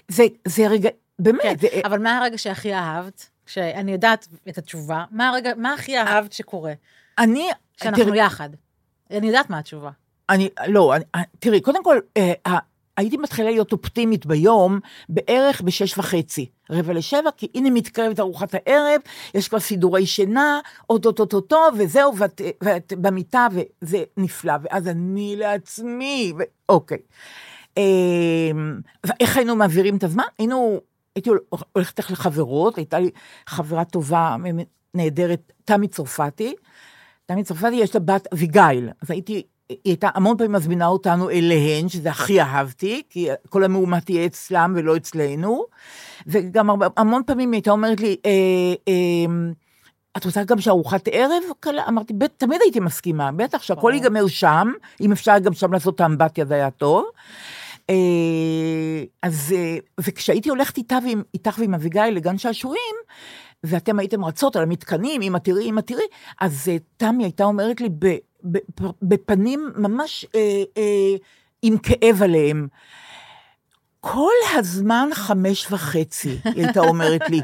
זה, 0.09 0.25
זה 0.49 0.69
רגע, 0.69 0.91
באמת, 1.19 1.43
כן, 1.43 1.55
זה, 1.61 1.69
אבל 1.85 1.99
מה 1.99 2.19
הרגע 2.19 2.39
שהכי 2.39 2.75
אהבת? 2.75 3.29
שאני 3.47 3.93
יודעת 3.93 4.29
את 4.49 4.59
התשובה, 4.59 5.05
מה 5.11 5.29
הרגע, 5.29 5.53
מה 5.57 5.75
הכי 5.75 5.99
אהבת 5.99 6.33
שקורה? 6.33 6.73
אני, 7.19 7.49
שאנחנו 7.77 8.05
תראי, 8.05 8.19
יחד. 8.19 8.49
אני 9.11 9.27
יודעת 9.27 9.51
מה 9.51 9.59
התשובה. 9.59 9.91
אני, 10.29 10.49
לא, 10.67 10.95
אני, 10.95 11.05
תראי, 11.39 11.61
קודם 11.61 11.85
כל, 11.85 11.99
אה, 12.17 12.59
הייתי 12.97 13.17
מתחילה 13.17 13.51
להיות 13.51 13.73
אופטימית 13.73 14.27
ביום, 14.27 14.81
בערך 15.09 15.61
בשש 15.61 15.99
וחצי, 15.99 16.47
רבע 16.71 16.93
לשבע, 16.93 17.31
כי 17.37 17.49
הנה 17.55 17.71
מתקרבת 17.71 18.21
ארוחת 18.21 18.55
הערב, 18.55 19.01
יש 19.35 19.49
כבר 19.49 19.61
סידורי 19.61 20.07
שינה, 20.07 20.61
אוטוטוטוטו, 20.91 21.61
וזהו, 21.79 22.17
ואת, 22.17 22.41
ואת 22.63 22.93
במיטה, 23.01 23.47
וזה 23.53 24.03
נפלא, 24.17 24.55
ואז 24.63 24.89
אני 24.89 25.37
לעצמי, 25.37 26.33
ו... 26.39 26.43
אוקיי. 26.69 26.99
אה, 27.79 27.83
ואיך 29.07 29.37
היינו 29.37 29.57
מעבירים 29.57 29.97
את 29.97 30.05
הזמן? 30.05 30.25
היינו, 30.39 30.81
הייתי 31.15 31.31
הולכת 31.73 31.99
איך 31.99 32.11
לחברות, 32.11 32.77
הייתה 32.77 32.99
לי 32.99 33.11
חברה 33.47 33.85
טובה, 33.85 34.37
נהדרת, 34.95 35.53
תמי 35.65 35.89
צרפתי. 35.89 36.55
תמי 37.27 37.45
צרפתי 37.45 37.75
יש 37.75 37.95
לה 37.95 38.01
בת 38.01 38.27
אביגיל, 38.33 38.89
אז 39.03 39.11
הייתי, 39.11 39.43
היא 39.69 39.79
הייתה 39.85 40.09
המון 40.15 40.37
פעמים 40.37 40.53
מזמינה 40.53 40.87
אותנו 40.87 41.31
אליהן, 41.31 41.89
שזה 41.89 42.11
הכי 42.11 42.41
אהבתי, 42.41 43.03
כי 43.11 43.29
כל 43.49 43.65
המהומה 43.65 44.01
תהיה 44.01 44.27
אצלם 44.27 44.73
ולא 44.77 44.97
אצלנו, 44.97 45.65
וגם 46.27 46.71
הרבה, 46.71 46.87
המון 46.97 47.23
פעמים 47.27 47.53
היא 47.53 47.59
הייתה 47.59 47.71
אומרת 47.71 48.01
לי, 48.01 48.17
אה, 48.27 48.31
אה, 48.89 49.53
את 50.17 50.25
רוצה 50.25 50.45
גם 50.45 50.61
שארוחת 50.61 51.09
ערב 51.13 51.43
קלה? 51.61 51.83
אמרתי, 51.89 52.13
בט, 52.13 52.33
תמיד 52.37 52.61
הייתי 52.63 52.81
מסכימה, 52.81 53.33
בטח 53.33 53.63
שהכל. 53.63 53.93
ייגמר 53.95 54.27
שם, 54.27 54.73
אם 55.01 55.13
אפשר 55.13 55.39
גם 55.39 55.53
שם 55.53 55.73
לעשות 55.73 55.95
את 55.95 56.01
האמבטיה 56.01 56.45
זה 56.45 56.55
היה 56.55 56.71
טוב. 56.71 57.05
אה, 57.91 59.05
אז, 59.23 59.55
אה, 59.57 59.77
וכשהייתי 60.01 60.49
הולכת 60.49 60.77
איתה 60.77 60.99
ועם, 61.05 61.23
איתך 61.35 61.57
ועם 61.59 61.75
אביגיל 61.75 62.05
לגן 62.05 62.39
שעשועים, 62.39 62.95
ואתם 63.65 63.99
הייתם 63.99 64.25
רצות 64.25 64.57
על 64.57 64.63
המתקנים, 64.63 65.23
אמא 65.23 65.39
תראי, 65.39 65.71
אמא 65.71 65.81
תראי, 65.81 66.05
אז 66.41 66.69
אה, 66.69 66.77
תמי 66.97 67.25
הייתה 67.25 67.45
אומרת 67.45 67.81
לי 67.81 67.89
בפנים 69.03 69.71
ממש 69.77 70.27
אה, 70.35 70.63
אה, 70.77 71.17
עם 71.63 71.79
כאב 71.79 72.23
עליהם, 72.23 72.69
כל 74.07 74.31
הזמן 74.59 75.09
חמש 75.13 75.73
וחצי, 75.73 76.39
היא 76.45 76.65
הייתה 76.65 76.81
אומרת 76.81 77.31
לי, 77.31 77.41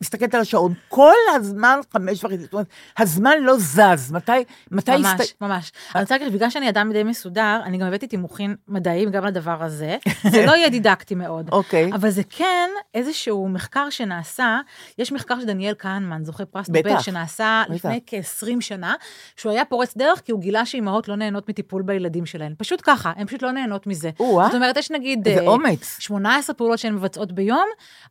מסתכלת 0.00 0.34
על 0.34 0.40
השעון, 0.40 0.74
כל 0.88 1.12
הזמן 1.36 1.80
חמש 1.92 2.24
וחצי, 2.24 2.38
זאת 2.42 2.52
אומרת, 2.52 2.66
הזמן 2.98 3.32
לא 3.40 3.58
זז, 3.58 4.12
מתי, 4.12 4.32
מתי... 4.70 4.90
ממש, 4.90 5.20
הסת- 5.20 5.34
ממש. 5.40 5.72
אני 5.94 6.02
רוצה 6.02 6.18
להגיד, 6.18 6.32
בגלל 6.32 6.50
שאני 6.50 6.68
אדם 6.68 6.92
די 6.92 7.02
מסודר, 7.02 7.60
אני 7.64 7.78
גם 7.78 7.86
הבאתי 7.86 8.06
תימוכין 8.06 8.56
מדעיים 8.68 9.10
גם 9.10 9.24
לדבר 9.24 9.62
הזה. 9.62 9.96
זה 10.32 10.46
לא 10.46 10.52
יהיה 10.52 10.68
דידקטי 10.68 11.14
מאוד. 11.14 11.48
אוקיי. 11.52 11.90
אבל 11.94 12.10
זה 12.10 12.22
כן 12.28 12.70
איזשהו 12.94 13.48
מחקר 13.48 13.90
שנעשה, 13.90 14.58
יש 14.98 15.12
מחקר 15.12 15.40
של 15.40 15.46
דניאל 15.46 15.74
כהנמן, 15.78 16.24
זוכה 16.24 16.44
פרס 16.44 16.68
נובל. 16.68 17.00
שנעשה. 17.00 17.62
לפני 17.68 18.00
כ-20 18.06 18.60
שנה, 18.60 18.94
שהוא 19.36 19.52
היה 19.52 19.64
פורץ 19.64 19.96
דרך 19.96 20.20
כי 20.24 20.32
הוא 20.32 20.40
גילה 20.40 20.66
שאימהות 20.66 21.08
לא 21.08 21.16
נהנות 21.16 21.48
מטיפול 21.48 21.82
בילדים 21.82 22.26
שלהן. 22.26 22.54
פשוט 22.58 22.80
ככה, 22.84 23.12
הן 23.16 23.26
פשוט 23.26 23.42
לא 23.42 23.50
נהנות 23.52 23.86
מזה. 23.86 24.10
זאת 24.46 24.54
אומרת, 24.54 24.76
יש 24.76 24.90
נגיד... 24.90 25.28
איזה 25.28 25.40
אה, 25.40 25.46
אומץ. 25.46 25.79
18 25.98 26.54
פעולות 26.54 26.78
שהן 26.78 26.94
מבצעות 26.94 27.32
ביום, 27.32 27.66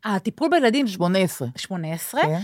הטיפול 0.06 0.50
בילדים... 0.50 0.88
18. 0.88 1.48
18, 1.56 2.22
כן. 2.22 2.40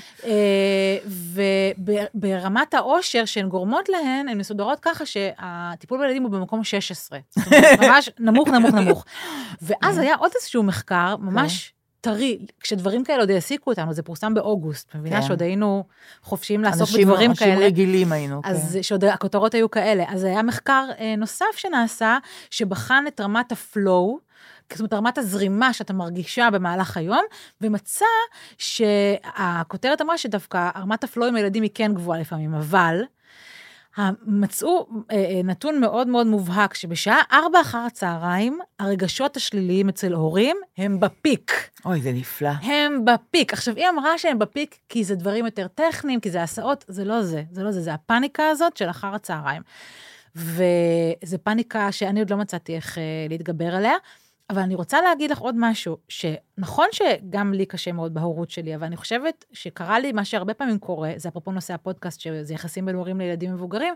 וברמת 2.15 2.73
העושר 2.73 3.25
שהן 3.25 3.49
גורמות 3.49 3.89
להן, 3.89 4.29
הן 4.29 4.37
מסודרות 4.37 4.79
ככה 4.81 5.05
שהטיפול 5.05 5.99
בילדים 5.99 6.23
הוא 6.23 6.31
במקום 6.31 6.63
16. 6.63 7.19
זאת 7.29 7.47
אומרת, 7.47 7.79
ממש 7.83 8.09
נמוך, 8.19 8.47
נמוך, 8.47 8.73
נמוך. 8.73 9.05
ואז 9.61 9.97
היה 9.97 10.15
עוד 10.15 10.31
איזשהו 10.35 10.63
מחקר, 10.63 11.15
ממש 11.19 11.73
טרי, 12.05 12.39
כשדברים 12.59 13.03
כאלה 13.03 13.19
עוד 13.19 13.31
העסיקו 13.31 13.69
אותנו, 13.69 13.93
זה 13.93 14.03
פורסם 14.03 14.33
באוגוסט, 14.33 14.95
מבינה 14.95 15.21
כן. 15.21 15.27
שעוד 15.27 15.41
היינו 15.41 15.83
חופשיים 16.23 16.63
לעסוק 16.63 16.81
אנשים, 16.81 17.07
בדברים 17.07 17.29
אנשים 17.29 17.47
כאלה. 17.47 17.65
רגילים 17.65 18.11
היינו. 18.11 18.41
אז 18.43 18.73
כן. 18.73 18.83
שעוד 18.83 19.05
הכותרות 19.05 19.53
היו 19.53 19.71
כאלה. 19.71 20.03
אז 20.07 20.23
היה 20.23 20.43
מחקר 20.43 20.87
אה, 20.99 21.15
נוסף 21.17 21.45
שנעשה, 21.55 22.17
שבחן 22.49 23.03
את 23.07 23.21
רמת 23.21 23.51
ה 23.51 23.63
flow, 23.63 24.19
זאת 24.71 24.79
אומרת, 24.79 24.93
רמת 24.93 25.17
הזרימה 25.17 25.73
שאתה 25.73 25.93
מרגישה 25.93 26.49
במהלך 26.53 26.97
היום, 26.97 27.23
ומצא 27.61 28.05
שהכותרת 28.57 30.01
אמרה 30.01 30.17
שדווקא 30.17 30.69
רמת 30.75 31.03
הפלואו 31.03 31.29
עם 31.29 31.35
הילדים 31.35 31.63
היא 31.63 31.71
כן 31.73 31.93
גבוהה 31.93 32.19
לפעמים, 32.19 32.53
אבל 32.53 33.01
מצאו 34.25 34.87
אה, 35.11 35.15
אה, 35.15 35.41
נתון 35.43 35.79
מאוד 35.79 36.07
מאוד 36.07 36.27
מובהק, 36.27 36.73
שבשעה 36.73 37.21
4 37.33 37.61
אחר 37.61 37.77
הצהריים, 37.77 38.59
הרגשות 38.79 39.37
השליליים 39.37 39.89
אצל 39.89 40.13
הורים 40.13 40.57
הם 40.77 40.99
בפיק. 40.99 41.69
אוי, 41.85 42.01
זה 42.01 42.11
נפלא. 42.11 42.49
הם 42.49 43.05
בפיק. 43.05 43.53
עכשיו, 43.53 43.75
היא 43.75 43.89
אמרה 43.89 44.17
שהם 44.17 44.39
בפיק 44.39 44.77
כי 44.89 45.03
זה 45.03 45.15
דברים 45.15 45.45
יותר 45.45 45.67
טכניים, 45.67 46.19
כי 46.19 46.31
זה 46.31 46.43
הסעות, 46.43 46.85
זה 46.87 47.05
לא 47.05 47.21
זה, 47.21 47.43
זה 47.51 47.63
לא 47.63 47.71
זה, 47.71 47.81
זה 47.81 47.93
הפאניקה 47.93 48.49
הזאת 48.49 48.77
של 48.77 48.89
אחר 48.89 49.15
הצהריים. 49.15 49.61
וזו 50.35 51.37
פאניקה 51.43 51.91
שאני 51.91 52.19
עוד 52.19 52.29
לא 52.29 52.37
מצאתי 52.37 52.75
איך 52.75 52.97
אה, 52.97 53.03
להתגבר 53.29 53.75
עליה. 53.75 53.95
אבל 54.49 54.61
אני 54.61 54.75
רוצה 54.75 55.01
להגיד 55.01 55.31
לך 55.31 55.39
עוד 55.39 55.55
משהו, 55.57 55.97
שנכון 56.07 56.87
שגם 56.91 57.53
לי 57.53 57.65
קשה 57.65 57.91
מאוד 57.91 58.13
בהורות 58.13 58.49
שלי, 58.49 58.75
אבל 58.75 58.85
אני 58.85 58.97
חושבת 58.97 59.45
שקרה 59.53 59.99
לי 59.99 60.11
מה 60.11 60.25
שהרבה 60.25 60.53
פעמים 60.53 60.79
קורה, 60.79 61.11
זה 61.17 61.29
אפרופו 61.29 61.51
נושא 61.51 61.73
הפודקאסט, 61.73 62.19
שזה 62.19 62.53
יחסים 62.53 62.85
בין 62.85 62.95
הורים 62.95 63.19
לילדים 63.19 63.53
מבוגרים, 63.53 63.93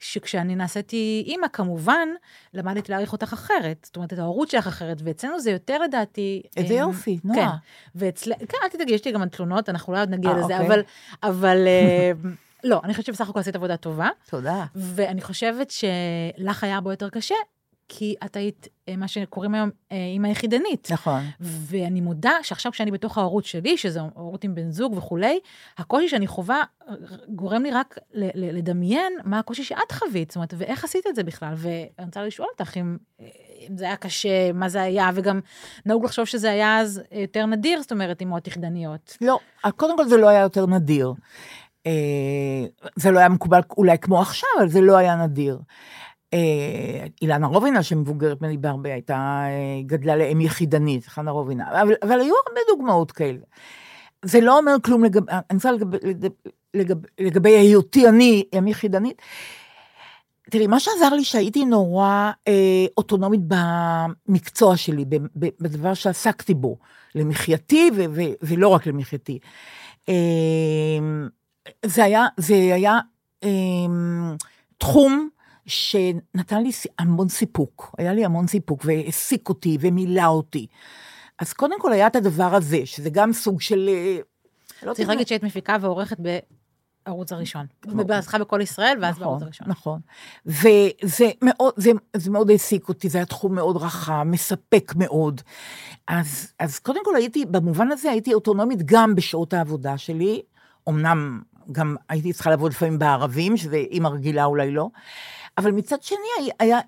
שכשאני 0.00 0.56
נעשיתי 0.56 1.24
אימא, 1.26 1.48
כמובן, 1.48 2.08
למדתי 2.54 2.92
להעריך 2.92 3.12
אותך 3.12 3.32
אחרת. 3.32 3.84
זאת 3.86 3.96
אומרת, 3.96 4.12
את 4.12 4.18
ההורות 4.18 4.50
שלך 4.50 4.66
אחרת, 4.66 4.96
ואצלנו 5.04 5.40
זה 5.40 5.50
יותר 5.50 5.78
לדעתי... 5.78 6.42
איזה 6.56 6.74
יופי, 6.74 7.18
נועה. 7.24 7.38
כן, 7.38 7.56
ואצל... 7.94 8.32
כן, 8.48 8.58
אל 8.62 8.68
תדאגי, 8.68 8.94
יש 8.94 9.04
לי 9.04 9.12
גם 9.12 9.28
תלונות, 9.28 9.68
אנחנו 9.68 9.92
לא 9.92 10.00
עוד 10.00 10.10
נגיע 10.10 10.30
아, 10.30 10.34
לזה, 10.34 10.42
אוקיי. 10.42 10.66
אבל... 10.66 10.82
אבל 11.22 11.56
אה, 11.66 12.12
לא, 12.64 12.80
אני 12.84 12.92
חושבת 12.92 13.06
שבסך 13.06 13.28
הכל 13.28 13.40
עשית 13.40 13.56
עבודה 13.56 13.76
טובה. 13.76 14.08
תודה. 14.30 14.64
ואני 14.74 15.22
חושבת 15.22 15.70
שלך 15.70 16.64
היה 16.64 16.74
הרבה 16.74 16.92
יותר 16.92 17.08
קשה, 17.08 17.34
כי 17.88 18.14
את 18.24 18.36
היית, 18.36 18.68
אה, 18.88 18.96
מה 18.96 19.08
שקוראים 19.08 19.54
היום, 19.54 19.70
אה, 19.92 19.96
אימא 19.96 20.28
יחידנית. 20.28 20.88
נכון. 20.90 21.22
ואני 21.40 22.00
מודה 22.00 22.32
שעכשיו 22.42 22.72
כשאני 22.72 22.90
בתוך 22.90 23.18
ההורות 23.18 23.44
שלי, 23.44 23.76
שזה 23.76 24.00
הורות 24.00 24.44
עם 24.44 24.54
בן 24.54 24.70
זוג 24.70 24.96
וכולי, 24.96 25.40
הקושי 25.78 26.08
שאני 26.08 26.26
חווה 26.26 26.62
אה, 26.88 26.94
גורם 27.28 27.62
לי 27.62 27.70
רק 27.70 27.98
לדמיין 28.34 29.12
מה 29.24 29.38
הקושי 29.38 29.64
שאת 29.64 29.92
חווית, 29.92 30.30
זאת 30.30 30.36
אומרת, 30.36 30.54
ואיך 30.56 30.84
עשית 30.84 31.06
את 31.06 31.14
זה 31.14 31.22
בכלל. 31.22 31.54
ואני 31.56 32.06
רוצה 32.06 32.22
לשאול 32.22 32.48
אותך 32.52 32.76
אם, 32.76 32.96
אם 33.70 33.76
זה 33.76 33.84
היה 33.84 33.96
קשה, 33.96 34.52
מה 34.52 34.68
זה 34.68 34.82
היה, 34.82 35.10
וגם 35.14 35.40
נהוג 35.86 36.04
לחשוב 36.04 36.24
שזה 36.24 36.50
היה 36.50 36.80
אז 36.80 37.02
יותר 37.12 37.46
נדיר, 37.46 37.80
זאת 37.82 37.92
אומרת, 37.92 38.20
אימהות 38.20 38.46
יחידניות. 38.46 39.16
לא, 39.20 39.38
קודם 39.76 39.96
כל 39.96 40.08
זה 40.08 40.16
לא 40.16 40.28
היה 40.28 40.40
יותר 40.40 40.66
נדיר. 40.66 41.12
זה 42.96 43.10
לא 43.10 43.18
היה 43.18 43.28
מקובל 43.28 43.60
אולי 43.76 43.98
כמו 43.98 44.20
עכשיו, 44.20 44.48
אבל 44.58 44.68
זה 44.68 44.80
לא 44.80 44.96
היה 44.96 45.16
נדיר. 45.16 45.58
אה, 46.34 47.06
אילנה 47.22 47.46
רובינה, 47.46 47.82
שמבוגרת 47.82 48.42
ממני 48.42 48.56
בהרבה, 48.56 48.92
הייתה, 48.92 49.44
אה, 49.46 49.82
גדלה 49.86 50.16
לאם 50.16 50.40
יחידנית, 50.40 51.06
חנה 51.06 51.30
רובינה, 51.30 51.82
אבל, 51.82 51.94
אבל 52.02 52.20
היו 52.20 52.34
הרבה 52.46 52.60
דוגמאות 52.68 53.12
כאלה. 53.12 53.38
זה 54.24 54.40
לא 54.40 54.58
אומר 54.58 54.76
כלום 54.84 55.04
לגבי, 55.04 55.32
אני 55.32 55.56
רוצה 55.56 55.72
לגבי, 55.72 55.96
לגבי, 56.74 57.08
לגבי 57.18 57.50
היותי 57.50 58.08
אני 58.08 58.44
אם 58.58 58.68
יחידנית. 58.68 59.22
תראי, 60.50 60.66
מה 60.66 60.80
שעזר 60.80 61.08
לי 61.14 61.24
שהייתי 61.24 61.64
נורא 61.64 62.30
אה, 62.48 62.86
אוטונומית 62.98 63.40
במקצוע 64.28 64.76
שלי, 64.76 65.04
בדבר 65.36 65.94
שעסקתי 65.94 66.54
בו, 66.54 66.78
למחייתי 67.14 67.90
ו- 67.96 68.04
ו- 68.10 68.34
ולא 68.42 68.68
רק 68.68 68.86
למחייתי. 68.86 69.38
אה, 70.08 70.14
זה 71.86 72.04
היה, 72.04 72.26
זה 72.36 72.54
היה 72.54 72.98
אה, 73.44 73.48
תחום 74.78 75.28
שנתן 75.66 76.62
לי 76.62 76.70
המון 76.98 77.28
סיפוק, 77.28 77.94
היה 77.98 78.12
לי 78.12 78.24
המון 78.24 78.46
סיפוק 78.46 78.82
והעסיק 78.84 79.48
אותי 79.48 79.78
ומילא 79.80 80.26
אותי. 80.26 80.66
אז 81.38 81.52
קודם 81.52 81.80
כל 81.80 81.92
היה 81.92 82.06
את 82.06 82.16
הדבר 82.16 82.54
הזה, 82.54 82.80
שזה 82.84 83.10
גם 83.10 83.32
סוג 83.32 83.60
של... 83.60 83.88
אה, 83.88 84.18
לא 84.82 84.94
צריך 84.94 85.08
להגיד 85.08 85.26
שהיית 85.26 85.42
מפיקה 85.42 85.76
ועורכת 85.80 86.16
בערוץ 87.06 87.32
הראשון. 87.32 87.66
בהצלחה 87.84 88.38
בכל 88.38 88.60
ישראל, 88.60 88.98
ואז 89.02 89.18
בערוץ 89.18 89.42
הראשון. 89.42 89.68
נכון, 89.70 90.00
וזה 90.46 91.30
מאוד, 91.42 91.74
זה, 91.76 91.90
זה 92.16 92.30
מאוד 92.30 92.50
העסיק 92.50 92.88
אותי, 92.88 93.08
זה 93.08 93.18
היה 93.18 93.26
תחום 93.26 93.54
מאוד 93.54 93.76
רחב, 93.76 94.22
מספק 94.26 94.92
מאוד. 94.96 95.40
אז, 96.08 96.52
אז 96.58 96.78
קודם 96.78 97.00
כל 97.04 97.16
הייתי, 97.16 97.46
במובן 97.46 97.92
הזה 97.92 98.10
הייתי 98.10 98.34
אוטונומית 98.34 98.82
גם 98.84 99.14
בשעות 99.14 99.52
העבודה 99.52 99.98
שלי, 99.98 100.42
אמנם 100.88 101.42
גם 101.72 101.96
הייתי 102.08 102.32
צריכה 102.32 102.50
לעבוד 102.50 102.72
לפעמים 102.72 102.98
בערבים, 102.98 103.56
שזה 103.56 103.76
אימא 103.76 104.08
רגילה 104.08 104.44
אולי 104.44 104.70
לא, 104.70 104.88
אבל 105.58 105.70
מצד 105.70 106.02
שני 106.02 106.54
היה, 106.58 106.80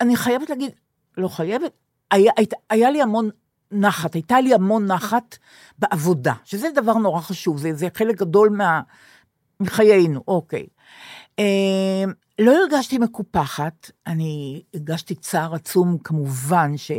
אני 0.00 0.16
חייבת 0.16 0.50
להגיד, 0.50 0.70
לא 1.16 1.28
חייבת, 1.28 1.72
היה, 2.10 2.32
היה, 2.36 2.46
היה 2.70 2.90
לי 2.90 3.02
המון 3.02 3.30
נחת, 3.72 4.14
הייתה 4.14 4.40
לי 4.40 4.54
המון 4.54 4.86
נחת 4.86 5.38
בעבודה, 5.78 6.34
שזה 6.44 6.68
דבר 6.74 6.94
נורא 6.94 7.20
חשוב, 7.20 7.58
זה, 7.58 7.74
זה 7.74 7.88
חלק 7.94 8.18
גדול 8.18 8.48
מה, 8.50 8.80
מחיינו, 9.60 10.22
אוקיי. 10.28 10.66
אה, 11.38 12.04
לא 12.38 12.52
הרגשתי 12.52 12.98
מקופחת, 12.98 13.90
אני 14.06 14.62
הרגשתי 14.74 15.14
צער 15.14 15.54
עצום 15.54 15.98
כמובן 15.98 16.76
ש... 16.76 16.90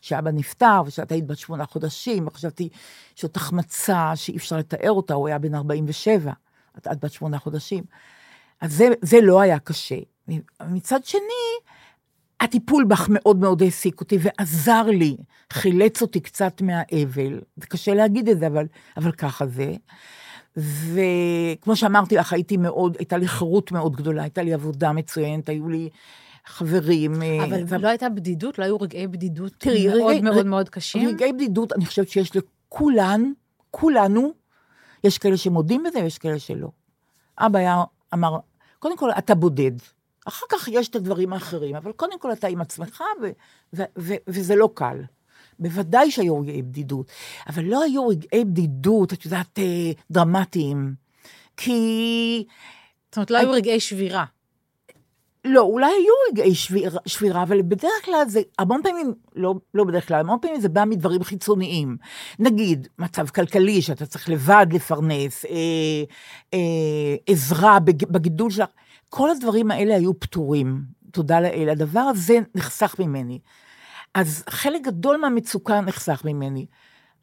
שאבא 0.00 0.30
נפטר 0.30 0.82
ושאת 0.86 1.12
היית 1.12 1.26
בת 1.26 1.38
שמונה 1.38 1.66
חודשים, 1.66 2.26
וחשבתי 2.26 2.68
שזאת 3.14 3.36
החמצה 3.36 4.12
שאי 4.14 4.36
אפשר 4.36 4.56
לתאר 4.56 4.92
אותה, 4.92 5.14
הוא 5.14 5.28
היה 5.28 5.38
בן 5.38 5.54
47, 5.54 6.32
את, 6.78 6.86
את 6.86 7.04
בת 7.04 7.12
שמונה 7.12 7.38
חודשים. 7.38 7.84
אז 8.60 8.72
זה, 8.72 8.88
זה 9.02 9.20
לא 9.20 9.40
היה 9.40 9.58
קשה. 9.58 9.98
מצד 10.70 11.04
שני, 11.04 11.20
הטיפול 12.40 12.84
בך 12.84 13.06
מאוד 13.10 13.36
מאוד 13.36 13.62
העסיק 13.62 14.00
אותי 14.00 14.18
ועזר 14.20 14.82
לי, 14.82 15.16
חילץ 15.52 16.02
אותי 16.02 16.20
קצת 16.20 16.62
מהאבל. 16.62 17.40
זה 17.56 17.66
קשה 17.66 17.94
להגיד 17.94 18.28
את 18.28 18.38
זה, 18.38 18.46
אבל, 18.46 18.66
אבל 18.96 19.12
ככה 19.12 19.46
זה. 19.46 19.72
וכמו 20.56 21.76
שאמרתי 21.76 22.16
לך, 22.16 22.32
הייתי 22.32 22.56
מאוד, 22.56 22.96
הייתה 22.98 23.16
לי 23.16 23.28
חירות 23.28 23.72
מאוד 23.72 23.96
גדולה, 23.96 24.22
הייתה 24.22 24.42
לי 24.42 24.54
עבודה 24.54 24.92
מצוינת, 24.92 25.48
היו 25.48 25.68
לי 25.68 25.88
חברים. 26.46 27.22
אה, 27.22 27.44
אבל 27.44 27.62
ו- 27.68 27.78
לא 27.78 27.88
הייתה 27.88 28.08
בדידות? 28.08 28.58
לא 28.58 28.64
היו 28.64 28.76
רגעי 28.80 29.06
בדידות 29.08 29.52
תראי, 29.58 29.86
מאוד 29.88 30.00
רגעי- 30.10 30.20
מאוד 30.20 30.36
רגע- 30.38 30.48
מאוד 30.48 30.68
קשים? 30.68 31.08
רגעי 31.08 31.32
בדידות, 31.32 31.72
אני 31.72 31.86
חושבת 31.86 32.08
שיש 32.08 32.32
לכולן, 32.36 33.32
כולנו, 33.70 34.32
יש 35.04 35.18
כאלה 35.18 35.36
שמודים 35.36 35.82
בזה 35.82 35.98
ויש 36.02 36.18
כאלה 36.18 36.38
שלא. 36.38 36.68
אבא 37.38 37.58
היה, 37.58 37.82
אמר, 38.14 38.36
קודם 38.78 38.96
כל, 38.96 39.10
אתה 39.18 39.34
בודד. 39.34 39.72
אחר 40.24 40.46
כך 40.48 40.68
יש 40.68 40.88
את 40.88 40.96
הדברים 40.96 41.32
האחרים, 41.32 41.76
אבל 41.76 41.92
קודם 41.92 42.18
כל 42.18 42.32
אתה 42.32 42.46
עם 42.46 42.60
עצמך, 42.60 43.02
ו- 43.22 43.30
ו- 43.74 43.82
ו- 43.98 44.22
וזה 44.28 44.56
לא 44.56 44.68
קל. 44.74 44.96
בוודאי 45.58 46.10
שהיו 46.10 46.40
רגעי 46.40 46.62
בדידות, 46.62 47.06
אבל 47.48 47.64
לא 47.64 47.82
היו 47.82 48.08
רגעי 48.08 48.44
בדידות, 48.44 49.12
את 49.12 49.24
יודעת, 49.24 49.58
אה, 49.58 49.92
דרמטיים. 50.10 50.94
כי... 51.56 52.44
זאת 53.08 53.16
אומרת, 53.16 53.30
לא 53.30 53.38
היו 53.38 53.50
רגעי 53.50 53.80
שבירה. 53.80 54.24
לא, 55.44 55.60
אולי 55.60 55.86
היו 55.86 56.12
רגעי 56.30 56.54
שביר, 56.54 56.98
שבירה, 57.06 57.42
אבל 57.42 57.62
בדרך 57.62 58.04
כלל 58.04 58.24
זה, 58.28 58.40
המון 58.58 58.80
פעמים, 58.82 59.14
לא, 59.34 59.54
לא 59.74 59.84
בדרך 59.84 60.08
כלל, 60.08 60.20
המון 60.20 60.38
פעמים 60.42 60.60
זה 60.60 60.68
בא 60.68 60.84
מדברים 60.84 61.24
חיצוניים. 61.24 61.96
נגיד, 62.38 62.88
מצב 62.98 63.28
כלכלי, 63.28 63.82
שאתה 63.82 64.06
צריך 64.06 64.28
לבד 64.28 64.66
לפרנס, 64.72 65.44
אה, 65.44 65.50
אה, 66.54 67.16
עזרה 67.26 67.80
בג, 67.80 68.04
בגידול 68.04 68.50
שלך, 68.50 68.68
כל 69.14 69.30
הדברים 69.30 69.70
האלה 69.70 69.94
היו 69.94 70.20
פתורים, 70.20 70.82
תודה 71.10 71.40
לאל. 71.40 71.68
הדבר 71.68 72.00
הזה 72.00 72.38
נחסך 72.54 72.96
ממני. 72.98 73.38
אז 74.14 74.44
חלק 74.50 74.82
גדול 74.82 75.16
מהמצוקה 75.16 75.80
נחסך 75.80 76.22
ממני. 76.24 76.66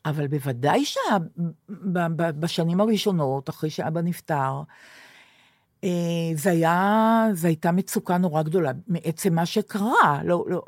אבל 0.06 0.28
בוודאי 0.28 0.84
שבשנים 0.86 2.82
הראשונות, 2.82 3.50
אחרי 3.50 3.70
שאבא 3.70 4.02
נפטר, 4.02 4.62
אה, 5.84 5.90
זה 6.36 6.50
היה, 6.50 7.28
זו 7.34 7.48
הייתה 7.48 7.72
מצוקה 7.72 8.18
נורא 8.18 8.42
גדולה 8.42 8.72
מעצם 8.88 9.36
מה 9.36 9.46
שקרה, 9.46 10.22
לא, 10.24 10.46
לא. 10.48 10.62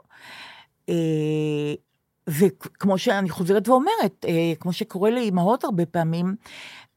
אה, 0.89 1.74
וכמו 2.28 2.97
שאני 2.97 3.30
חוזרת 3.30 3.67
ואומרת, 3.67 4.26
אה, 4.28 4.53
כמו 4.59 4.74
שקורה 4.74 5.09
לאימהות 5.09 5.63
הרבה 5.63 5.86
פעמים, 5.86 6.36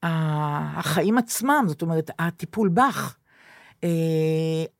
החיים 0.02 1.18
עצמם, 1.18 1.64
זאת 1.68 1.82
אומרת, 1.82 2.10
הטיפול 2.18 2.68
בך, 2.68 3.16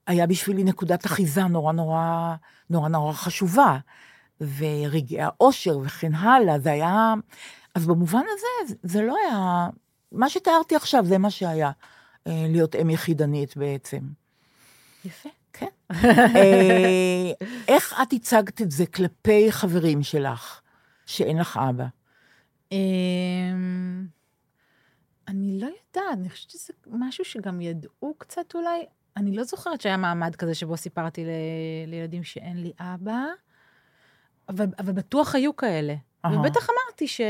היה 0.07 0.26
בשבילי 0.26 0.64
נקודת 0.64 1.07
אחיזה 1.07 1.44
נורא 1.44 1.72
נורא, 1.72 2.34
נורא 2.70 2.88
נורא 2.88 3.12
חשובה. 3.12 3.78
ורגעי 4.40 5.20
האושר 5.20 5.78
וכן 5.78 6.14
הלאה, 6.14 6.59
זה 6.59 6.72
היה... 6.72 7.14
אז 7.74 7.86
במובן 7.86 8.22
הזה, 8.34 8.74
זה 8.82 9.02
לא 9.02 9.16
היה... 9.26 9.68
מה 10.12 10.28
שתיארתי 10.28 10.76
עכשיו, 10.76 11.05
זה 11.07 11.18
מה 11.18 11.30
שהיה. 11.30 11.70
אה, 12.26 12.46
להיות 12.48 12.76
אם 12.76 12.90
יחידנית 12.90 13.57
בעצם. 13.57 13.98
יפה. 15.05 15.28
כן. 15.52 15.66
אה, 16.36 17.32
איך 17.68 17.94
את 18.02 18.12
הצגת 18.12 18.62
את 18.62 18.70
זה 18.70 18.86
כלפי 18.86 19.52
חברים 19.52 20.02
שלך, 20.02 20.61
שאין 21.07 21.38
לך 21.38 21.61
אבא? 21.70 21.86
אני 25.29 25.61
לא 25.61 25.66
יודעת, 25.66 26.18
אני 26.18 26.31
חושבת 26.31 26.51
שזה 26.51 26.72
משהו 26.87 27.25
שגם 27.25 27.61
ידעו 27.61 28.14
קצת 28.18 28.55
אולי. 28.55 28.85
אני 29.16 29.37
לא 29.37 29.45
זוכרת 29.45 29.81
שהיה 29.81 29.97
מעמד 29.97 30.37
כזה 30.37 30.55
שבו 30.55 30.77
סיפרתי 30.77 31.25
ל- 31.25 31.29
לילדים 31.87 32.25
שאין 32.25 32.62
לי 32.62 32.72
אבא. 32.81 33.25
אבל, 34.49 34.66
אבל 34.79 34.93
בטוח 34.93 35.35
היו 35.35 35.57
כאלה. 35.57 35.95
אהה. 36.25 36.39
ובטח 36.41 36.66
אמרתי 36.70 37.09
ש... 37.09 37.20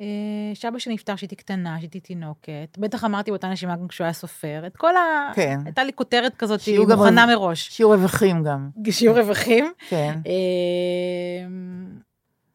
אה, 0.00 0.06
שאבא 0.54 0.78
שלי 0.78 0.94
נפטר 0.94 1.16
כשהייתי 1.16 1.36
קטנה, 1.36 1.76
כשהייתי 1.76 2.00
תינוקת. 2.00 2.76
בטח 2.78 3.04
אמרתי 3.04 3.30
באותה 3.30 3.48
נשימה 3.48 3.76
גם 3.76 3.88
כשהוא 3.88 4.04
היה 4.04 4.12
סופר. 4.12 4.62
את 4.66 4.76
כל 4.76 4.96
ה... 4.96 5.30
כן. 5.34 5.58
הייתה 5.64 5.84
לי 5.84 5.92
כותרת 5.92 6.36
כזאת 6.36 6.60
שיהיו 6.60 6.86
גם 6.86 6.98
מוכנה 6.98 7.24
רווח- 7.24 7.36
מראש. 7.38 7.68
שיעור 7.68 7.94
רווחים 7.94 8.42
גם. 8.44 8.70
שיעור 8.90 9.18
רווחים. 9.18 9.72
כן. 9.88 10.18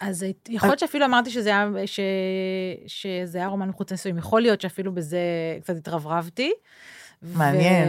אז 0.02 0.26
יכול 0.50 0.70
להיות 0.70 0.80
שאפילו 0.80 1.06
אמרתי 1.06 1.30
שזה 1.30 1.50
היה, 1.50 1.70
ש... 1.86 2.00
שזה 2.88 3.38
היה 3.38 3.48
רומן 3.48 3.70
מחוץ 3.70 3.92
לנישואים. 3.92 4.18
יכול 4.18 4.42
להיות 4.42 4.62
שאפילו 4.62 4.94
בזה 4.94 5.20
קצת 5.62 5.76
התרברבתי. 5.76 6.54
מעניין, 7.22 7.88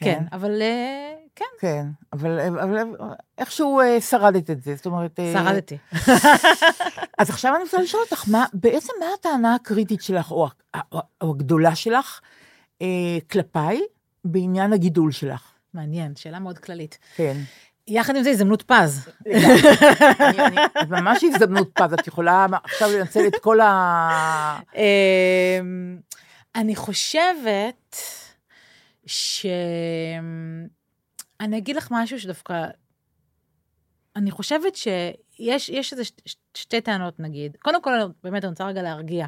כן, 0.00 0.04
כן. 0.04 0.24
אבל 0.32 0.62
אה, 0.62 1.14
כן, 1.36 1.44
כן, 1.60 1.86
אבל, 2.12 2.40
אבל 2.40 2.78
איכשהו 3.38 3.80
אה, 3.80 4.00
שרדת 4.00 4.50
את 4.50 4.62
זה, 4.62 4.74
זאת 4.74 4.86
אומרת... 4.86 5.20
אה, 5.20 5.32
שרדתי. 5.32 5.78
אז 7.18 7.30
עכשיו 7.30 7.54
אני 7.54 7.62
רוצה 7.64 7.82
לשאול 7.82 8.02
אותך, 8.02 8.24
מה, 8.28 8.46
בעצם 8.54 8.92
מה 9.00 9.06
הטענה 9.18 9.54
הקריטית 9.54 10.02
שלך, 10.02 10.30
או, 10.30 10.48
או, 10.92 11.00
או 11.20 11.30
הגדולה 11.30 11.74
שלך, 11.74 12.20
אה, 12.82 12.86
כלפיי, 13.30 13.80
בעניין 14.24 14.72
הגידול 14.72 15.12
שלך? 15.12 15.52
מעניין, 15.74 16.16
שאלה 16.16 16.38
מאוד 16.38 16.58
כללית. 16.58 16.98
כן. 17.16 17.36
יחד 17.88 18.16
עם 18.16 18.22
זה, 18.22 18.30
הזדמנות 18.30 18.62
פז. 18.62 19.08
ממש 20.90 21.24
הזדמנות 21.24 21.70
פז, 21.74 21.92
את 21.92 22.06
יכולה 22.06 22.46
עכשיו 22.64 22.88
לנצל 22.98 23.26
את 23.26 23.36
כל 23.42 23.60
ה... 23.60 24.60
אמ, 24.74 25.98
אני 26.54 26.76
חושבת 26.76 27.96
ש... 29.06 29.46
אני 31.40 31.58
אגיד 31.58 31.76
לך 31.76 31.88
משהו 31.90 32.20
שדווקא... 32.20 32.66
אני 34.16 34.30
חושבת 34.30 34.76
שיש 34.76 35.68
יש 35.68 35.92
איזה 35.92 36.02
שתי 36.54 36.80
טענות, 36.80 37.20
נגיד. 37.20 37.56
קודם 37.62 37.82
כל, 37.82 37.92
באמת, 38.24 38.44
אני 38.44 38.50
רוצה 38.50 38.66
רגע 38.66 38.82
להרגיע. 38.82 39.26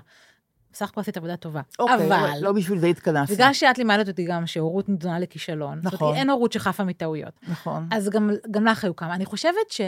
בסך 0.73 0.89
הכל 0.89 1.01
עשית 1.01 1.17
עבודה 1.17 1.37
טובה. 1.37 1.61
אוקיי, 1.79 2.07
אבל, 2.07 2.31
לא 2.41 2.53
בשביל 2.53 2.79
זה 2.79 2.87
התכנסנו. 2.87 3.37
בגלל 3.37 3.53
שאת 3.53 3.79
לימדת 3.79 4.09
אותי 4.09 4.25
גם 4.25 4.47
שהורות 4.47 4.89
נידונה 4.89 5.19
לכישלון. 5.19 5.81
זאת 5.83 5.93
נכון. 5.93 6.07
אומרת, 6.09 6.19
אין 6.21 6.31
הורות 6.31 6.53
שחפה 6.53 6.85
מטעויות. 6.85 7.41
נכון. 7.49 7.89
אז 7.91 8.09
גם, 8.09 8.31
גם 8.51 8.65
לך 8.65 8.85
היו 8.85 8.97
כמה. 8.97 9.15
אני 9.15 9.25
חושבת 9.25 9.71
ש... 9.71 9.81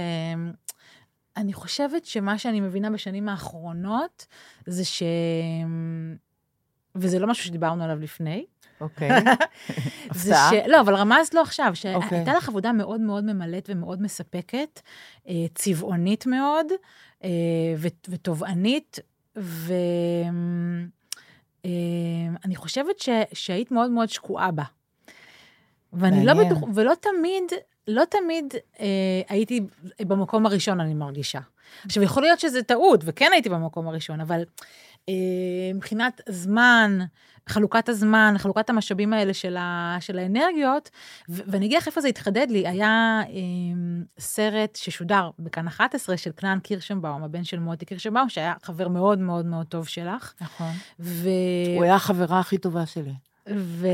אני 1.37 1.53
חושבת 1.53 2.05
שמה 2.05 2.39
שאני 2.39 2.61
מבינה 2.61 2.91
בשנים 2.91 3.29
האחרונות, 3.29 4.27
זה 4.67 4.85
ש... 4.85 5.03
וזה 6.95 7.19
לא 7.19 7.27
משהו 7.27 7.45
שדיברנו 7.45 7.85
עליו 7.85 8.01
לפני. 8.01 8.45
אוקיי. 8.81 9.11
זה. 10.15 10.35
ש... 10.51 10.55
לא, 10.67 10.81
אבל 10.81 10.95
רמזת 10.95 11.35
לו 11.35 11.41
עכשיו, 11.41 11.73
אוקיי. 11.95 12.09
שהייתה 12.11 12.35
לך 12.35 12.49
עבודה 12.49 12.73
מאוד 12.73 13.01
מאוד 13.01 13.25
ממלאת 13.25 13.71
ומאוד 13.73 14.03
מספקת, 14.03 14.81
אה, 15.29 15.35
צבעונית 15.55 16.27
מאוד, 16.27 16.67
אה, 17.25 17.29
ו- 17.79 18.09
ותובענית, 18.09 18.99
ואני 19.37 20.87
חושבת 22.57 23.01
ש... 23.01 23.09
שהיית 23.33 23.71
מאוד 23.71 23.91
מאוד 23.91 24.09
שקועה 24.09 24.51
בה. 24.51 24.65
ואני 25.93 26.27
לא 26.27 26.35
מעניין. 26.35 26.55
בטוח, 26.55 26.69
ולא 26.75 26.93
תמיד, 27.01 27.45
לא 27.89 28.03
תמיד 28.05 28.55
אה, 28.81 28.87
הייתי 29.29 29.61
במקום 30.01 30.47
הראשון, 30.47 30.81
אני 30.81 30.95
מרגישה. 30.95 31.41
עכשיו, 31.85 32.03
יכול 32.03 32.23
להיות 32.23 32.41
שזה 32.41 32.63
טעות, 32.63 33.01
וכן 33.05 33.31
הייתי 33.33 33.49
במקום 33.49 33.89
הראשון, 33.89 34.21
אבל 34.21 34.43
אה, 35.09 35.15
מבחינת 35.75 36.21
זמן, 36.29 36.99
חלוקת 37.49 37.89
הזמן, 37.89 38.35
חלוקת 38.39 38.71
המשאבים 38.71 39.13
האלה 39.13 39.35
של, 39.35 39.57
ה, 39.57 39.97
של 40.01 40.19
האנרגיות, 40.19 40.91
ו- 41.29 41.43
ואני 41.47 41.67
אגיד 41.67 41.79
לך 41.79 41.87
איפה 41.87 42.01
זה 42.01 42.09
התחדד 42.09 42.47
לי, 42.51 42.69
היה 42.69 43.21
אה, 43.29 43.33
סרט 44.19 44.77
ששודר 44.77 45.31
בכאן 45.39 45.67
11 45.67 46.17
של 46.17 46.31
כנען 46.37 46.59
קירשנבאום, 46.59 47.23
הבן 47.23 47.45
של 47.45 47.59
מוטי 47.59 47.85
קירשנבאום, 47.85 48.29
שהיה 48.29 48.55
חבר 48.63 48.89
מאוד 48.89 49.19
מאוד 49.19 49.47
מאוד 49.47 49.67
טוב 49.67 49.89
שלך. 49.89 50.33
נכון. 50.41 50.73
ו... 51.01 51.29
הוא 51.77 51.85
היה 51.85 51.95
החברה 51.95 52.41
הכי 52.41 52.59
טובה 52.59 52.87
שלי. 52.87 53.15
ו... 53.51 53.87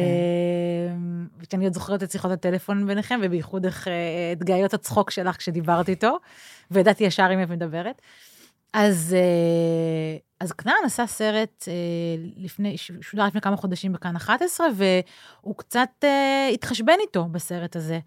וכשאני 1.40 1.64
עוד 1.64 1.74
זוכרת 1.74 2.02
את 2.02 2.10
שיחות 2.10 2.30
הטלפון 2.30 2.86
ביניכם, 2.86 3.20
ובייחוד 3.22 3.64
איך, 3.64 3.88
אה, 3.88 3.92
את 4.32 4.44
גאיות 4.44 4.74
הצחוק 4.74 5.10
שלך 5.10 5.36
כשדיברת 5.36 5.88
איתו, 5.88 6.18
וידעתי 6.70 7.04
ישר 7.04 7.24
עם 7.24 7.38
מי 7.38 7.44
את 7.44 7.50
מדברת. 7.50 8.02
אז, 8.72 9.16
אה, 9.18 10.16
אז 10.40 10.52
כנען 10.52 10.84
עשה 10.84 11.06
סרט 11.06 11.64
אה, 11.68 11.72
לפני, 12.36 12.76
שודר 13.00 13.26
לפני 13.26 13.40
כמה 13.40 13.56
חודשים 13.56 13.92
בכאן 13.92 14.16
11, 14.16 14.66
והוא 14.74 15.54
קצת 15.56 15.90
אה, 16.04 16.48
התחשבן 16.54 16.96
איתו 17.00 17.24
בסרט 17.24 17.76
הזה. 17.76 17.98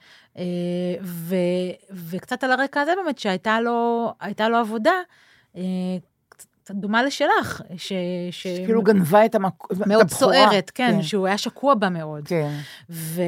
ו, 1.01 1.36
וקצת 1.91 2.43
על 2.43 2.51
הרקע 2.51 2.82
הזה 2.82 2.91
באמת, 3.03 3.20
שהייתה 3.20 3.61
לו, 3.61 4.11
לו 4.49 4.57
עבודה, 4.57 4.93
קצת 6.64 6.76
דומה 6.76 7.03
לשלך, 7.03 7.61
ש... 7.78 7.93
ש... 8.32 8.47
כאילו 8.66 8.82
גנבה 8.82 9.26
את 9.26 9.36
המקום, 9.36 9.78
מאוד 9.88 10.09
סוערת, 10.09 10.72
כן, 10.76 11.01
שהוא 11.01 11.28
היה 11.28 11.38
שקוע 11.38 11.76
בה 11.76 11.89
מאוד. 11.89 12.28
כן. 12.28 12.57
ו... 12.89 13.22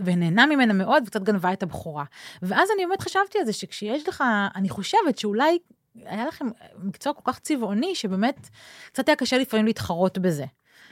ונהנה 0.00 0.46
ממנה 0.46 0.72
מאוד, 0.72 1.02
וקצת 1.06 1.22
גנבה 1.22 1.52
את 1.52 1.62
הבכורה. 1.62 2.04
ואז 2.42 2.68
אני 2.74 2.86
באמת 2.86 3.02
חשבתי 3.02 3.38
על 3.38 3.44
זה, 3.44 3.52
שכשיש 3.52 4.08
לך, 4.08 4.24
אני 4.56 4.68
חושבת 4.68 5.18
שאולי 5.18 5.58
היה 6.06 6.26
לכם 6.26 6.46
מקצוע 6.82 7.12
כל 7.12 7.32
כך 7.32 7.38
צבעוני, 7.38 7.94
שבאמת 7.94 8.48
קצת 8.92 9.08
היה 9.08 9.16
קשה 9.16 9.38
לפעמים 9.38 9.66
להתחרות 9.66 10.18
בזה. 10.18 10.44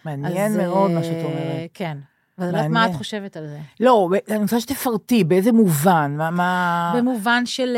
מעניין 0.04 0.50
אז, 0.50 0.56
מאוד 0.56 0.90
אה, 0.90 0.96
מה 0.96 1.04
שאת 1.04 1.24
אומרת. 1.24 1.70
כן. 1.74 1.98
ואני 2.38 2.52
לא 2.52 2.56
יודעת 2.56 2.70
מה 2.70 2.86
את. 2.86 2.94
חושבת 2.94 3.36
על 3.36 3.46
זה. 3.46 3.58
לא, 3.80 4.08
אני 4.30 4.38
רוצה 4.38 4.60
שתפרטי, 4.60 5.24
באיזה 5.24 5.52
מובן, 5.52 6.14
מה... 6.16 6.30
מה... 6.30 6.92
במובן 6.96 7.46
של... 7.46 7.76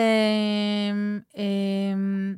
אמ, 1.36 2.34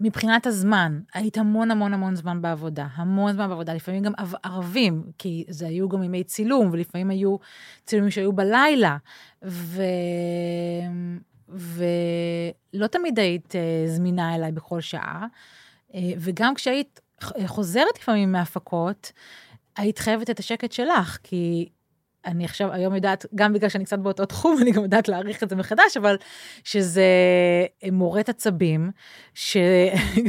מבחינת 0.00 0.46
הזמן, 0.46 1.00
היית 1.14 1.38
המון 1.38 1.70
המון 1.70 1.94
המון 1.94 2.14
זמן 2.14 2.42
בעבודה, 2.42 2.86
המון 2.94 3.32
זמן 3.32 3.48
בעבודה, 3.48 3.74
לפעמים 3.74 4.02
גם 4.02 4.12
ערבים, 4.42 5.02
כי 5.18 5.44
זה 5.48 5.66
היו 5.66 5.88
גם 5.88 6.02
ימי 6.02 6.24
צילום, 6.24 6.68
ולפעמים 6.72 7.10
היו 7.10 7.36
צילומים 7.86 8.10
שהיו 8.10 8.32
בלילה, 8.32 8.96
ו... 9.44 9.82
ולא 11.48 12.86
תמיד 12.86 13.18
היית 13.18 13.56
אה, 13.56 13.60
זמינה 13.86 14.34
אליי 14.34 14.52
בכל 14.52 14.80
שעה, 14.80 15.26
אה, 15.94 16.00
וגם 16.18 16.54
כשהיית 16.54 17.00
ח- 17.24 17.46
חוזרת 17.46 17.98
לפעמים 17.98 18.32
מהפקות, 18.32 19.12
היית 19.76 19.98
חייבת 19.98 20.30
את 20.30 20.38
השקט 20.38 20.72
שלך, 20.72 21.18
כי 21.22 21.68
אני 22.26 22.44
עכשיו 22.44 22.72
היום 22.72 22.94
יודעת, 22.94 23.26
גם 23.34 23.52
בגלל 23.52 23.68
שאני 23.68 23.84
קצת 23.84 23.98
באותו 23.98 24.24
תחום, 24.24 24.56
אני 24.62 24.70
גם 24.70 24.82
יודעת 24.82 25.08
להעריך 25.08 25.42
את 25.42 25.48
זה 25.48 25.56
מחדש, 25.56 25.96
אבל 25.96 26.16
שזה 26.64 27.04
מורט 27.92 28.28
עצבים, 28.28 28.90
ש... 29.34 29.56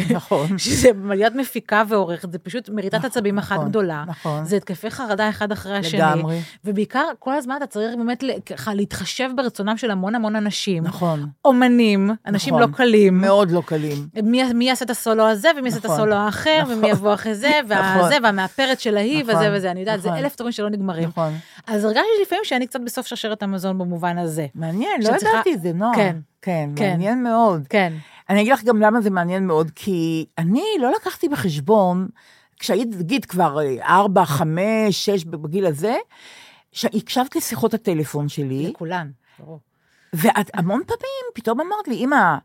נכון. 0.09 0.57
שזה 0.63 0.89
להיות 1.09 1.35
מפיקה 1.35 1.83
ועורכת, 1.89 2.31
זה 2.31 2.39
פשוט 2.39 2.69
מריטת 2.69 2.93
נכון, 2.95 3.09
עצבים 3.09 3.37
אחת 3.37 3.55
נכון, 3.55 3.69
גדולה. 3.69 4.03
נכון. 4.07 4.45
זה 4.45 4.55
התקפי 4.55 4.89
חרדה 4.89 5.29
אחד 5.29 5.51
אחרי 5.51 5.77
השני. 5.77 5.99
לגמרי. 5.99 6.41
ובעיקר, 6.65 7.05
כל 7.19 7.33
הזמן 7.33 7.55
אתה 7.57 7.67
צריך 7.67 7.95
באמת 7.95 8.23
ככה 8.45 8.73
להתחשב 8.73 9.29
ברצונם 9.35 9.77
של 9.77 9.91
המון 9.91 10.15
המון 10.15 10.35
אנשים. 10.35 10.83
נכון. 10.83 11.25
אומנים, 11.45 12.09
אנשים 12.27 12.53
נכון. 12.53 12.69
לא 12.69 12.75
קלים. 12.75 13.21
מאוד 13.21 13.51
לא 13.51 13.61
קלים. 13.65 14.07
מי, 14.23 14.53
מי 14.53 14.65
יעשה 14.65 14.85
את 14.85 14.89
הסולו 14.89 15.27
הזה, 15.27 15.49
ומי 15.57 15.67
יעשה 15.67 15.79
את 15.79 15.85
נכון, 15.85 15.95
הסולו 15.95 16.15
האחר, 16.15 16.61
נכון. 16.61 16.77
ומי 16.77 16.87
יבוא 16.89 17.13
אחרי 17.13 17.35
זה, 17.35 17.51
נכון. 17.69 18.01
והזה, 18.01 18.15
והמאפרת 18.23 18.79
של 18.79 18.97
ההיא, 18.97 19.23
נכון, 19.23 19.35
וזה 19.35 19.49
וזה. 19.53 19.71
אני 19.71 19.79
יודעת, 19.79 20.01
זה 20.01 20.09
נכון. 20.09 20.19
אלף 20.19 20.35
דברים 20.35 20.51
שלא 20.51 20.69
נגמרים. 20.69 21.09
נכון. 21.09 21.33
אז 21.67 21.84
הרגשתי 21.85 22.21
לפעמים 22.21 22.43
שאני 22.45 22.67
קצת 22.67 22.79
בסוף 22.85 23.07
שרשרת 23.07 23.43
המזון 23.43 23.77
במובן 23.77 24.17
הזה. 24.17 24.47
מעניין, 24.55 25.01
לא 25.01 25.05
שאת 25.05 25.15
צריכה- 25.15 25.33
ידעתי 25.35 25.53
את 25.53 25.61
זה, 25.61 25.73
נועה. 25.73 25.95
כן. 25.95 26.15
כן, 26.41 26.69
כן. 26.75 26.89
מעניין 26.91 27.23
מאוד. 27.23 27.67
כן. 27.69 27.93
אני 28.29 28.41
אגיד 28.41 28.53
לך 28.53 28.63
גם 28.63 28.81
למה 28.81 29.01
זה 29.01 29.09
מעניין 29.09 29.47
מאוד, 29.47 29.71
כי 29.75 30.25
אני 30.37 30.63
לא 30.79 30.91
לקחתי 30.95 31.29
בחשבון, 31.29 32.07
כשהיית, 32.59 32.87
נגיד, 32.99 33.25
כבר 33.25 33.59
אה, 33.61 33.75
ארבע, 33.95 34.25
חמש, 34.25 35.05
שש, 35.05 35.23
בגיל 35.23 35.65
הזה, 35.65 35.95
שהקשבת 36.71 37.35
לשיחות 37.35 37.73
הטלפון 37.73 38.29
שלי, 38.29 38.67
לכולן. 38.67 39.09
ברור. 39.39 39.59
ואת 40.13 40.51
המון 40.53 40.81
פעמים 40.87 41.25
פתאום 41.33 41.61
אמרת 41.61 41.87
לי, 41.87 41.95
אמא, 41.95 42.35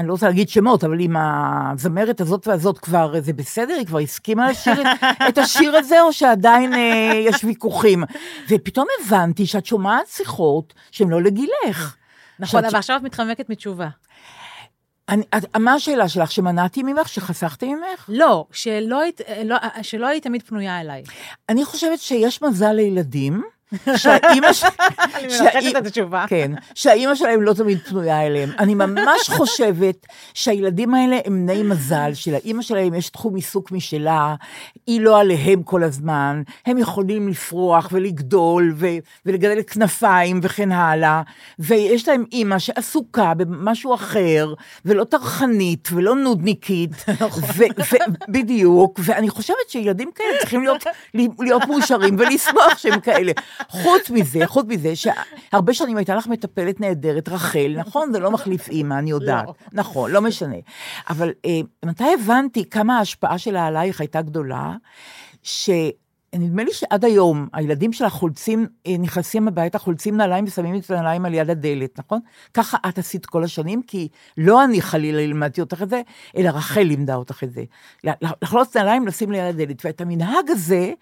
אני 0.00 0.08
לא 0.08 0.12
רוצה 0.12 0.26
להגיד 0.26 0.48
שמות, 0.48 0.84
אבל 0.84 1.00
אם 1.00 1.16
הזמרת 1.16 2.20
הזאת 2.20 2.48
והזאת 2.48 2.78
כבר, 2.78 3.20
זה 3.20 3.32
בסדר, 3.32 3.74
היא 3.74 3.86
כבר 3.86 3.98
הסכימה 3.98 4.50
לשיר 4.50 4.82
את, 4.82 4.86
את 5.28 5.38
השיר 5.38 5.76
הזה, 5.76 6.02
או 6.02 6.12
שעדיין 6.12 6.74
אה, 6.74 7.12
יש 7.26 7.44
ויכוחים? 7.44 8.04
ופתאום 8.48 8.86
הבנתי 9.00 9.46
שאת 9.46 9.66
שומעת 9.66 10.06
שיחות 10.06 10.74
שהן 10.90 11.08
לא 11.08 11.22
לגילך. 11.22 11.96
נכון, 12.38 12.64
אבל 12.64 12.78
עכשיו 12.78 12.96
את 12.96 13.02
מתחמקת 13.02 13.50
מתשובה. 13.50 13.88
אני, 15.08 15.22
את, 15.36 15.56
מה 15.56 15.74
השאלה 15.74 16.08
שלך, 16.08 16.32
שמנעתי 16.32 16.82
ממך, 16.82 17.08
שחסכתי 17.08 17.74
ממך? 17.74 18.04
לא, 18.08 18.46
שלא 18.52 19.00
היית, 19.00 19.20
לא, 19.44 19.56
שלא 19.82 20.06
היית 20.06 20.22
תמיד 20.22 20.42
פנויה 20.42 20.80
אליי. 20.80 21.02
אני 21.48 21.64
חושבת 21.64 21.98
שיש 21.98 22.42
מזל 22.42 22.72
לילדים, 22.72 23.42
שהאימא 23.96 24.52
ש... 24.52 24.64
אני 25.14 25.26
מנחשת 25.26 25.76
את 25.76 25.86
התשובה. 25.86 26.24
כן, 26.28 26.52
שהאימא 26.74 27.14
שלהם 27.14 27.42
לא 27.42 27.52
תמיד 27.52 27.78
פנויה 27.78 28.26
אליהם. 28.26 28.50
אני 28.58 28.74
ממש 28.74 29.28
חושבת 29.30 30.06
שהילדים 30.34 30.94
האלה 30.94 31.18
הם 31.24 31.46
בני 31.46 31.62
מזל, 31.62 32.10
שלאימא 32.14 32.62
שלהם 32.62 32.94
יש 32.94 33.10
תחום 33.10 33.34
עיסוק 33.34 33.72
משלה, 33.72 34.34
היא 34.86 35.00
לא 35.00 35.20
עליהם 35.20 35.62
כל 35.62 35.82
הזמן, 35.82 36.42
הם 36.66 36.78
יכולים 36.78 37.28
לפרוח 37.28 37.88
ולגדול 37.92 38.72
ו- 38.76 38.86
ולגדל 39.26 39.62
כנפיים 39.62 40.40
וכן 40.42 40.72
הלאה, 40.72 41.22
ויש 41.58 42.08
להם 42.08 42.24
אימא 42.32 42.58
שעסוקה 42.58 43.34
במשהו 43.34 43.94
אחר, 43.94 44.54
ולא 44.84 45.04
טרחנית 45.04 45.88
ולא 45.92 46.14
נודניקית, 46.14 46.90
ו- 47.56 47.64
ו- 47.92 47.96
בדיוק, 48.28 49.00
ואני 49.02 49.30
חושבת 49.30 49.56
שילדים 49.68 50.10
כאלה 50.14 50.38
צריכים 50.40 50.62
להיות, 50.62 50.84
להיות 51.38 51.64
מאושרים 51.68 52.16
ולשמוח 52.18 52.78
שהם 52.78 53.00
כאלה. 53.00 53.32
חוץ 53.68 54.10
מזה, 54.10 54.46
חוץ 54.46 54.66
מזה, 54.68 54.92
שהרבה 54.96 55.74
שנים 55.74 55.96
הייתה 55.96 56.14
לך 56.14 56.26
מטפלת 56.26 56.80
נהדרת, 56.80 57.28
רחל, 57.28 57.74
נכון? 57.76 58.12
זה 58.12 58.18
לא 58.18 58.30
מחליף 58.30 58.68
אימא, 58.68 58.94
אני 58.94 59.10
יודעת. 59.10 59.46
לא. 59.46 59.54
נכון, 59.72 60.10
לא 60.10 60.20
משנה. 60.20 60.56
אבל 61.10 61.32
אה, 61.46 61.60
מתי 61.84 62.04
הבנתי 62.20 62.70
כמה 62.70 62.98
ההשפעה 62.98 63.38
שלה 63.38 63.66
עלייך 63.66 64.00
הייתה 64.00 64.22
גדולה, 64.22 64.74
שנדמה 65.42 66.64
לי 66.64 66.72
שעד 66.72 67.04
היום 67.04 67.48
הילדים 67.52 67.92
שלה 67.92 68.10
חולצים, 68.10 68.66
אה, 68.86 68.96
נכנסים 68.98 69.48
הביתה, 69.48 69.78
חולצים 69.78 70.16
נעליים 70.16 70.44
ושמים 70.44 70.76
את 70.76 70.90
הנעליים 70.90 71.24
על 71.24 71.34
יד 71.34 71.50
הדלת, 71.50 71.98
נכון? 71.98 72.20
ככה 72.54 72.78
את 72.88 72.98
עשית 72.98 73.26
כל 73.26 73.44
השנים, 73.44 73.82
כי 73.82 74.08
לא 74.36 74.64
אני 74.64 74.82
חלילה 74.82 75.18
לימדתי 75.18 75.60
אותך 75.60 75.82
את 75.82 75.90
זה, 75.90 76.02
אלא 76.36 76.48
רחל 76.48 76.82
לימדה 76.82 77.14
אותך 77.14 77.44
את 77.44 77.52
זה. 77.52 77.64
לחלוץ 78.42 78.76
נעליים, 78.76 79.06
לשים 79.06 79.30
ליד 79.30 79.44
הדלת. 79.44 79.84
ואת 79.84 80.00
המנהג 80.00 80.50
הזה, 80.50 80.92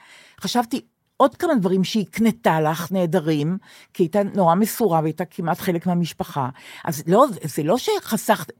חשבתי, 0.40 0.80
עוד 1.20 1.36
כמה 1.36 1.54
דברים 1.54 1.84
שהיא 1.84 2.04
הקנתה 2.10 2.60
לך 2.60 2.92
נהדרים, 2.92 3.58
כי 3.94 4.02
הייתה 4.02 4.22
נורא 4.22 4.54
מסורה 4.54 5.00
והייתה 5.00 5.24
כמעט 5.24 5.60
חלק 5.60 5.86
מהמשפחה. 5.86 6.48
אז 6.84 7.02
לא, 7.06 7.24
זה 7.44 7.62
לא 7.62 7.78
שחסכת, 7.78 8.52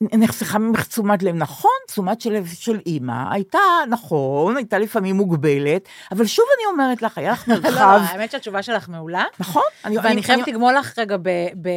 נחסכה 0.00 0.58
ממך 0.58 0.86
תשומת 0.86 1.22
לב, 1.22 1.34
נכון, 1.34 1.70
תשומת 1.88 2.26
לב 2.26 2.46
של 2.46 2.78
אימא, 2.86 3.32
הייתה, 3.32 3.58
נכון, 3.90 4.56
הייתה 4.56 4.78
לפעמים 4.78 5.16
מוגבלת, 5.16 5.88
אבל 6.12 6.26
שוב 6.26 6.44
אני 6.58 6.72
אומרת 6.72 7.02
לך, 7.02 7.18
היה 7.18 7.32
לך 7.32 7.44
לא, 7.48 7.54
מרחב, 7.54 7.70
לא, 8.02 8.06
האמת 8.06 8.30
שהתשובה 8.30 8.62
שלך 8.62 8.88
מעולה. 8.88 9.24
נכון? 9.40 9.62
אני- 9.84 9.96
ואני 9.98 10.10
אני- 10.12 10.22
חייבת 10.22 10.48
לגמול 10.48 10.74
לך 10.74 10.98
רגע 10.98 11.16
ב- 11.16 11.28
ב- 11.62 11.68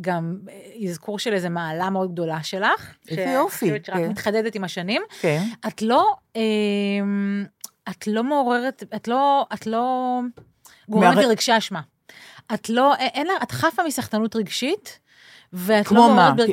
גם 0.00 0.36
אזכור 0.88 1.18
של 1.18 1.32
איזה 1.32 1.48
מעלה 1.48 1.90
מאוד 1.90 2.12
גדולה 2.12 2.42
שלך. 2.42 2.94
איזה 3.08 3.22
יופי, 3.22 3.66
שרק 3.68 3.96
כן. 3.96 4.08
מתחדדת 4.08 4.54
עם 4.54 4.64
השנים. 4.64 5.02
כן, 5.20 5.42
את 5.68 5.82
לא, 5.82 6.14
אמ, 6.36 7.44
את 7.90 8.06
לא 8.06 8.24
מעוררת, 8.24 8.82
את 8.96 9.08
לא, 9.08 9.46
את 9.54 9.66
לא 9.66 10.20
גורמת 10.88 11.16
לרגשי 11.16 11.58
אשמה. 11.58 11.80
את 12.54 12.70
לא, 12.70 12.94
א- 12.94 12.96
אין 12.96 13.26
לה, 13.26 13.32
את 13.42 13.52
חפה 13.52 13.82
מסחטנות 13.86 14.36
רגשית, 14.36 14.98
ואת 15.52 15.86
כמו 15.86 15.98
לא 15.98 16.08
מה? 16.08 16.14
מעוררת... 16.14 16.36
בר- 16.36 16.52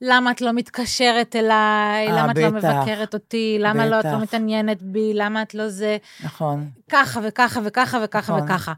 למה 0.00 0.30
את 0.30 0.40
לא 0.40 0.52
מתקשרת 0.52 1.36
אליי? 1.36 2.08
אה, 2.08 2.12
למה 2.22 2.32
את 2.32 2.38
לא 2.38 2.50
בטח. 2.50 2.68
מבקרת 2.74 3.14
אותי? 3.14 3.56
למה 3.60 3.86
לא, 3.86 4.00
את 4.00 4.04
לא 4.04 4.10
בטח. 4.10 4.20
מתעניינת 4.22 4.82
בי? 4.82 5.10
למה 5.14 5.42
את 5.42 5.54
לא 5.54 5.68
זה? 5.68 5.96
נכון. 6.24 6.70
ככה 6.90 7.20
וככה 7.22 7.60
וככה 7.64 7.98
וככה 8.04 8.32
נכון. 8.32 8.44
וככה. 8.44 8.72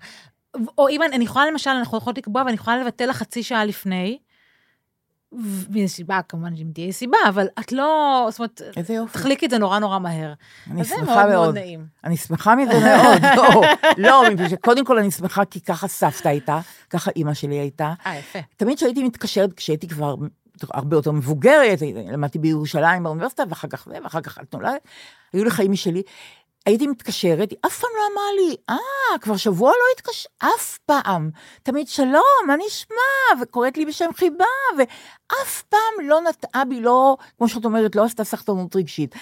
או 0.79 0.89
אם 0.89 1.03
אני, 1.03 1.17
אני 1.17 1.25
יכולה 1.25 1.47
למשל, 1.47 1.71
אנחנו 1.71 1.99
יכולות 1.99 2.19
לקבוע 2.19 2.43
ואני 2.43 2.55
יכולה 2.55 2.77
לבטל 2.77 3.07
לך 3.07 3.17
חצי 3.17 3.43
שעה 3.43 3.65
לפני, 3.65 4.19
מאיזו 5.71 5.95
סיבה, 5.95 6.21
כמובן 6.29 6.53
אם 6.57 6.71
תהיה 6.75 6.93
סיבה, 6.93 7.19
אבל 7.29 7.47
את 7.61 7.73
לא, 7.73 8.27
זאת 8.31 8.39
אומרת, 8.39 8.63
איזה 8.77 8.95
יופי. 8.95 9.13
תחליקי 9.13 9.47
את 9.47 9.51
זה 9.51 9.59
נורא 9.59 9.79
נורא 9.79 9.99
מהר. 9.99 10.33
אני 10.71 10.81
אז 10.81 10.89
זה 10.89 10.95
שמחה 10.99 11.15
מאוד 11.15 11.29
מאוד 11.29 11.45
מאוד. 11.45 11.55
נעים. 11.59 11.87
אני 12.05 12.17
שמחה 12.17 12.57
מזה 12.57 12.73
מאוד, 12.73 13.23
לא, 13.37 13.63
לא, 13.97 14.31
מפני 14.31 14.49
שקודם 14.49 14.85
כל 14.85 14.99
אני 14.99 15.11
שמחה 15.11 15.45
כי 15.45 15.61
ככה 15.61 15.89
סבתא 15.89 16.29
הייתה, 16.29 16.61
ככה 16.91 17.11
אימא 17.17 17.35
שלי 17.35 17.55
הייתה. 17.55 17.93
אה, 18.07 18.19
יפה. 18.19 18.39
תמיד 18.57 18.77
כשהייתי 18.77 19.03
מתקשרת, 19.03 19.53
כשהייתי 19.53 19.89
כבר 19.89 20.15
הרבה 20.63 20.97
יותר 20.97 21.11
מבוגרת, 21.11 21.79
למדתי 22.13 22.39
בירושלים 22.39 23.03
באוניברסיטה, 23.03 23.43
ואחר 23.49 23.69
כך 23.69 23.89
זה, 23.89 23.99
ואחר 24.05 24.21
כך 24.21 24.39
את 24.39 24.55
נולדת, 24.55 24.89
היו 25.33 25.45
לי 25.45 25.51
חיים 25.51 25.73
משלי. 25.73 26.03
הייתי 26.67 26.87
מתקשרת, 26.87 27.51
היא 27.51 27.59
אף 27.67 27.79
פעם 27.81 27.91
לא 27.97 28.03
אמרה 28.13 28.33
לי, 28.37 28.57
אה, 28.71 29.19
כבר 29.19 29.37
שבוע 29.37 29.71
לא 29.71 29.85
התקשר, 29.97 30.29
אף 30.39 30.79
פעם. 30.79 31.31
תמיד 31.63 31.89
שלום, 31.89 32.47
מה 32.47 32.55
נשמע? 32.67 33.43
וקוראת 33.43 33.77
לי 33.77 33.87
בשם 33.87 34.11
חיבה, 34.17 34.45
ואף 35.33 35.63
פעם 35.63 35.81
לא 36.09 36.21
נטעה 36.21 36.65
בי, 36.65 36.81
לא, 36.81 37.17
כמו 37.39 37.49
שאת 37.49 37.65
אומרת, 37.65 37.97
לא 37.97 38.05
עשתה 38.05 38.25
סחטנות 38.25 38.77
רגשית. 38.77 39.15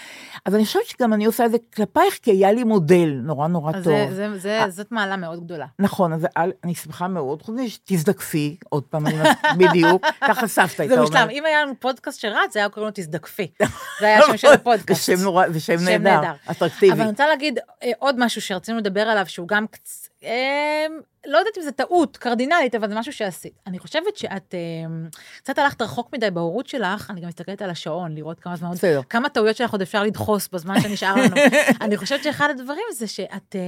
אז 0.45 0.55
אני 0.55 0.65
חושבת 0.65 0.87
שגם 0.87 1.13
אני 1.13 1.25
עושה 1.25 1.47
את 1.47 1.51
זה 1.51 1.57
כלפייך, 1.77 2.19
כי 2.23 2.31
היה 2.31 2.53
לי 2.53 2.65
מודל 2.65 3.21
נורא 3.23 3.49
נורא 3.49 3.73
אז 3.77 3.85
טוב. 3.85 4.11
זה- 4.11 4.31
זה- 4.31 4.39
זה- 4.39 4.65
זאת 4.69 4.93
מעלה 4.93 5.17
מאוד 5.17 5.45
גדולה. 5.45 5.67
נכון, 5.79 6.13
אז 6.13 6.27
אני 6.65 6.75
שמחה 6.75 7.09
מאוד, 7.09 7.43
חוץ 7.43 7.55
מזה 7.55 7.69
שתזדקפי, 7.71 8.57
עוד 8.69 8.83
פעם, 8.83 9.05
בדיוק, 9.59 10.07
ככה 10.21 10.47
סבתא 10.47 10.83
הייתה 10.83 10.95
זה 10.95 11.01
אומרת. 11.01 11.13
מושלם. 11.13 11.31
אם 11.31 11.45
היה 11.47 11.63
לנו 11.63 11.73
פודקאסט 11.81 12.21
שרץ, 12.21 12.53
זה 12.53 12.59
היה 12.59 12.69
קוראים 12.69 12.87
לו 12.87 12.93
תזדקפי. 12.95 13.51
זה 14.01 14.07
היה 14.07 14.19
השם 14.19 14.37
של 14.37 14.49
הפודקאסט. 14.53 15.07
זה 15.07 15.17
שם 15.17 15.23
נורא, 15.23 15.49
זה 15.49 15.61
שם 15.61 15.79
שם 15.79 15.85
נהדר. 16.03 16.33
אטרקטיבי. 16.51 16.93
אבל 16.93 17.01
אני 17.01 17.11
רוצה 17.11 17.27
להגיד 17.27 17.59
אה, 17.83 17.91
עוד 17.99 18.17
משהו 18.19 18.41
שרצינו 18.41 18.79
לדבר 18.79 19.01
עליו, 19.01 19.25
שהוא 19.29 19.49
גם, 19.49 19.65
קצ- 19.77 20.09
אה, 20.25 20.87
לא 21.27 21.39
יודעת 21.39 21.59
אם 21.59 21.63
זה 21.63 21.73
טעות 21.73 22.17
קרדינלית, 22.17 22.75
אבל 22.75 22.89
זה 22.89 22.95
משהו 22.95 23.13
שעשית. 23.13 23.53
אני 23.67 23.79
חושבת 23.79 24.17
שאת 24.17 24.55
אה, 24.55 25.09
קצת 25.39 25.59
הלכת 25.59 25.83
רחוק 25.83 26.13
מדי 26.13 26.31
בהורות 26.31 26.67
שלך, 26.67 27.11
אני 27.11 27.21
גם 27.21 27.29
מסתכלת 27.29 27.63
על 27.63 27.71
השעון, 27.71 28.15
לראות 28.15 28.41
כמה 28.41 28.57
זמן, 28.57 28.71
בסדר. 28.71 29.01
כמה 29.11 29.29
טעויות 29.29 29.57
שלך 29.57 29.73
עוד 29.73 29.83
אפשר 29.83 30.03
לדחוס 30.03 30.49
בזמן 30.49 30.81
שנשאר 30.81 31.15
לנו. 31.17 31.37
אני 31.85 31.97
חושבת 31.97 32.23
שאחד 32.23 32.49
הדברים 32.51 32.85
זה 32.93 33.07
שאת 33.07 33.57
אה, 33.57 33.61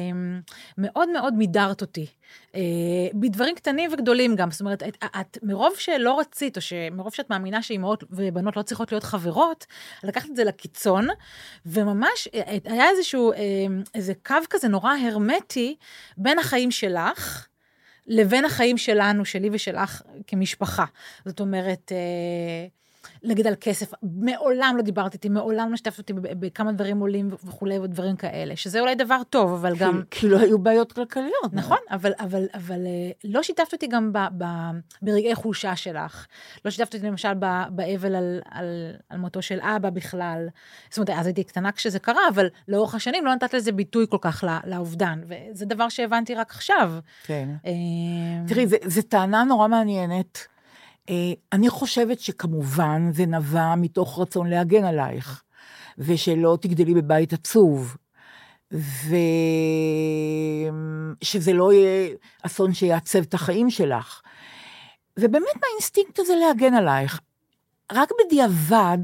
מאוד 0.79 1.09
מאוד 1.09 1.35
מידרת 1.35 1.81
אותי. 1.81 2.07
אה, 2.55 2.61
בדברים 3.15 3.55
קטנים 3.55 3.93
וגדולים 3.93 4.37
גם, 4.37 4.51
זאת 4.51 4.61
אומרת, 4.61 4.83
את, 4.83 5.05
את 5.21 5.39
מרוב 5.43 5.75
שלא 5.79 6.19
רצית, 6.19 6.57
או 6.57 6.61
שמרוב 6.61 7.15
שאת 7.15 7.31
מאמינה 7.31 7.63
שאימהות 7.63 8.05
ובנות 8.11 8.57
לא 8.57 8.63
צריכות 8.63 8.93
להיות 8.93 9.05
חברות, 9.05 9.67
לקחת 10.05 10.31
את 10.31 10.37
זה 10.37 10.45
לקיצון, 10.45 11.07
וממש 11.67 12.29
אה, 12.35 12.57
היה 12.65 12.91
איזשהו, 12.91 13.33
אה, 13.33 13.39
איזה 13.95 14.13
קו 14.27 14.35
כזה 14.51 14.69
נורא 14.69 14.93
הרמטי 15.07 15.77
בין 16.17 16.39
החיים 16.39 16.71
שלך, 16.71 17.46
לבין 18.07 18.45
החיים 18.45 18.79
שלנו, 18.79 19.25
שלי 19.25 19.49
ושלך 19.53 20.03
כמשפחה. 20.27 20.85
זאת 21.25 21.41
אומרת, 21.41 21.93
נגיד 23.25 23.47
על 23.47 23.55
כסף, 23.61 23.93
מעולם 24.03 24.75
לא 24.77 24.83
דיברת 24.83 25.15
איתי, 25.15 25.29
מעולם 25.29 25.71
לא 25.71 25.77
שיתפת 25.77 25.99
אותי 25.99 26.13
בכמה 26.13 26.73
דברים 26.73 27.01
עולים 27.01 27.29
וכולי 27.45 27.79
ודברים 27.79 28.17
כאלה, 28.17 28.57
שזה 28.57 28.81
אולי 28.81 28.95
דבר 28.95 29.21
טוב, 29.31 29.53
אבל 29.53 29.77
גם... 29.77 30.03
כי- 30.11 30.21
כי 30.21 30.29
לא 30.29 30.39
היו 30.39 30.59
בעיות 30.59 30.93
כלכליות. 30.93 31.53
נכון, 31.53 31.77
אבל, 31.91 32.13
אבל, 32.21 32.47
אבל 32.55 32.87
אה, 32.87 33.11
לא 33.25 33.43
שיתפת 33.43 33.73
אותי 33.73 33.87
גם 33.87 34.13
ב, 34.13 34.19
ב, 34.39 34.45
ברגעי 35.03 35.35
חולשה 35.35 35.77
שלך. 35.77 36.27
לא 36.65 36.71
שיתפת 36.71 36.95
אותי 36.95 37.07
למשל 37.07 37.35
ב- 37.39 37.65
באבל 37.71 38.15
על, 38.15 38.41
על, 38.51 38.67
על 39.11 39.19
מותו 39.19 39.43
של 39.43 39.59
אבא 39.61 39.91
בכלל. 39.91 40.47
זאת 40.91 40.99
אומרת, 40.99 41.21
אז 41.21 41.27
הייתי 41.27 41.45
קטנה 41.45 41.73
כשזה 41.73 41.99
קרה, 41.99 42.21
אבל 42.35 42.47
לאורך 42.69 42.95
השנים 42.95 43.25
לא 43.27 43.35
נתת 43.35 43.55
לזה 43.55 43.73
ביטוי 43.73 44.07
כל 44.11 44.19
כך 44.21 44.45
לאובדן, 44.67 45.21
וזה 45.29 45.67
דבר 45.67 45.89
שהבנתי 45.89 46.35
רק 46.35 46.51
עכשיו. 46.51 46.93
כן. 47.25 47.49
אה, 47.67 47.73
תראי, 48.49 48.67
זו 48.87 49.03
טענה 49.03 49.45
נורא 49.45 49.69
מעניינת. 49.69 50.47
אה, 51.11 51.33
אני 51.53 51.71
חושבת 51.71 52.21
שכמובן 52.21 53.11
זה 53.13 53.27
נבע 53.27 53.75
מתוך 53.75 54.19
רצון 54.19 54.51
להגן 54.51 54.85
עלייך, 54.85 55.43
ושלא 55.99 56.59
תגדלי 56.61 56.95
בבית 56.95 57.33
עצוב, 57.33 57.97
ושזה 61.23 61.53
לא 61.53 61.73
יהיה 61.73 62.09
אסון 62.43 62.75
שיעצב 62.75 63.19
את 63.19 63.35
החיים 63.35 63.71
שלך. 63.71 64.21
ובאמת 65.19 65.57
מהאינסטינקט 65.63 66.19
הזה 66.19 66.35
להגן 66.37 66.75
עלייך. 66.75 67.21
רק 67.93 68.11
בדיעבד, 68.25 68.99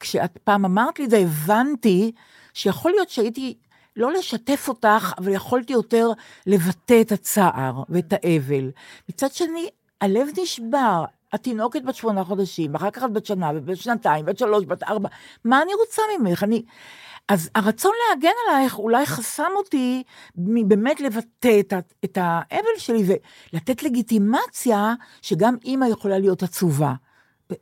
כשאת 0.00 0.38
פעם 0.44 0.64
אמרת 0.64 0.98
לי 0.98 1.04
את 1.04 1.10
זה, 1.10 1.18
הבנתי 1.18 2.12
שיכול 2.54 2.90
להיות 2.90 3.08
שהייתי, 3.10 3.58
לא 3.96 4.12
לשתף 4.12 4.68
אותך, 4.68 5.12
אבל 5.18 5.32
יכולתי 5.32 5.72
יותר 5.72 6.10
לבטא 6.46 7.00
את 7.00 7.12
הצער 7.12 7.82
ואת 7.88 8.12
האבל. 8.12 8.70
מצד 9.08 9.32
שני, 9.32 9.68
הלב 10.00 10.28
נשבר. 10.42 11.04
התינוקת 11.32 11.82
בת 11.82 11.94
שמונה 11.94 12.24
חודשים, 12.24 12.74
אחר 12.74 12.90
כך 12.90 13.04
את 13.04 13.12
בת 13.12 13.26
שנה, 13.26 13.50
ובת 13.54 13.76
שנתיים, 13.76 14.24
בת 14.24 14.38
שלוש, 14.38 14.64
בת 14.64 14.82
ארבע, 14.82 15.08
מה 15.44 15.62
אני 15.62 15.74
רוצה 15.74 16.02
ממך? 16.18 16.42
אני... 16.42 16.62
אז 17.28 17.50
הרצון 17.54 17.92
להגן 18.08 18.32
עלייך 18.48 18.78
אולי 18.78 19.06
חסם 19.06 19.50
אותי 19.56 20.02
מבאמת 20.36 21.00
לבטא 21.00 21.60
את, 21.60 21.72
את 22.04 22.18
האבל 22.20 22.78
שלי 22.78 23.04
ולתת 23.52 23.82
לגיטימציה 23.82 24.94
שגם 25.22 25.56
אימא 25.64 25.84
יכולה 25.84 26.18
להיות 26.18 26.42
עצובה. 26.42 26.94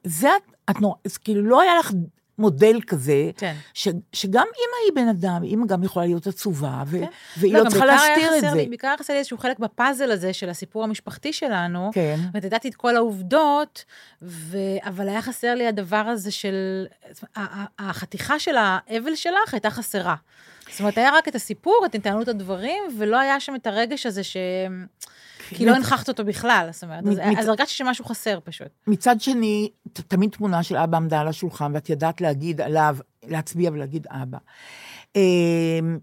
זה 0.04 0.28
את, 0.36 0.42
את 0.70 0.80
נורא, 0.80 0.94
אז 1.04 1.16
כאילו 1.16 1.42
לא 1.42 1.60
היה 1.60 1.78
לך 1.78 1.92
מודל 2.40 2.80
כזה, 2.86 3.30
כן. 3.36 3.54
ש, 3.74 3.88
שגם 4.12 4.46
אימא 4.56 4.96
היא 4.96 5.04
בן 5.04 5.08
אדם, 5.08 5.42
אימא 5.42 5.66
גם 5.66 5.82
יכולה 5.84 6.06
להיות 6.06 6.26
עצובה, 6.26 6.82
ו, 6.86 7.00
כן. 7.00 7.06
והיא 7.36 7.54
לא, 7.54 7.64
לא 7.64 7.70
צריכה 7.70 7.86
להסתיר 7.86 8.36
את 8.36 8.40
זה. 8.40 8.50
לי- 8.54 8.66
בעיקר 8.68 8.88
היה 8.88 8.96
חסר 8.96 9.12
לי 9.12 9.18
איזשהו 9.18 9.38
חלק 9.38 9.58
בפאזל 9.58 10.10
הזה 10.10 10.32
של 10.32 10.48
הסיפור 10.48 10.84
המשפחתי 10.84 11.32
שלנו. 11.32 11.90
כן. 11.94 12.16
זאת 12.18 12.28
אומרת, 12.34 12.44
ידעתי 12.44 12.68
את 12.68 12.74
כל 12.74 12.96
העובדות, 12.96 13.84
ו... 14.22 14.58
אבל 14.82 15.08
היה 15.08 15.22
חסר 15.22 15.54
לי 15.54 15.66
הדבר 15.66 15.96
הזה 15.96 16.30
של... 16.30 16.86
החתיכה 17.78 18.38
של 18.38 18.54
האבל 18.56 19.14
שלך 19.14 19.54
הייתה 19.54 19.70
חסרה. 19.70 20.14
זאת 20.70 20.80
אומרת, 20.80 20.98
היה 20.98 21.10
רק 21.14 21.28
את 21.28 21.34
הסיפור, 21.34 21.82
את 21.86 21.94
התנהלות 21.94 22.28
הדברים, 22.28 22.82
ולא 22.98 23.18
היה 23.18 23.40
שם 23.40 23.54
את 23.54 23.66
הרגש 23.66 24.06
הזה 24.06 24.24
ש... 24.24 24.36
כי 25.54 25.66
לא 25.66 25.74
הנכחת 25.74 26.08
אותו 26.08 26.24
בכלל, 26.24 26.68
זאת 26.72 26.84
אומרת, 26.84 27.04
אז, 27.38 27.48
הרגשתי 27.48 27.74
שמשהו 27.74 28.04
חסר 28.04 28.38
פשוט. 28.44 28.68
מצד 28.86 29.20
שני, 29.20 29.70
תמיד 29.92 30.30
תמונה 30.30 30.62
של 30.62 30.76
אבא 30.76 30.96
עמדה 30.96 31.20
על 31.20 31.28
השולחן, 31.28 31.72
ואת 31.74 31.90
ידעת 31.90 32.20
להגיד 32.20 32.60
עליו, 32.60 32.96
להצביע 33.26 33.70
ולהגיד 33.72 34.06
אבא. 34.10 34.38
אה, 35.16 35.20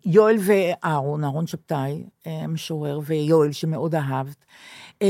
יואל 0.05 0.35
ואהרון, 0.39 1.23
אהרון 1.23 1.47
שבתאי, 1.47 2.03
אה, 2.27 2.47
משורר, 2.47 2.99
ויואל, 3.05 3.51
שמאוד 3.51 3.95
אהבת, 3.95 4.45
אה, 5.01 5.07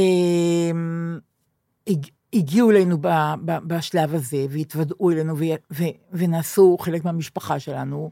הג- 1.88 2.08
הגיעו 2.34 2.72
אלינו 2.72 2.98
ב, 3.02 3.08
ב, 3.46 3.58
בשלב 3.68 4.14
הזה, 4.16 4.46
והתוודעו 4.50 5.12
אלינו, 5.12 5.38
ו, 5.38 5.44
ו, 5.72 5.84
ונעשו 6.12 6.78
חלק 6.80 7.06
מהמשפחה 7.06 7.60
שלנו. 7.60 8.12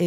אה, 0.00 0.06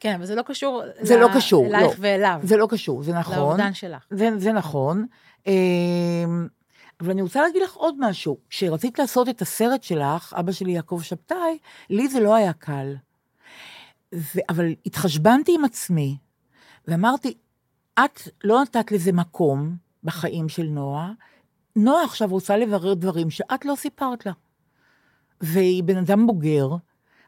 כן, 0.00 0.14
אבל 0.14 0.26
זה 0.26 0.34
לא 0.34 0.42
קשור... 0.42 0.82
זה 1.00 1.16
ל- 1.16 1.20
לא 1.20 1.28
קשור, 1.36 1.66
אלייך 1.66 1.84
לא. 1.84 1.94
ואליו. 1.98 2.40
זה 2.42 2.56
לא 2.56 2.66
קשור, 2.70 3.02
זה 3.02 3.12
נכון. 3.12 3.36
לאובדן 3.36 3.74
שלך. 3.74 4.06
זה, 4.10 4.30
זה 4.38 4.52
נכון. 4.52 5.06
אמ, 5.46 6.48
אבל 7.00 7.10
אני 7.10 7.22
רוצה 7.22 7.42
להגיד 7.42 7.62
לך 7.62 7.74
עוד 7.74 7.94
משהו. 7.98 8.38
כשרצית 8.50 8.98
לעשות 8.98 9.28
את 9.28 9.42
הסרט 9.42 9.82
שלך, 9.82 10.34
אבא 10.38 10.52
שלי 10.52 10.72
יעקב 10.72 11.00
שבתאי, 11.02 11.58
לי 11.90 12.08
זה 12.08 12.20
לא 12.20 12.34
היה 12.34 12.52
קל. 12.52 12.94
ו, 14.14 14.38
אבל 14.48 14.74
התחשבנתי 14.86 15.54
עם 15.54 15.64
עצמי, 15.64 16.16
ואמרתי, 16.88 17.34
את 18.04 18.20
לא 18.44 18.62
נתת 18.62 18.92
לזה 18.92 19.12
מקום 19.12 19.76
בחיים 20.04 20.48
של 20.48 20.62
נועה, 20.66 21.12
נועה 21.76 22.04
עכשיו 22.04 22.28
רוצה 22.30 22.56
לברר 22.56 22.94
דברים 22.94 23.30
שאת 23.30 23.64
לא 23.64 23.74
סיפרת 23.76 24.26
לה. 24.26 24.32
והיא 25.40 25.82
בן 25.84 25.96
אדם 25.96 26.26
בוגר, 26.26 26.68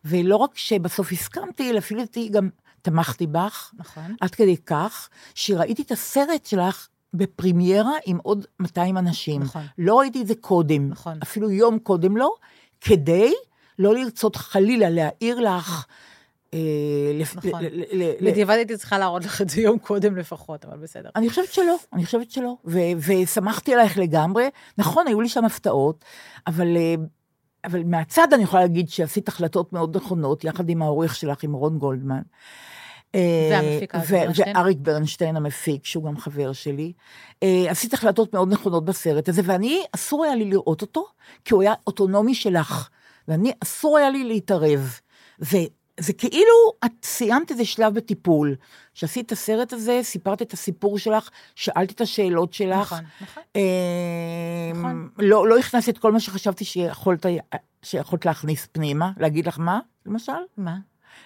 ולא 0.09 0.37
רק 0.37 0.51
שבסוף 0.59 1.13
הסכמתי, 1.13 1.71
אלא 1.71 1.79
אפילו 1.79 2.03
גם 2.31 2.49
תמכתי 2.83 3.27
בך, 3.27 3.71
נכון. 3.79 4.17
עד 4.21 4.31
כדי 4.31 4.57
כך, 4.57 5.09
שראיתי 5.35 5.83
את 5.83 5.91
הסרט 5.91 6.47
שלך 6.47 6.89
בפרימיירה 7.15 7.93
עם 8.07 8.19
עוד 8.23 8.47
200 8.61 8.99
אנשים. 8.99 9.43
נכון. 9.43 9.63
לא 9.79 9.99
ראיתי 9.99 10.23
את 10.23 10.27
זה 10.27 10.35
קודם, 10.41 10.89
נכון. 10.89 11.19
אפילו 11.23 11.51
יום 11.51 11.79
קודם 11.79 12.17
לא, 12.17 12.35
כדי 12.81 13.33
לא 13.79 13.95
לרצות 13.95 14.37
חלילה 14.37 14.91
להעיר 14.91 15.41
לך. 15.41 15.87
אה, 16.55 17.21
נכון. 17.37 17.63
בדיעבד 18.23 18.55
הייתי 18.55 18.77
צריכה 18.77 18.99
להראות 18.99 19.25
לך 19.25 19.43
את 19.43 19.49
זה 19.51 19.61
יום 19.61 19.79
קודם 19.79 20.17
לפחות, 20.17 20.65
אבל 20.65 20.79
בסדר. 20.79 21.11
אני 21.17 21.29
חושבת 21.29 21.53
שלא, 21.53 21.77
אני 21.93 22.05
חושבת 22.05 22.31
שלא. 22.31 22.57
ושמחתי 22.99 23.75
עלייך 23.75 23.99
לגמרי. 23.99 24.49
נכון, 24.79 25.07
היו 25.07 25.21
לי 25.21 25.29
שם 25.29 25.45
הפתעות, 25.45 26.05
אבל, 26.47 26.77
אה, 26.77 26.95
אבל 27.65 27.83
מהצד 27.85 28.33
אני 28.33 28.43
יכולה 28.43 28.63
להגיד 28.63 28.89
שעשית 28.89 29.29
החלטות 29.29 29.73
מאוד 29.73 29.97
נכונות, 29.97 30.45
יחד 30.45 30.69
עם 30.69 30.83
העורך 30.83 31.15
שלך, 31.15 31.45
עם 31.45 31.53
רון 31.53 31.79
גולדמן. 31.79 32.21
אה, 33.15 33.61
אריק 33.61 33.95
ברנשטיין. 33.95 34.57
ואריק 34.57 34.79
ברנשטיין 34.81 35.37
המפיק, 35.37 35.85
שהוא 35.85 36.05
גם 36.05 36.19
חבר 36.19 36.53
שלי. 36.53 36.93
אה, 37.43 37.65
עשית 37.69 37.95
החלטות 37.95 38.35
מאוד 38.35 38.53
נכונות 38.53 38.85
בסרט 38.85 39.29
הזה, 39.29 39.43
ואני, 39.45 39.83
אסור 39.95 40.25
היה 40.25 40.35
לי 40.35 40.45
לראות 40.45 40.83
אותו, 40.83 41.07
כי 41.45 41.55
הוא 41.55 41.63
היה 41.63 41.75
אוטונומי 41.87 42.35
שלך, 42.35 42.89
ואני, 43.29 43.53
אסור 43.63 43.99
היה 43.99 44.11
לי 44.11 44.25
להתערב. 44.25 44.99
וזה 45.99 46.13
כאילו 46.13 46.73
את 46.85 46.93
סיימת 47.03 47.51
איזה 47.51 47.65
שלב 47.65 47.95
בטיפול. 47.95 48.57
שעשית 48.95 49.27
את 49.27 49.33
הסרט 49.33 49.73
הזה, 49.73 50.01
סיפרת 50.03 50.43
את 50.43 50.53
הסיפור 50.53 50.99
שלך, 50.99 51.31
שאלת 51.55 51.91
את 51.91 52.01
השאלות 52.01 52.53
שלך. 52.53 52.93
נכון, 52.93 53.05
נכון. 53.21 53.43
אה, 53.57 53.61
נכון. 54.75 55.09
לא, 55.19 55.49
לא 55.49 55.59
הכנסת 55.59 55.89
את 55.89 55.99
כל 55.99 56.13
מה 56.13 56.21
שחשבתי 56.21 56.65
שיכולת, 56.65 57.27
שיכולת 57.83 58.27
להכניס 58.27 58.67
פנימה, 58.73 59.11
להגיד 59.17 59.47
לך 59.47 59.59
מה, 59.59 59.81
למשל? 60.07 60.33
מה? 60.57 60.77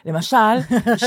למשל, 0.04 0.36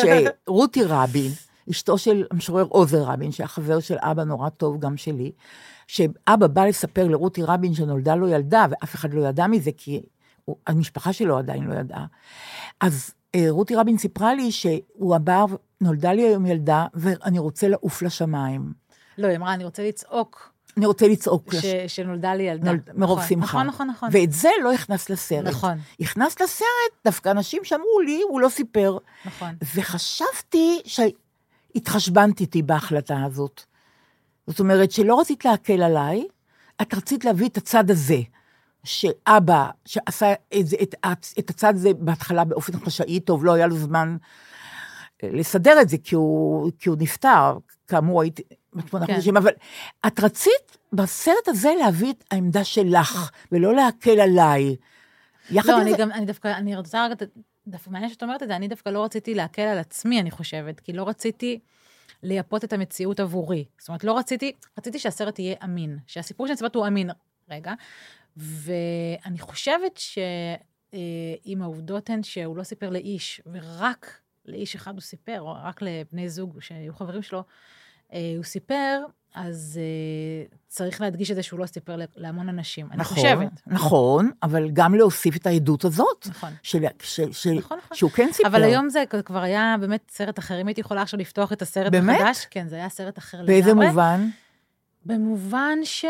שרותי 0.46 0.84
רבין, 0.84 1.32
אשתו 1.72 1.98
של 1.98 2.24
המשורר 2.32 2.66
עוזר 2.70 3.04
רבין, 3.04 3.32
שהיה 3.32 3.48
חבר 3.48 3.80
של 3.80 3.96
אבא 4.00 4.24
נורא 4.24 4.50
טוב, 4.50 4.80
גם 4.80 4.98
שלי, 4.98 5.32
שאבא 5.88 6.48
בא 6.48 6.66
לספר 6.66 7.08
לרותי 7.08 7.44
רבין 7.44 7.74
שנולדה 7.74 8.16
לו 8.16 8.28
ילדה, 8.28 8.66
ואף 8.70 8.96
אחד 8.96 9.14
לא 9.14 9.28
ידע 9.28 9.48
מזה, 9.48 9.72
כי 9.78 10.02
המשפחה 10.68 11.14
שלו 11.14 11.38
עדיין 11.38 11.64
לא 11.64 11.74
ידעה. 11.74 12.06
אז 12.82 13.12
רותי 13.50 13.76
רבין 13.76 13.98
סיפרה 13.98 14.34
לי 14.34 14.52
שהוא 14.52 15.16
אמר, 15.16 15.46
נולדה 15.82 16.14
לי 16.14 16.22
היום 16.28 16.46
ילדה, 16.46 16.86
ואני 16.94 17.40
רוצה 17.40 17.68
לעוף 17.68 18.02
לשמיים. 18.02 18.74
לא, 19.18 19.28
היא 19.28 19.38
אמרה, 19.38 19.54
אני 19.54 19.64
רוצה 19.64 19.84
לצעוק 19.84 20.56
אני 20.78 20.86
רוצה 20.86 21.08
לצעוק 21.08 21.54
לש... 21.54 21.66
ש- 21.66 21.96
שנולדה 21.96 22.36
לי 22.36 22.44
ילדה. 22.44 22.72
מרוב 22.94 23.18
נכון, 23.20 23.30
שמחה. 23.30 23.46
נכון, 23.64 23.68
נכון, 23.68 23.88
נכון. 23.88 24.10
ואת 24.12 24.32
זה 24.32 24.50
לא 24.64 24.74
הכנס 24.74 25.10
לסרט. 25.10 25.48
נכון. 25.48 25.78
הכנס 26.00 26.42
לסרט 26.42 26.68
דווקא 27.06 27.32
אנשים 27.32 27.64
שאמרו 27.64 28.00
לי, 28.06 28.22
הוא 28.30 28.42
לא 28.42 28.50
סיפר. 28.50 28.98
נכון. 29.26 29.56
וחשבתי 29.76 30.82
שהתחשבנת 30.86 32.40
איתי 32.42 32.62
בהחלטה 32.62 33.24
הזאת. 33.24 33.62
זאת 34.48 34.60
אומרת, 34.60 34.92
שלא 34.92 35.20
רצית 35.20 35.46
להקל 35.46 35.84
עליי, 35.84 36.28
את 36.82 36.94
רצית 36.94 37.26
להביא 37.26 37.50
את 37.50 37.58
הצד 37.58 37.92
הזה. 37.92 38.20
שאבא, 38.86 39.70
שעשה 39.86 40.34
את, 40.60 40.68
זה, 40.68 40.78
את, 40.82 40.96
את 41.40 41.50
הצד 41.50 41.76
הזה 41.76 41.94
בהתחלה 41.94 42.44
באופן 42.44 42.80
חשאי, 42.80 43.20
טוב, 43.20 43.46
לא 43.46 43.54
היה 43.54 43.68
לו 43.68 43.78
זמן 43.78 44.18
אה, 45.24 45.30
לסדר 45.32 45.82
את 45.82 45.90
זה, 45.90 45.98
כי 46.04 46.16
הוא, 46.16 46.72
כי 46.80 46.90
הוא 46.90 46.98
נפטר, 47.00 47.58
כאמור 47.88 48.22
הייתי 48.22 48.44
בת 48.74 48.88
שמונה 48.90 49.08
כן. 49.08 49.14
חודשים, 49.14 49.38
אבל 49.38 49.52
את 50.08 50.20
רצית 50.20 50.78
בסרט 50.94 51.48
הזה 51.48 51.70
להביא 51.80 52.12
את 52.12 52.24
העמדה 52.32 52.64
שלך, 52.64 53.32
ולא 53.52 53.76
להקל 53.76 54.20
עליי. 54.20 54.76
יחד 55.52 55.70
לא, 55.70 55.76
עם 55.76 55.82
אני 55.82 55.92
זה, 55.92 55.98
גם, 55.98 56.12
אני 56.12 56.26
דווקא, 56.26 56.48
אני 56.48 56.76
רוצה 56.76 57.08
רק, 57.08 57.18
דווקא 57.68 57.90
מעניין 57.90 58.12
שאת 58.12 58.24
אומרת 58.24 58.44
את 58.44 58.48
זה, 58.48 58.56
אני 58.56 58.68
דווקא 58.68 58.90
לא 58.90 59.04
רציתי 59.04 59.36
להקל 59.36 59.62
על 59.62 59.78
עצמי, 59.78 60.20
אני 60.20 60.32
חושבת, 60.32 60.80
כי 60.80 60.94
לא 60.94 61.08
רציתי 61.08 61.60
לייפות 62.24 62.64
את 62.64 62.74
המציאות 62.74 63.20
עבורי. 63.20 63.66
זאת 63.80 63.88
אומרת, 63.88 64.04
לא 64.04 64.18
רציתי, 64.18 64.52
רציתי 64.78 65.00
שהסרט 65.00 65.40
יהיה 65.40 65.56
אמין, 65.64 65.98
שהסיפור 66.08 66.48
שאני 66.48 66.58
סיפרת 66.58 66.76
הוא 66.76 66.88
אמין. 66.88 67.10
רגע, 67.50 67.74
ואני 68.38 69.40
חושבת 69.40 69.98
שאם 69.98 71.62
העובדות 71.62 72.10
הן 72.10 72.24
שהוא 72.24 72.58
לא 72.58 72.64
סיפר 72.64 72.90
לאיש, 72.90 73.42
ורק 73.52 74.20
לאיש 74.46 74.76
אחד 74.76 74.94
הוא 74.94 75.02
סיפר, 75.02 75.42
או 75.42 75.56
רק 75.64 75.82
לבני 75.82 76.30
זוג 76.30 76.60
שהיו 76.60 76.94
חברים 76.94 77.22
שלו, 77.22 77.44
אה, 78.14 78.34
הוא 78.36 78.44
סיפר, 78.44 79.04
אז 79.36 79.80
אה, 79.82 80.58
צריך 80.68 81.02
להדגיש 81.02 81.32
את 81.32 81.36
זה 81.36 81.44
שהוא 81.44 81.60
לא 81.60 81.66
סיפר 81.66 81.96
להמון 82.16 82.50
אנשים. 82.50 82.88
אני 82.92 82.98
נכון, 82.98 83.18
חושבת. 83.18 83.62
נכון, 83.68 84.32
אבל 84.44 84.70
גם 84.74 84.96
להוסיף 84.96 85.36
את 85.36 85.48
העדות 85.48 85.86
הזאת, 85.86 86.28
נכון. 86.30 86.54
של, 86.64 86.86
של, 87.04 87.32
של, 87.32 87.54
נכון, 87.54 87.78
נכון. 87.78 87.98
שהוא 87.98 88.12
כן 88.12 88.30
סיפר. 88.32 88.48
אבל 88.48 88.64
היום 88.64 88.90
זה 88.90 89.04
כבר 89.26 89.42
היה 89.42 89.76
באמת 89.80 90.12
סרט 90.12 90.40
אחר. 90.40 90.62
אם 90.62 90.68
הייתי 90.68 90.82
יכולה 90.82 91.02
עכשיו 91.02 91.20
לפתוח 91.20 91.54
את 91.54 91.62
הסרט 91.62 91.92
באמת? 91.92 92.22
מחדש, 92.22 92.48
כן, 92.50 92.68
זה 92.68 92.76
היה 92.76 92.90
סרט 92.90 93.18
אחר 93.18 93.38
לגמרי. 93.38 93.54
באיזה 93.54 93.74
מובן? 93.74 94.30
במובן 95.06 95.78
ש... 95.84 96.06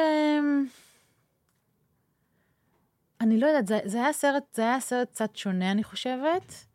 אני 3.21 3.39
לא 3.39 3.47
יודעת, 3.47 3.67
זה, 3.67 3.79
זה 3.85 4.03
היה 4.03 4.13
סרט, 4.13 4.43
זה 4.53 4.61
היה 4.61 4.79
סרט 4.79 5.09
קצת 5.09 5.35
שונה, 5.35 5.71
אני 5.71 5.83
חושבת. 5.83 6.65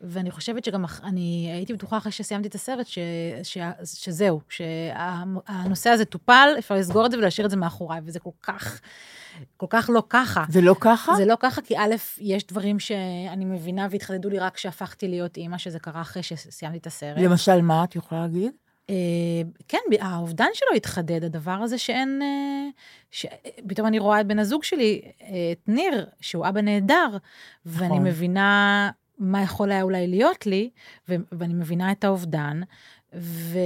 ואני 0.00 0.30
חושבת 0.30 0.64
שגם 0.64 0.84
אני 1.04 1.50
הייתי 1.52 1.72
בטוחה 1.72 1.96
אחרי 1.96 2.12
שסיימתי 2.12 2.48
את 2.48 2.54
הסרט, 2.54 2.86
ש, 2.86 2.98
ש, 3.42 3.58
שזהו, 3.84 4.40
שהנושא 4.48 5.90
הזה 5.90 6.04
טופל, 6.04 6.48
אפשר 6.58 6.74
לסגור 6.74 7.06
את 7.06 7.10
זה 7.10 7.18
ולהשאיר 7.18 7.46
את 7.46 7.50
זה 7.50 7.56
מאחוריי, 7.56 8.00
וזה 8.04 8.20
כל 8.20 8.30
כך, 8.42 8.80
כל 9.56 9.66
כך 9.70 9.90
לא 9.92 10.02
ככה. 10.08 10.44
זה 10.48 10.60
לא 10.60 10.74
ככה? 10.80 11.14
זה 11.16 11.24
לא 11.24 11.36
ככה, 11.40 11.62
כי 11.62 11.78
א', 11.78 11.94
יש 12.18 12.46
דברים 12.46 12.78
שאני 12.78 13.44
מבינה 13.44 13.86
והתחדדו 13.90 14.28
לי 14.28 14.38
רק 14.38 14.54
כשהפכתי 14.54 15.08
להיות 15.08 15.36
אימא, 15.36 15.58
שזה 15.58 15.78
קרה 15.78 16.00
אחרי 16.00 16.22
שסיימתי 16.22 16.78
את 16.78 16.86
הסרט. 16.86 17.18
למשל, 17.18 17.62
מה 17.62 17.84
את 17.84 17.96
יכולה 17.96 18.20
להגיד? 18.20 18.52
אה, 18.90 18.94
כן, 19.68 19.78
האובדן 20.00 20.48
שלו 20.54 20.76
התחדד, 20.76 21.24
הדבר 21.24 21.50
הזה 21.50 21.78
שאין... 21.78 22.22
אה, 22.22 22.68
ש... 23.10 23.26
פתאום 23.68 23.86
אני 23.86 23.98
רואה 23.98 24.20
את 24.20 24.26
בן 24.26 24.38
הזוג 24.38 24.64
שלי, 24.64 25.00
אה, 25.22 25.28
את 25.52 25.68
ניר, 25.68 26.06
שהוא 26.20 26.48
אבא 26.48 26.60
נהדר, 26.60 27.16
ואני 27.66 27.88
נכון. 27.88 28.04
מבינה 28.04 28.90
מה 29.18 29.42
יכול 29.42 29.70
היה 29.70 29.82
אולי 29.82 30.06
להיות 30.06 30.46
לי, 30.46 30.70
ו... 31.08 31.14
ואני 31.32 31.54
מבינה 31.54 31.92
את 31.92 32.04
האובדן, 32.04 32.60
ו... 33.14 33.58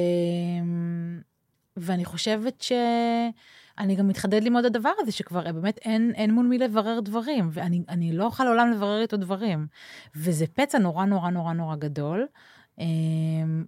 ואני 1.76 2.04
חושבת 2.04 2.60
ש... 2.60 2.72
אני 3.78 3.94
גם 3.94 4.08
מתחדד 4.08 4.42
לי 4.42 4.50
מאוד 4.50 4.64
הדבר 4.64 4.92
הזה, 4.98 5.12
שכבר 5.12 5.52
באמת 5.52 5.78
אין, 5.78 6.12
אין 6.14 6.30
מול 6.30 6.46
מי 6.46 6.58
לברר 6.58 7.00
דברים, 7.00 7.48
ואני 7.52 7.82
אני 7.88 8.12
לא 8.12 8.24
אוכל 8.24 8.44
לעולם 8.44 8.70
לברר 8.70 9.02
איתו 9.02 9.16
דברים. 9.16 9.66
וזה 10.16 10.46
פצע 10.46 10.78
נורא 10.78 11.04
נורא 11.04 11.30
נורא 11.30 11.52
נורא 11.52 11.76
גדול. 11.76 12.26
אמ, 12.78 13.64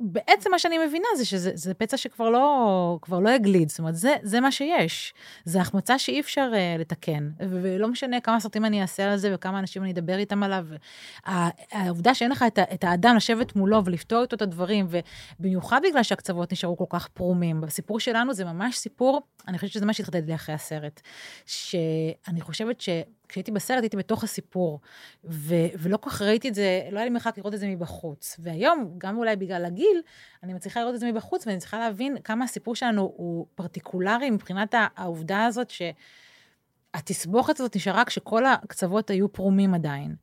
בעצם 0.00 0.50
מה 0.50 0.58
שאני 0.58 0.86
מבינה 0.86 1.06
זה 1.16 1.24
שזה 1.24 1.50
זה 1.54 1.74
פצע 1.74 1.96
שכבר 1.96 2.30
לא, 2.30 2.98
כבר 3.02 3.20
לא 3.20 3.30
יגליד, 3.30 3.68
זאת 3.68 3.78
אומרת, 3.78 3.96
זה, 3.96 4.16
זה 4.22 4.40
מה 4.40 4.52
שיש. 4.52 5.14
זה 5.44 5.60
החמצה 5.60 5.98
שאי 5.98 6.20
אפשר 6.20 6.50
uh, 6.52 6.80
לתקן, 6.80 7.30
ולא 7.40 7.88
משנה 7.88 8.20
כמה 8.20 8.40
סרטים 8.40 8.64
אני 8.64 8.82
אעשה 8.82 9.12
על 9.12 9.16
זה 9.16 9.34
וכמה 9.34 9.58
אנשים 9.58 9.82
אני 9.82 9.92
אדבר 9.92 10.18
איתם 10.18 10.42
עליו. 10.42 10.66
העובדה 11.72 12.14
שאין 12.14 12.30
לך 12.30 12.44
את, 12.46 12.58
את 12.58 12.84
האדם 12.84 13.16
לשבת 13.16 13.56
מולו 13.56 13.84
ולפתור 13.84 14.22
איתו 14.22 14.36
את 14.36 14.42
הדברים, 14.42 14.86
ובמיוחד 15.38 15.80
בגלל 15.90 16.02
שהקצוות 16.02 16.52
נשארו 16.52 16.76
כל 16.76 16.84
כך 16.88 17.08
פרומים. 17.08 17.60
בסיפור 17.60 18.00
שלנו 18.00 18.34
זה 18.34 18.44
ממש 18.44 18.76
סיפור, 18.76 19.22
אני 19.48 19.58
חושבת 19.58 19.72
שזה 19.72 19.86
מה 19.86 19.92
שהתחדד 19.92 20.26
לי 20.26 20.34
אחרי 20.34 20.54
הסרט, 20.54 21.00
שאני 21.46 22.40
חושבת 22.40 22.80
ש... 22.80 22.88
כשהייתי 23.30 23.50
בסרט, 23.50 23.82
הייתי 23.82 23.96
בתוך 23.96 24.24
הסיפור, 24.24 24.80
ו, 25.24 25.54
ולא 25.78 25.96
כל 25.96 26.10
כך 26.10 26.22
ראיתי 26.22 26.48
את 26.48 26.54
זה, 26.54 26.88
לא 26.92 26.98
היה 26.98 27.04
לי 27.04 27.10
מרחק 27.10 27.38
לראות 27.38 27.54
את 27.54 27.58
זה 27.58 27.68
מבחוץ. 27.68 28.36
והיום, 28.38 28.94
גם 28.98 29.18
אולי 29.18 29.36
בגלל 29.36 29.64
הגיל, 29.64 30.02
אני 30.42 30.54
מצליחה 30.54 30.80
לראות 30.80 30.94
את 30.94 31.00
זה 31.00 31.12
מבחוץ, 31.12 31.46
ואני 31.46 31.58
צריכה 31.58 31.78
להבין 31.78 32.16
כמה 32.24 32.44
הסיפור 32.44 32.74
שלנו 32.74 33.12
הוא 33.16 33.46
פרטיקולרי 33.54 34.30
מבחינת 34.30 34.74
העובדה 34.96 35.44
הזאת 35.44 35.72
שהתסבוכת 36.94 37.60
הזאת 37.60 37.76
נשארה 37.76 38.04
כשכל 38.04 38.46
הקצוות 38.46 39.10
היו 39.10 39.32
פרומים 39.32 39.74
עדיין. 39.74 40.14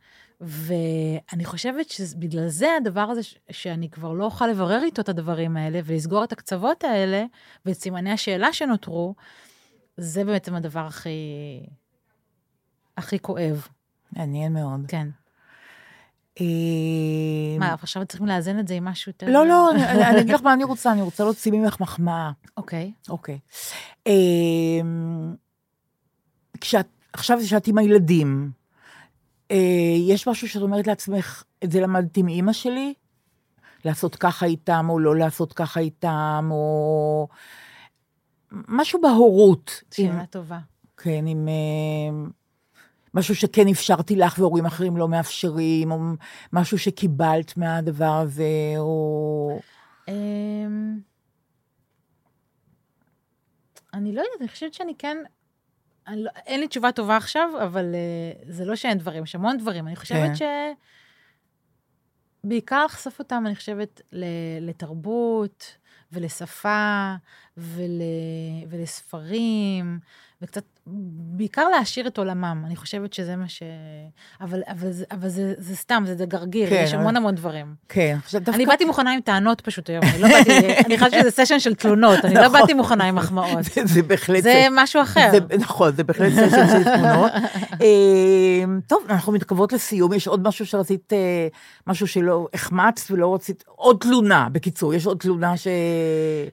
ואני 0.41 1.45
חושבת 1.45 1.89
שבגלל 1.89 2.47
זה 2.47 2.67
הדבר 2.77 3.01
הזה, 3.01 3.23
ש- 3.23 3.37
שאני 3.51 3.89
כבר 3.89 4.13
לא 4.13 4.25
אוכל 4.25 4.47
לברר 4.47 4.83
איתו 4.83 5.01
את 5.01 5.09
הדברים 5.09 5.57
האלה, 5.57 5.79
ולסגור 5.85 6.23
את 6.23 6.31
הקצוות 6.31 6.83
האלה, 6.83 7.25
ואת 7.65 7.75
סימני 7.75 8.11
השאלה 8.11 8.53
שנותרו, 8.53 9.15
זה 9.97 10.23
בעצם 10.23 10.55
הדבר 10.55 10.79
הכי, 10.79 11.09
הכי 12.97 13.19
כואב. 13.19 13.67
מעניין 14.15 14.53
מאוד. 14.53 14.81
כן. 14.87 15.07
אה, 16.41 16.45
מה, 17.59 17.73
עכשיו 17.73 18.05
צריכים 18.05 18.27
לאזן 18.27 18.59
את 18.59 18.67
זה 18.67 18.73
עם 18.73 18.85
משהו 18.85 19.09
יותר... 19.09 19.25
לא, 19.29 19.45
לא, 19.47 19.71
אני- 19.71 20.21
אגיד 20.21 20.33
לך 20.33 20.41
מה 20.41 20.53
אני 20.53 20.63
רוצה, 20.63 20.91
אני 20.91 21.01
רוצה 21.01 21.23
להוציא 21.23 21.51
ממך 21.51 21.79
מחמאה. 21.81 22.31
אוקיי. 22.57 22.91
אוקיי. 23.09 23.39
אמ, 24.07 25.35
כשאת, 26.61 26.87
עכשיו 27.13 27.37
שאת 27.45 27.67
עם 27.67 27.77
הילדים, 27.77 28.51
אה, 29.51 29.57
יש 30.07 30.27
משהו 30.27 30.47
שאת 30.47 30.61
אומרת 30.61 30.87
לעצמך, 30.87 31.43
את 31.63 31.71
זה 31.71 31.79
למדתי 31.81 32.21
מאימא 32.23 32.53
שלי? 32.53 32.93
לעשות 33.85 34.15
ככה 34.15 34.45
איתם, 34.45 34.85
או 34.89 34.99
לא 34.99 35.15
לעשות 35.15 35.53
ככה 35.53 35.79
איתם, 35.79 36.47
או... 36.51 37.27
משהו 38.51 39.01
בהורות. 39.01 39.81
עם- 39.97 40.11
שאלה 40.11 40.25
טובה. 40.25 40.59
כן, 40.97 41.27
עם 41.27 41.47
אה, 41.47 42.27
משהו 43.13 43.35
שכן 43.35 43.67
אפשרתי 43.67 44.15
לך 44.15 44.39
והורים 44.39 44.65
אחרים 44.65 44.97
לא 44.97 45.07
מאפשרים, 45.07 45.91
או 45.91 45.97
משהו 46.53 46.77
שקיבלת 46.77 47.57
מהדבר 47.57 48.13
הזה, 48.23 48.73
או... 48.77 49.59
אמ, 50.07 50.99
אני 53.93 54.13
לא 54.13 54.21
יודעת, 54.21 54.41
אני 54.41 54.47
חושבת 54.47 54.73
שאני 54.73 54.93
כן... 54.97 55.17
אני 56.07 56.23
לא, 56.23 56.29
אין 56.45 56.59
לי 56.59 56.67
תשובה 56.67 56.91
טובה 56.91 57.17
עכשיו, 57.17 57.49
אבל 57.63 57.95
uh, 57.95 58.51
זה 58.51 58.65
לא 58.65 58.75
שאין 58.75 58.97
דברים, 58.97 59.23
יש 59.23 59.35
המון 59.35 59.57
דברים. 59.57 59.87
אני 59.87 59.95
חושבת 59.95 60.27
כן. 60.27 60.35
ש... 60.35 60.41
בעיקר 62.43 62.85
לחשוף 62.85 63.19
אותם, 63.19 63.43
אני 63.47 63.55
חושבת, 63.55 64.01
ל, 64.11 64.25
לתרבות 64.61 65.77
ולשפה 66.11 67.13
ול, 67.57 68.01
ולספרים, 68.69 69.99
וקצת, 70.41 70.63
בעיקר 71.37 71.69
להעשיר 71.69 72.07
את 72.07 72.17
עולמם. 72.17 72.63
אני 72.65 72.75
חושבת 72.75 73.13
שזה 73.13 73.35
מה 73.35 73.49
ש... 73.49 73.63
אבל, 74.41 74.61
אבל, 74.67 74.89
אבל 75.11 75.29
זה, 75.29 75.53
זה 75.57 75.75
סתם, 75.75 76.03
זה, 76.07 76.15
זה 76.15 76.25
גרגיר, 76.25 76.69
כן, 76.69 76.81
יש 76.83 76.93
המון 76.93 77.15
המון 77.15 77.35
דברים. 77.35 77.75
כן, 77.89 78.17
עכשיו 78.23 78.41
דווקא... 78.41 78.55
אני 78.55 78.65
באתי 78.65 78.85
מוכנה 78.85 79.13
עם 79.13 79.21
טענות 79.21 79.61
פשוט 79.61 79.89
היום, 79.89 80.03
אני 80.03 80.21
לא 80.21 80.27
באתי, 80.27 80.67
אני 80.85 80.97
חושבת 80.97 81.13
שזה 81.13 81.31
סשן 81.31 81.59
של 81.59 81.75
תלונות, 81.75 82.25
אני 82.25 82.33
לא 82.33 82.41
נכון. 82.41 82.59
באתי 82.59 82.73
מוכנה 82.73 83.03
עם 83.03 83.15
מחמאות. 83.15 83.63
זה, 83.63 83.81
זה 83.85 84.03
בהחלט... 84.03 84.43
זה 84.43 84.67
משהו 84.71 85.01
אחר. 85.01 85.29
זה, 85.31 85.39
נכון, 85.57 85.95
זה 85.95 86.03
בהחלט 86.03 86.33
סשן 86.33 86.67
של 86.67 86.83
תמונות. 86.83 87.31
אה, 87.81 88.63
טוב, 88.87 89.03
אנחנו 89.09 89.33
מתקרבות 89.33 89.73
לסיום, 89.73 90.13
יש 90.13 90.27
עוד 90.27 90.47
משהו 90.47 90.65
שרצית, 90.65 91.13
אה, 91.13 91.47
משהו 91.87 92.07
שלא 92.07 92.47
החמצת 92.53 93.11
ולא 93.11 93.35
רצית, 93.35 93.63
עוד 93.67 93.97
תלונה, 93.99 94.47
בקיצור, 94.51 94.93
יש 94.93 95.05
עוד 95.05 95.17
תלונה 95.17 95.57
ש... 95.57 95.67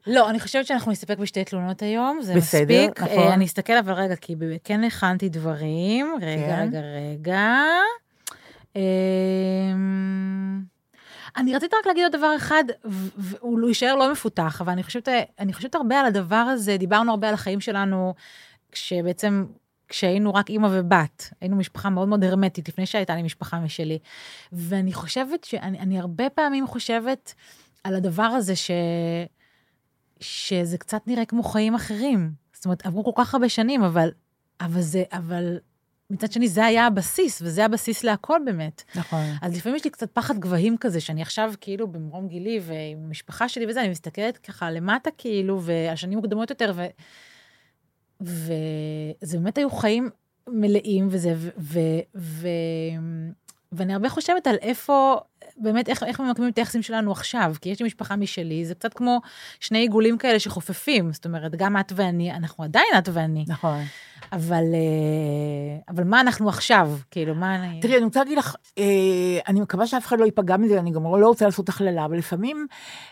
לא, 0.06 0.30
אני 0.30 0.40
חושבת 0.40 0.66
שאנחנו 0.66 0.92
נסתפק 0.92 1.18
בשתי 1.18 1.44
תלונות 1.44 1.82
היום, 1.82 2.18
זה 2.22 2.34
בסדר, 2.34 2.84
מספיק. 2.84 3.02
נכון. 3.02 3.18
אה, 3.18 3.34
אני 3.34 3.44
אסתכל 3.44 3.72
אבל 3.78 3.92
רגע, 3.92 4.16
כי 4.26 4.36
באמת 4.36 4.60
כן 4.64 4.84
הכנתי 4.84 5.28
דברים. 5.28 6.14
רגע, 6.22 6.46
כן. 6.46 6.68
רגע, 6.68 6.80
רגע. 6.80 7.62
אמ, 8.76 10.62
אני 11.36 11.56
רציתי 11.56 11.76
רק 11.76 11.86
להגיד 11.86 12.02
עוד 12.02 12.12
דבר 12.12 12.36
אחד, 12.36 12.64
והוא 13.16 13.68
יישאר 13.68 13.94
לא 13.94 14.12
מפותח, 14.12 14.60
אבל 14.60 14.72
אני 14.72 14.82
חושבת, 14.82 15.08
אני 15.38 15.52
חושבת 15.52 15.74
הרבה 15.74 16.00
על 16.00 16.06
הדבר 16.06 16.36
הזה, 16.36 16.76
דיברנו 16.76 17.10
הרבה 17.10 17.28
על 17.28 17.34
החיים 17.34 17.60
שלנו, 17.60 18.14
כשבעצם, 18.72 19.44
כשהיינו 19.88 20.34
רק 20.34 20.50
אימא 20.50 20.68
ובת, 20.70 21.30
היינו 21.40 21.56
משפחה 21.56 21.90
מאוד 21.90 22.08
מאוד 22.08 22.24
הרמטית, 22.24 22.68
לפני 22.68 22.86
שהייתה 22.86 23.14
לי 23.14 23.22
משפחה 23.22 23.60
משלי. 23.60 23.98
ואני 24.52 24.92
חושבת 24.92 25.44
שאני 25.44 25.78
אני 25.78 26.00
הרבה 26.00 26.30
פעמים 26.30 26.66
חושבת 26.66 27.34
על 27.84 27.94
הדבר 27.94 28.22
הזה 28.22 28.56
ש... 28.56 28.70
שזה 30.20 30.78
קצת 30.78 31.06
נראה 31.06 31.24
כמו 31.24 31.42
חיים 31.42 31.74
אחרים. 31.74 32.43
זאת 32.64 32.66
אומרת, 32.66 32.86
עברו 32.86 33.04
כל 33.04 33.22
כך 33.22 33.34
הרבה 33.34 33.48
שנים, 33.48 33.82
אבל, 33.82 34.10
אבל 34.60 34.80
זה, 34.80 35.02
אבל 35.12 35.58
מצד 36.10 36.32
שני, 36.32 36.48
זה 36.48 36.64
היה 36.64 36.86
הבסיס, 36.86 37.42
וזה 37.42 37.64
הבסיס 37.64 38.04
להכל 38.04 38.40
באמת. 38.44 38.82
נכון. 38.94 39.24
אז 39.42 39.56
לפעמים 39.56 39.76
יש 39.76 39.84
לי 39.84 39.90
קצת 39.90 40.10
פחד 40.12 40.38
גבהים 40.38 40.76
כזה, 40.76 41.00
שאני 41.00 41.22
עכשיו 41.22 41.52
כאילו 41.60 41.88
במרום 41.88 42.28
גילי 42.28 42.60
ועם 42.62 43.04
המשפחה 43.04 43.48
שלי 43.48 43.66
וזה, 43.68 43.80
אני 43.80 43.88
מסתכלת 43.88 44.38
ככה 44.38 44.70
למטה 44.70 45.10
כאילו, 45.18 45.62
והשנים 45.62 46.18
מוקדמות 46.18 46.50
יותר, 46.50 46.72
ו... 46.74 46.86
וזה 48.20 49.38
באמת 49.38 49.58
היו 49.58 49.70
חיים 49.70 50.10
מלאים 50.48 51.08
וזה, 51.10 51.34
ו... 51.36 51.50
ו... 51.58 51.78
ו... 52.16 52.48
ואני 53.76 53.92
הרבה 53.92 54.08
חושבת 54.08 54.46
על 54.46 54.56
איפה, 54.62 55.16
באמת, 55.56 55.88
איך, 55.88 56.02
איך 56.02 56.20
ממקמים 56.20 56.48
את 56.48 56.58
היחסים 56.58 56.82
שלנו 56.82 57.12
עכשיו, 57.12 57.54
כי 57.60 57.68
יש 57.68 57.80
לי 57.80 57.86
משפחה 57.86 58.16
משלי, 58.16 58.64
זה 58.64 58.74
קצת 58.74 58.94
כמו 58.94 59.20
שני 59.60 59.78
עיגולים 59.78 60.18
כאלה 60.18 60.38
שחופפים, 60.38 61.12
זאת 61.12 61.26
אומרת, 61.26 61.54
גם 61.54 61.76
את 61.76 61.92
ואני, 61.96 62.32
אנחנו 62.32 62.64
עדיין 62.64 62.88
את 62.98 63.08
ואני, 63.12 63.44
נכון. 63.48 63.80
אבל, 64.32 64.64
אה, 64.74 65.78
אבל 65.88 66.04
מה 66.04 66.20
אנחנו 66.20 66.48
עכשיו? 66.48 66.92
כאילו, 67.10 67.34
מה 67.34 67.54
אני... 67.56 67.80
תראי, 67.80 67.96
אני 67.96 68.04
רוצה 68.04 68.20
להגיד 68.20 68.38
לך, 68.38 68.56
אה, 68.78 68.84
אני 69.48 69.60
מקווה 69.60 69.86
שאף 69.86 70.06
אחד 70.06 70.18
לא 70.18 70.24
ייפגע 70.24 70.56
מזה, 70.56 70.78
אני 70.78 70.90
גם 70.90 71.04
לא 71.04 71.26
רוצה 71.26 71.44
לעשות 71.44 71.68
הכללה, 71.68 72.04
אבל 72.04 72.18
לפעמים 72.18 72.66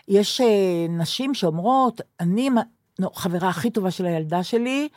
יש 0.07 0.41
אה, 0.41 0.45
נשים 0.89 1.33
שאומרות, 1.33 2.01
אני 2.19 2.49
חברה 3.13 3.49
הכי 3.49 3.69
טובה 3.69 3.91
של 3.91 4.05
הילדה 4.05 4.43
שלי, 4.43 4.87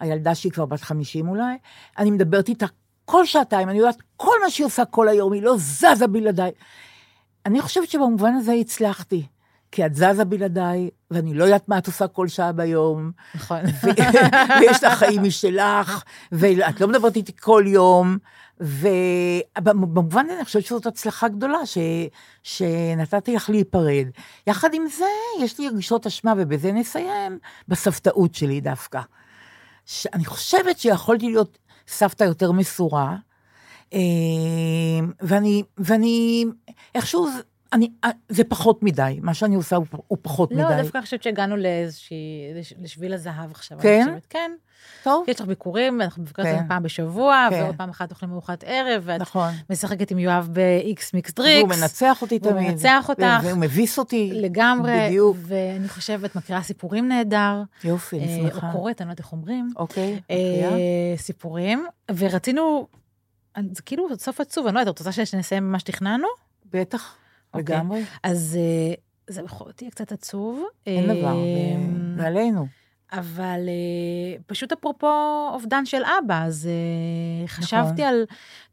הילדה 0.00 0.34
שהיא 0.34 0.52
כבר 0.52 0.66
בת 0.66 0.80
50 0.80 1.28
אולי, 1.28 1.54
אני 1.98 2.10
מדברת 2.10 2.48
איתה 2.48 2.66
כל 3.12 3.26
שעתיים, 3.26 3.68
אני 3.68 3.78
יודעת 3.78 4.02
כל 4.16 4.34
מה 4.44 4.50
שהיא 4.50 4.66
עושה 4.66 4.84
כל 4.84 5.08
היום, 5.08 5.32
היא 5.32 5.42
לא 5.42 5.54
זזה 5.58 6.06
בלעדיי. 6.06 6.50
אני 7.46 7.60
חושבת 7.60 7.88
שבמובן 7.90 8.34
הזה 8.34 8.52
הצלחתי, 8.52 9.26
כי 9.72 9.86
את 9.86 9.94
זזה 9.94 10.24
בלעדיי, 10.24 10.90
ואני 11.10 11.34
לא 11.34 11.44
יודעת 11.44 11.68
מה 11.68 11.78
את 11.78 11.86
עושה 11.86 12.08
כל 12.08 12.28
שעה 12.28 12.52
ביום, 12.52 13.10
נכון. 13.34 13.58
ויש 14.60 14.84
לך 14.84 14.92
חיים 14.98 15.22
משלך, 15.22 16.02
ואת 16.32 16.80
לא 16.80 16.88
מדברת 16.88 17.16
איתי 17.16 17.32
כל 17.40 17.64
יום, 17.66 18.18
ובמובן 18.60 20.24
הזה 20.24 20.36
אני 20.36 20.44
חושבת 20.44 20.64
שזאת 20.64 20.86
הצלחה 20.86 21.28
גדולה, 21.28 21.66
ש, 21.66 21.78
שנתתי 22.42 23.34
לך 23.34 23.50
להיפרד. 23.50 24.06
יחד 24.46 24.74
עם 24.74 24.86
זה, 24.86 25.04
יש 25.40 25.58
לי 25.58 25.68
רגשות 25.68 26.06
אשמה, 26.06 26.34
ובזה 26.36 26.72
נסיים, 26.72 27.38
בסבתאות 27.68 28.34
שלי 28.34 28.60
דווקא. 28.60 29.00
שאני 29.86 30.24
חושבת 30.24 30.78
שיכולתי 30.78 31.26
להיות 31.26 31.58
סבתא 31.88 32.24
יותר 32.24 32.52
מסורה, 32.52 33.16
אה, 33.94 33.98
ואני, 35.20 35.62
ואני, 35.78 36.44
איכשהו, 36.94 37.28
אני, 37.72 37.90
אה, 38.04 38.10
זה 38.28 38.44
פחות 38.44 38.82
מדי, 38.82 39.18
מה 39.22 39.34
שאני 39.34 39.54
עושה 39.54 39.76
הוא, 39.76 39.86
הוא 40.08 40.18
פחות 40.22 40.50
לא, 40.52 40.56
מדי. 40.64 40.82
דווקא 40.82 40.98
אני 40.98 41.04
חושבת 41.04 41.22
שהגענו 41.22 41.56
לאיזושהי, 41.56 42.16
לש- 42.54 42.74
לשביל 42.82 43.14
הזהב 43.14 43.50
עכשיו. 43.50 43.78
אני 43.78 43.82
כן? 43.82 44.04
חושבת, 44.08 44.26
כן. 44.30 44.52
טוב, 45.04 45.24
יש 45.28 45.40
לך 45.40 45.46
ביקורים, 45.46 46.00
אנחנו 46.02 46.22
בביקורת 46.24 46.46
כן. 46.48 46.68
פעם 46.68 46.82
בשבוע, 46.82 47.46
כן. 47.50 47.62
ועוד 47.62 47.76
פעם 47.76 47.90
אחת 47.90 48.10
אוכלים 48.10 48.32
ארוחת 48.32 48.64
ערב, 48.66 49.02
ואת 49.06 49.20
נכון. 49.20 49.52
משחקת 49.70 50.10
עם 50.10 50.18
יואב 50.18 50.48
באיקס 50.52 51.00
מיקס 51.14 51.32
והוא 51.36 51.46
דריקס. 51.46 51.80
מנצח 51.80 52.22
אותי 52.22 52.38
והוא 52.42 52.52
תמיד. 52.52 52.70
מנצח 52.70 53.06
אותך. 53.08 53.22
והוא 53.42 53.58
מביס 53.58 53.98
אותי. 53.98 54.30
לגמרי. 54.34 55.06
בדיוק. 55.06 55.36
ואני 55.40 55.88
חושבת, 55.88 56.36
מקריאה 56.36 56.62
סיפורים 56.62 57.08
נהדר. 57.08 57.62
יופי, 57.84 58.18
אני 58.18 58.44
אה, 58.44 58.50
שמחה. 58.50 58.66
או 58.66 58.72
קוראת, 58.72 59.00
אני 59.00 59.06
לא 59.06 59.12
יודעת 59.12 59.24
איך 59.24 59.32
אומרים. 59.32 59.70
אוקיי, 59.76 60.12
מקריאה. 60.24 60.70
אה, 60.70 60.78
סיפורים, 61.16 61.86
ורצינו, 62.16 62.86
זה 63.72 63.82
כאילו 63.82 64.06
סוף 64.18 64.40
עצוב, 64.40 64.66
אני 64.66 64.74
לא 64.74 64.80
יודעת, 64.80 64.94
את 64.94 64.98
רוצה 65.06 65.12
שנסיים 65.26 65.62
במה 65.68 65.78
שתכננו? 65.78 66.28
בטח. 66.72 67.14
לגמרי. 67.54 68.02
אז 68.22 68.58
אה, 68.60 68.94
זה 69.30 69.42
בכל 69.42 69.64
זאת 69.64 69.82
יהיה 69.82 69.90
קצת 69.90 70.12
עצוב. 70.12 70.64
אין 70.86 71.04
דבר, 71.04 71.36
אה, 71.36 72.16
זה 72.16 72.26
עלינו. 72.26 72.66
אבל 73.12 73.68
אה, 73.68 74.42
פשוט 74.46 74.72
אפרופו 74.72 75.48
אובדן 75.52 75.86
של 75.86 76.02
אבא, 76.04 76.44
אז 76.44 76.68
אה, 76.68 77.48
חשבתי 77.48 78.02
נכון. 78.02 78.14
על 78.14 78.24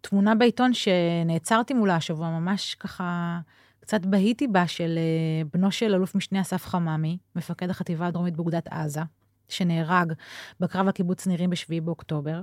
תמונה 0.02 0.36
בעיתון 0.36 0.72
שנעצרתי 0.74 1.74
מולה 1.74 1.96
השבוע, 1.96 2.30
ממש 2.30 2.76
ככה, 2.76 3.40
קצת 3.80 4.06
בהיתי 4.06 4.48
בה, 4.48 4.68
של 4.68 4.98
אה, 4.98 5.46
בנו 5.54 5.72
של 5.72 5.94
אלוף 5.94 6.16
משנה 6.16 6.42
אסף 6.42 6.66
חממי, 6.66 7.18
מפקד 7.36 7.70
החטיבה 7.70 8.08
הדרומית 8.08 8.36
באוגדת 8.36 8.68
עזה, 8.68 9.02
שנהרג 9.50 10.14
בקרב 10.60 10.88
הקיבוץ 10.88 11.28
נירים 11.28 11.50
ב-7 11.50 11.82
באוקטובר, 11.84 12.42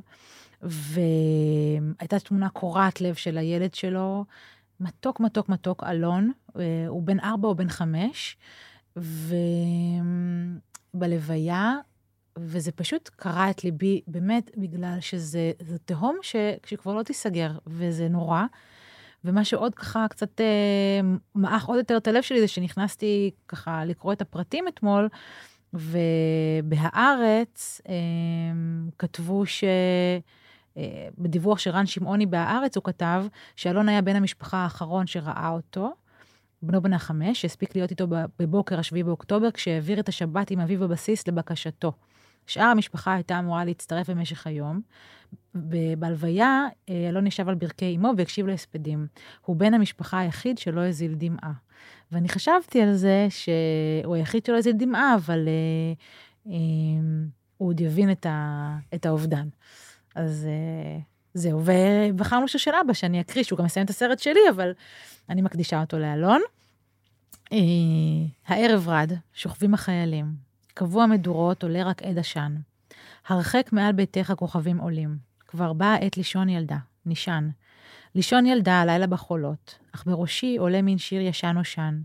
והייתה 0.63 2.19
תמונה 2.19 2.49
קורעת 2.49 3.01
לב 3.01 3.15
של 3.15 3.39
הילד 3.39 3.75
שלו, 3.75 4.25
מתוק, 4.81 5.21
מתוק, 5.21 5.49
מתוק, 5.49 5.85
אלון, 5.85 6.33
אה, 6.59 6.85
הוא 6.89 7.03
בן 7.03 7.21
ארבע 7.21 7.49
או 7.49 7.55
בן 7.55 7.69
חמש, 7.69 8.37
ובלוויה 10.95 11.75
וזה 12.39 12.73
פשוט 12.73 13.11
קרע 13.17 13.51
את 13.51 13.65
ליבי, 13.65 14.01
באמת, 14.07 14.51
בגלל 14.57 14.97
שזה 15.01 15.53
זה 15.61 15.79
תהום 15.79 16.19
ש, 16.23 16.37
שכבר 16.67 16.95
לא 16.95 17.03
תיסגר, 17.03 17.51
וזה 17.67 18.09
נורא. 18.09 18.43
ומה 19.25 19.45
שעוד 19.45 19.75
ככה 19.75 20.07
קצת 20.11 20.41
אה, 20.41 21.01
מעך 21.35 21.67
עוד 21.67 21.79
יותר 21.79 21.97
את 21.97 22.09
הלב 22.09 22.23
שלי, 22.23 22.41
זה 22.41 22.49
שנכנסתי 22.49 23.31
ככה 23.49 23.85
לקרוא 23.85 24.13
את 24.13 24.21
הפרטים 24.21 24.69
אתמול, 24.69 25.09
ובהארץ 25.75 27.81
אה, 27.89 27.95
כתבו 28.99 29.47
ש... 29.47 29.65
אה, 29.65 30.19
בדיווח 31.19 31.59
של 31.59 31.71
רן 31.71 31.87
שמעוני 31.87 32.27
בהארץ, 32.27 32.77
הוא 32.77 32.85
כתב 32.85 33.25
שאלון 33.57 33.89
היה 33.89 34.03
בן 34.03 34.17
המשפחה 34.17 34.57
האחרון 34.57 35.07
שראה 35.07 35.49
אותו, 35.49 35.93
בנו 36.63 36.83
בן 36.83 36.93
החמש, 36.93 37.41
שהספיק 37.43 37.77
להיות 37.77 37.91
איתו 37.91 38.07
בבוקר 38.39 38.79
השביעי 38.79 39.03
באוקטובר, 39.03 39.51
כשהעביר 39.51 40.01
את 40.01 40.09
השבת 40.09 40.51
עם 40.51 40.61
אביו 40.61 40.81
בבסיס 40.81 41.29
לבקשתו. 41.29 41.93
שאר 42.47 42.65
המשפחה 42.65 43.15
הייתה 43.15 43.39
אמורה 43.39 43.65
להצטרף 43.65 44.11
במשך 44.11 44.47
היום. 44.47 44.81
בהלוויה, 45.99 46.67
אה, 46.89 47.09
אלון 47.09 47.27
ישב 47.27 47.49
על 47.49 47.55
ברכי 47.55 47.97
אמו 47.97 48.13
והקשיב 48.17 48.47
להספדים. 48.47 49.07
הוא 49.45 49.57
בן 49.57 49.75
המשפחה 49.75 50.19
היחיד 50.19 50.59
שלא 50.59 50.81
הזיל 50.81 51.15
דמעה. 51.15 51.53
ואני 52.13 52.29
חשבתי 52.29 52.83
על 52.83 52.95
זה 52.95 53.27
שהוא 53.31 54.15
היחיד 54.15 54.47
שלא 54.47 54.59
הזיל 54.59 54.77
דמעה, 54.77 55.15
אבל 55.15 55.49
אה, 55.49 56.53
אה, 56.53 56.57
הוא 57.57 57.69
עוד 57.69 57.81
יבין 57.81 58.11
את, 58.11 58.27
ה, 58.27 58.77
את 58.95 59.07
האובדן. 59.07 59.49
אז 60.17 60.47
אה, 60.49 61.01
זהו, 61.35 61.63
ובחרנו 61.65 62.49
שיר 62.49 62.59
של 62.59 62.71
אבא 62.85 62.93
שאני 62.93 63.21
אקריא, 63.21 63.45
שהוא 63.45 63.59
גם 63.59 63.65
מסיים 63.65 63.85
את 63.85 63.91
הסרט 63.91 64.19
שלי, 64.19 64.41
אבל 64.51 64.73
אני 65.29 65.43
מקדישה 65.43 65.81
אותו 65.81 65.99
לאלון. 65.99 66.41
אה, 67.53 67.59
הערב 68.47 68.89
רד, 68.89 69.13
שוכבים 69.35 69.75
החיילים, 69.75 70.35
קבוע 70.75 71.07
מדורות, 71.07 71.63
עולה 71.63 71.85
רק 71.85 72.03
עד 72.03 72.19
עשן. 72.19 72.57
הרחק 73.27 73.69
מעל 73.73 73.93
ביתך 73.93 74.33
כוכבים 74.37 74.79
עולים. 74.79 75.19
כבר 75.47 75.73
באה 75.73 75.95
עת 75.95 76.17
לישון 76.17 76.49
ילדה, 76.49 76.77
נשען. 77.07 77.51
לישון 78.15 78.47
ילדה 78.47 78.81
הלילה 78.81 79.07
בחולות, 79.07 79.79
אך 79.95 80.05
בראשי 80.07 80.57
עולה 80.57 80.83
מין 80.83 80.99
שיר 80.99 81.21
ישן 81.21 81.53
נושן. 81.55 82.01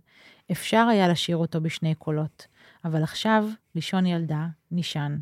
אפשר 0.51 0.88
היה 0.91 1.07
לשיר 1.07 1.38
אותו 1.38 1.62
בשני 1.62 1.95
קולות, 1.95 2.47
אבל 2.86 3.03
עכשיו 3.03 3.45
לישון 3.76 4.05
ילדה, 4.05 4.47
נשען. 4.72 5.20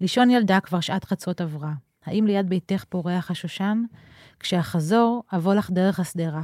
לישון 0.00 0.30
ילדה 0.30 0.60
כבר 0.60 0.80
שעת 0.80 1.04
חצות 1.04 1.40
עברה. 1.40 1.72
האם 2.06 2.26
ליד 2.26 2.48
ביתך 2.48 2.84
פורח 2.88 3.30
השושן? 3.30 3.84
כשאחזור, 4.40 5.22
אבוא 5.32 5.54
לך 5.54 5.70
דרך 5.70 6.00
השדרה. 6.00 6.42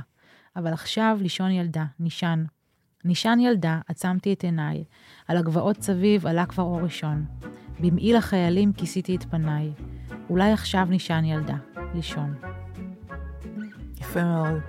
אבל 0.56 0.72
עכשיו 0.72 1.18
לישון 1.20 1.50
ילדה, 1.50 1.84
נשען. 2.00 2.46
נשען 3.04 3.40
ילדה, 3.40 3.80
עצמתי 3.88 4.32
את 4.32 4.44
עיניי. 4.44 4.84
על 5.28 5.36
הגבעות 5.36 5.82
סביב 5.82 6.26
עלה 6.26 6.46
כבר 6.46 6.62
אור 6.62 6.80
ראשון. 6.80 7.24
במעיל 7.80 8.16
החיילים 8.16 8.72
כיסיתי 8.72 9.16
את 9.16 9.24
פניי. 9.24 9.72
אולי 10.30 10.52
עכשיו 10.52 10.86
נשען 10.90 11.24
ילדה, 11.24 11.56
לישון. 11.94 12.34
יפה 14.00 14.24
מאוד. 14.24 14.60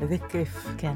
איזה 0.00 0.16
כיף. 0.28 0.66
כן. 0.78 0.94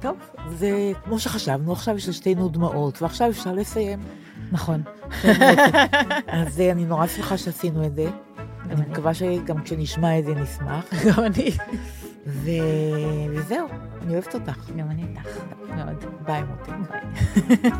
טוב, 0.00 0.16
זה 0.50 0.92
כמו 1.04 1.18
שחשבנו, 1.18 1.72
עכשיו 1.72 1.96
יש 1.96 2.08
לשתינו 2.08 2.48
דמעות, 2.48 3.02
ועכשיו 3.02 3.30
אפשר 3.30 3.52
לסיים. 3.52 4.00
נכון. 4.52 4.82
אז 6.28 6.60
אני 6.60 6.84
נורא 6.84 7.06
שמחה 7.06 7.38
שעשינו 7.38 7.86
את 7.86 7.94
זה. 7.94 8.10
אני 8.70 8.80
מקווה 8.90 9.14
שגם 9.14 9.62
כשנשמע 9.62 10.18
את 10.18 10.24
זה 10.24 10.34
נשמח. 10.34 10.84
גם 11.06 11.24
אני. 11.24 11.50
וזהו, 12.26 13.68
אני 14.02 14.12
אוהבת 14.12 14.34
אותך. 14.34 14.70
גם 14.76 14.90
אני 14.90 15.02
איתך, 15.02 15.28
מאוד. 15.76 16.04
ביי 16.26 16.42
מוטי. 16.42 16.70
ביי. 16.90 17.70